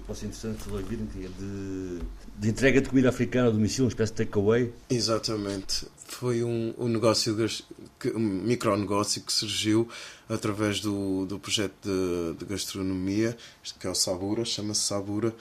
pode 0.07 0.19
ser 0.19 0.27
interessante 0.27 0.69
ouvir 0.71 0.97
de, 0.97 1.99
de 2.37 2.49
entrega 2.49 2.81
de 2.81 2.89
comida 2.89 3.09
africana 3.09 3.49
a 3.49 3.51
domicílio, 3.51 3.85
uma 3.85 3.89
espécie 3.89 4.13
de 4.13 4.25
takeaway. 4.25 4.73
Exatamente. 4.91 5.87
Foi 6.07 6.43
um, 6.43 6.75
um 6.79 6.89
negócio, 6.89 7.37
um 8.15 8.19
micronegócio 8.19 9.23
que 9.23 9.33
surgiu 9.33 9.89
através 10.29 10.81
do, 10.81 11.27
do 11.27 11.39
projeto 11.39 11.75
de, 11.83 12.39
de 12.39 12.45
gastronomia, 12.45 13.37
que 13.79 13.87
é 13.87 13.91
o 13.91 13.95
Sabura, 13.95 14.45
chama-se 14.45 14.83
Sabura. 14.83 15.35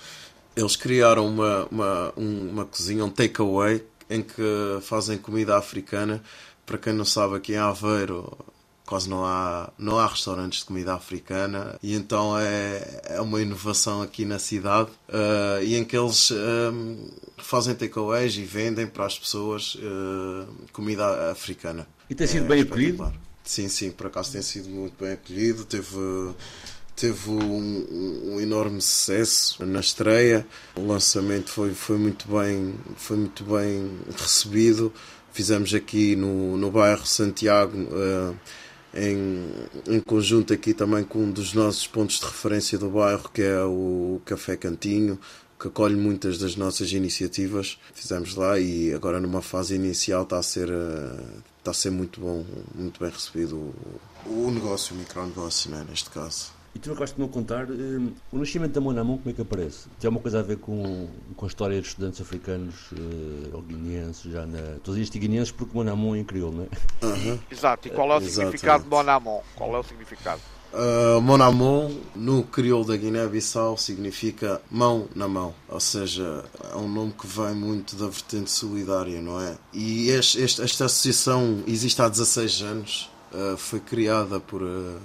Eles 0.55 0.75
criaram 0.75 1.27
uma, 1.27 1.65
uma, 1.71 2.13
uma 2.15 2.65
cozinha, 2.65 3.05
um 3.05 3.09
takeaway, 3.09 3.83
em 4.09 4.21
que 4.21 4.41
fazem 4.81 5.17
comida 5.17 5.57
africana. 5.57 6.23
Para 6.65 6.77
quem 6.77 6.93
não 6.93 7.05
sabe, 7.05 7.35
aqui 7.35 7.53
em 7.53 7.57
Aveiro 7.57 8.37
quase 8.87 9.09
não 9.09 9.25
há, 9.25 9.69
não 9.77 9.99
há 9.99 10.07
restaurantes 10.07 10.59
de 10.59 10.65
comida 10.65 10.95
africana 10.95 11.77
e 11.83 11.93
então 11.93 12.39
é, 12.39 13.01
é 13.03 13.21
uma 13.21 13.41
inovação 13.41 14.01
aqui 14.01 14.23
na 14.23 14.39
cidade 14.39 14.89
uh, 15.09 15.61
e 15.61 15.75
em 15.75 15.83
que 15.83 15.95
eles 15.95 16.31
uh, 16.31 16.35
fazem 17.37 17.75
takeaways 17.75 18.35
e 18.37 18.43
vendem 18.43 18.87
para 18.87 19.05
as 19.05 19.19
pessoas 19.19 19.75
uh, 19.75 20.47
comida 20.71 21.31
africana. 21.31 21.85
E 22.09 22.15
tem 22.15 22.25
sido 22.25 22.45
é, 22.45 22.47
bem 22.47 22.61
acolhido? 22.61 23.13
Sim, 23.43 23.67
sim, 23.67 23.91
por 23.91 24.07
acaso 24.07 24.31
tem 24.31 24.41
sido 24.41 24.69
muito 24.69 24.95
bem 25.03 25.13
acolhido. 25.13 25.65
Teve 25.65 26.33
teve 26.95 27.29
um, 27.29 28.33
um, 28.33 28.41
enorme 28.41 28.81
sucesso 28.81 29.63
na 29.65 29.81
estreia. 29.81 30.47
O 30.75 30.87
lançamento 30.87 31.51
foi, 31.51 31.73
foi, 31.73 31.97
muito, 31.97 32.27
bem, 32.27 32.73
foi 32.95 33.17
muito 33.17 33.43
bem 33.43 33.99
recebido. 34.17 34.91
Fizemos 35.31 35.73
aqui 35.73 36.15
no, 36.15 36.57
no 36.57 36.71
bairro 36.71 37.05
Santiago. 37.05 37.77
Uh, 37.77 38.35
em, 38.93 39.49
em 39.87 39.99
conjunto 39.99 40.53
aqui 40.53 40.73
também 40.73 41.03
com 41.03 41.19
um 41.19 41.31
dos 41.31 41.53
nossos 41.53 41.85
pontos 41.87 42.19
de 42.19 42.25
referência 42.25 42.77
do 42.77 42.89
bairro, 42.89 43.29
que 43.33 43.41
é 43.41 43.61
o 43.63 44.21
Café 44.25 44.55
Cantinho, 44.55 45.19
que 45.59 45.67
acolhe 45.67 45.95
muitas 45.95 46.37
das 46.37 46.55
nossas 46.55 46.91
iniciativas. 46.91 47.77
Fizemos 47.93 48.35
lá 48.35 48.59
e 48.59 48.93
agora 48.93 49.19
numa 49.19 49.41
fase 49.41 49.75
inicial 49.75 50.23
está 50.23 50.37
a 50.39 50.43
ser, 50.43 50.69
eh, 50.69 51.23
está 51.59 51.71
a 51.71 51.73
ser 51.73 51.89
muito 51.89 52.21
bom, 52.21 52.45
muito 52.75 52.99
bem 52.99 53.09
recebido 53.09 53.55
o, 53.55 54.45
o 54.47 54.51
negócio, 54.51 54.95
o 54.95 54.99
micronegócio, 54.99 55.71
né, 55.71 55.85
neste 55.89 56.09
caso. 56.09 56.56
E 56.77 56.79
tu 56.79 56.91
acabaste 56.91 57.15
de 57.15 57.21
não 57.23 57.27
contar, 57.27 57.67
um, 57.71 58.13
o 58.31 58.37
nascimento 58.37 58.73
da 58.73 58.79
Monamon, 58.79 59.17
como 59.17 59.31
é 59.31 59.33
que 59.33 59.41
aparece? 59.41 59.87
Tem 59.99 60.07
alguma 60.07 60.21
coisa 60.21 60.41
a 60.41 60.43
ver 60.43 60.57
com, 60.57 61.07
com 61.35 61.45
a 61.45 61.47
história 61.47 61.79
dos 61.79 61.89
estudantes 61.89 62.21
africanos 62.21 62.91
uh, 62.91 63.55
ou 63.55 63.63
guineenses, 63.63 64.31
já 64.31 64.45
na... 64.45 64.75
Estou 64.75 64.93
a 64.93 64.97
dizer 64.97 65.17
guineenses 65.17 65.49
porque 65.49 65.75
Monamon 65.75 66.13
é 66.13 66.19
em 66.19 66.23
crioulo, 66.23 66.55
não 66.55 66.63
é? 66.65 67.05
Uhum. 67.07 67.39
Exato, 67.49 67.87
e 67.87 67.89
qual 67.89 68.11
é 68.11 68.17
o 68.17 68.21
significado 68.21 68.83
de 68.83 68.89
Monamon? 68.91 69.41
Qual 69.55 69.75
é 69.75 69.79
o 69.79 69.81
significado? 69.81 70.39
Uh, 70.71 71.19
Monamon, 71.19 71.89
no 72.15 72.43
crioulo 72.43 72.85
da 72.85 72.95
Guiné-Bissau, 72.95 73.75
significa 73.75 74.61
mão 74.69 75.07
na 75.15 75.27
mão, 75.27 75.55
ou 75.67 75.79
seja, 75.79 76.45
é 76.71 76.75
um 76.75 76.87
nome 76.87 77.11
que 77.19 77.25
vem 77.25 77.55
muito 77.55 77.95
da 77.95 78.05
vertente 78.05 78.51
solidária, 78.51 79.19
não 79.19 79.41
é? 79.41 79.57
E 79.73 80.09
este, 80.09 80.39
este, 80.43 80.61
esta 80.61 80.85
associação 80.85 81.63
existe 81.65 81.99
há 82.03 82.07
16 82.07 82.61
anos, 82.61 83.09
uh, 83.33 83.57
foi 83.57 83.79
criada 83.79 84.39
por 84.39 84.61
uh, 84.61 84.99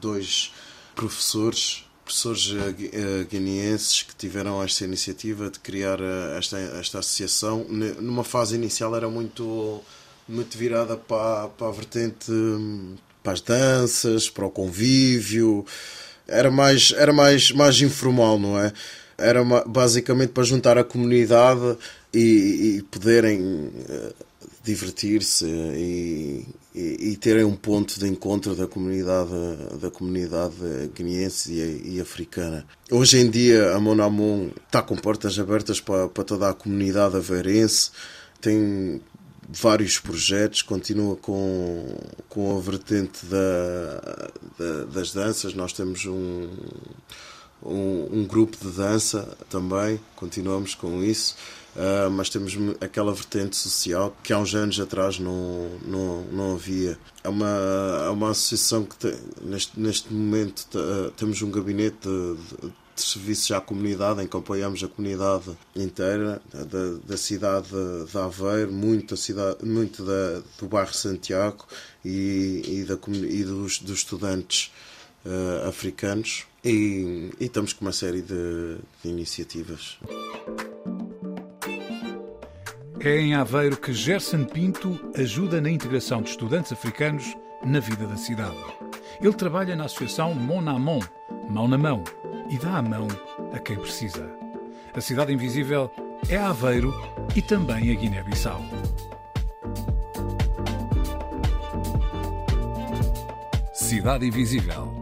dois 0.00 0.50
professores, 0.94 1.84
professores 2.04 2.50
uh, 2.50 3.26
guineenses 3.28 4.02
que 4.02 4.14
tiveram 4.14 4.62
esta 4.62 4.84
iniciativa 4.84 5.50
de 5.50 5.58
criar 5.58 6.00
uh, 6.00 6.36
esta, 6.38 6.58
esta 6.58 6.98
associação. 6.98 7.64
Numa 7.68 8.24
fase 8.24 8.54
inicial 8.54 8.94
era 8.96 9.08
muito, 9.08 9.80
muito 10.28 10.56
virada 10.56 10.96
para, 10.96 11.48
para 11.48 11.68
a 11.68 11.70
vertente 11.70 12.30
hum, 12.30 12.96
para 13.22 13.32
as 13.32 13.40
danças, 13.40 14.28
para 14.28 14.46
o 14.46 14.50
convívio. 14.50 15.64
Era 16.26 16.50
mais, 16.50 16.92
era 16.96 17.12
mais, 17.12 17.52
mais 17.52 17.80
informal, 17.80 18.38
não 18.38 18.58
é? 18.58 18.72
Era 19.16 19.44
basicamente 19.66 20.30
para 20.30 20.42
juntar 20.42 20.78
a 20.78 20.84
comunidade 20.84 21.76
e, 22.12 22.78
e 22.78 22.82
poderem 22.90 23.70
divertir-se 24.62 25.44
e, 25.44 26.46
e, 26.74 27.10
e, 27.10 27.16
terem 27.16 27.44
um 27.44 27.56
ponto 27.56 27.98
de 27.98 28.06
encontro 28.08 28.54
da 28.54 28.66
comunidade 28.66 29.30
da 29.80 29.90
comunidade 29.90 30.54
guineense 30.94 31.52
e, 31.52 31.96
e 31.96 32.00
africana. 32.00 32.64
Hoje 32.90 33.18
em 33.18 33.28
dia 33.28 33.74
a 33.74 33.80
Monamon 33.80 34.50
está 34.64 34.80
com 34.80 34.96
portas 34.96 35.38
abertas 35.38 35.80
para, 35.80 36.08
para 36.08 36.24
toda 36.24 36.48
a 36.48 36.54
comunidade 36.54 37.16
aveirense, 37.16 37.90
tem 38.40 39.00
vários 39.48 39.98
projetos, 39.98 40.62
continua 40.62 41.16
com, 41.16 41.98
com 42.28 42.56
a 42.56 42.60
vertente 42.60 43.26
da, 43.26 44.30
da, 44.58 44.84
das 44.84 45.12
danças, 45.12 45.54
nós 45.54 45.72
temos 45.72 46.06
um, 46.06 46.48
um, 47.64 48.08
um 48.12 48.26
grupo 48.26 48.56
de 48.56 48.70
dança 48.76 49.36
também, 49.48 50.00
continuamos 50.16 50.74
com 50.74 51.02
isso. 51.02 51.36
Uh, 51.74 52.10
mas 52.10 52.28
temos 52.28 52.54
aquela 52.82 53.14
vertente 53.14 53.56
social 53.56 54.14
que 54.22 54.30
há 54.30 54.38
uns 54.38 54.54
anos 54.54 54.78
atrás 54.78 55.18
não, 55.18 55.70
não, 55.86 56.22
não 56.24 56.54
havia. 56.54 56.98
É 57.24 57.28
uma, 57.30 57.48
é 58.04 58.10
uma 58.10 58.30
associação 58.30 58.84
que 58.84 58.94
tem, 58.96 59.14
neste, 59.40 59.80
neste 59.80 60.12
momento 60.12 60.68
uh, 60.74 61.10
temos 61.12 61.40
um 61.40 61.50
gabinete 61.50 61.96
de, 62.06 62.34
de, 62.34 62.72
de, 62.94 63.02
serviços 63.02 63.50
à 63.52 63.60
comunidade 63.60 64.22
em 64.22 64.26
que 64.26 64.36
apoiamos 64.36 64.84
a 64.84 64.88
comunidade 64.88 65.56
inteira 65.74 66.42
da, 66.52 66.98
da 67.06 67.16
cidade 67.16 67.68
de 67.70 68.18
Aveiro, 68.18 68.70
muito, 68.70 69.14
da 69.14 69.16
cidade, 69.16 69.64
muito 69.64 70.04
da, 70.04 70.42
do 70.58 70.68
bairro 70.68 70.92
Santiago 70.92 71.66
e, 72.04 72.62
e, 72.66 72.84
da, 72.84 72.98
e 73.26 73.44
dos, 73.44 73.78
dos 73.78 74.00
estudantes 74.00 74.70
uh, 75.24 75.66
africanos. 75.66 76.44
E, 76.64 77.30
e, 77.40 77.44
estamos 77.44 77.72
com 77.72 77.84
uma 77.84 77.92
série 77.92 78.22
de, 78.22 78.78
de 79.02 79.08
iniciativas. 79.08 79.98
É 83.00 83.20
em 83.20 83.34
Aveiro 83.34 83.76
que 83.76 83.92
Gerson 83.92 84.44
Pinto 84.44 84.96
ajuda 85.16 85.60
na 85.60 85.68
integração 85.68 86.22
de 86.22 86.30
estudantes 86.30 86.72
africanos 86.72 87.36
na 87.64 87.80
vida 87.80 88.06
da 88.06 88.16
cidade. 88.16 88.56
Ele 89.20 89.32
trabalha 89.32 89.74
na 89.74 89.86
associação 89.86 90.34
Mão 90.34 90.60
na 90.60 90.78
Mão, 90.78 91.00
Mão 91.50 91.66
na 91.66 91.76
Mão, 91.76 92.04
e 92.48 92.56
dá 92.58 92.78
a 92.78 92.82
mão 92.82 93.08
a 93.52 93.58
quem 93.58 93.76
precisa. 93.76 94.30
A 94.94 95.00
cidade 95.00 95.32
invisível 95.32 95.90
é 96.28 96.36
Aveiro 96.36 96.94
e 97.34 97.42
também 97.42 97.90
a 97.90 97.94
Guiné-Bissau. 97.94 98.62
Cidade 103.74 104.26
Invisível, 104.26 105.01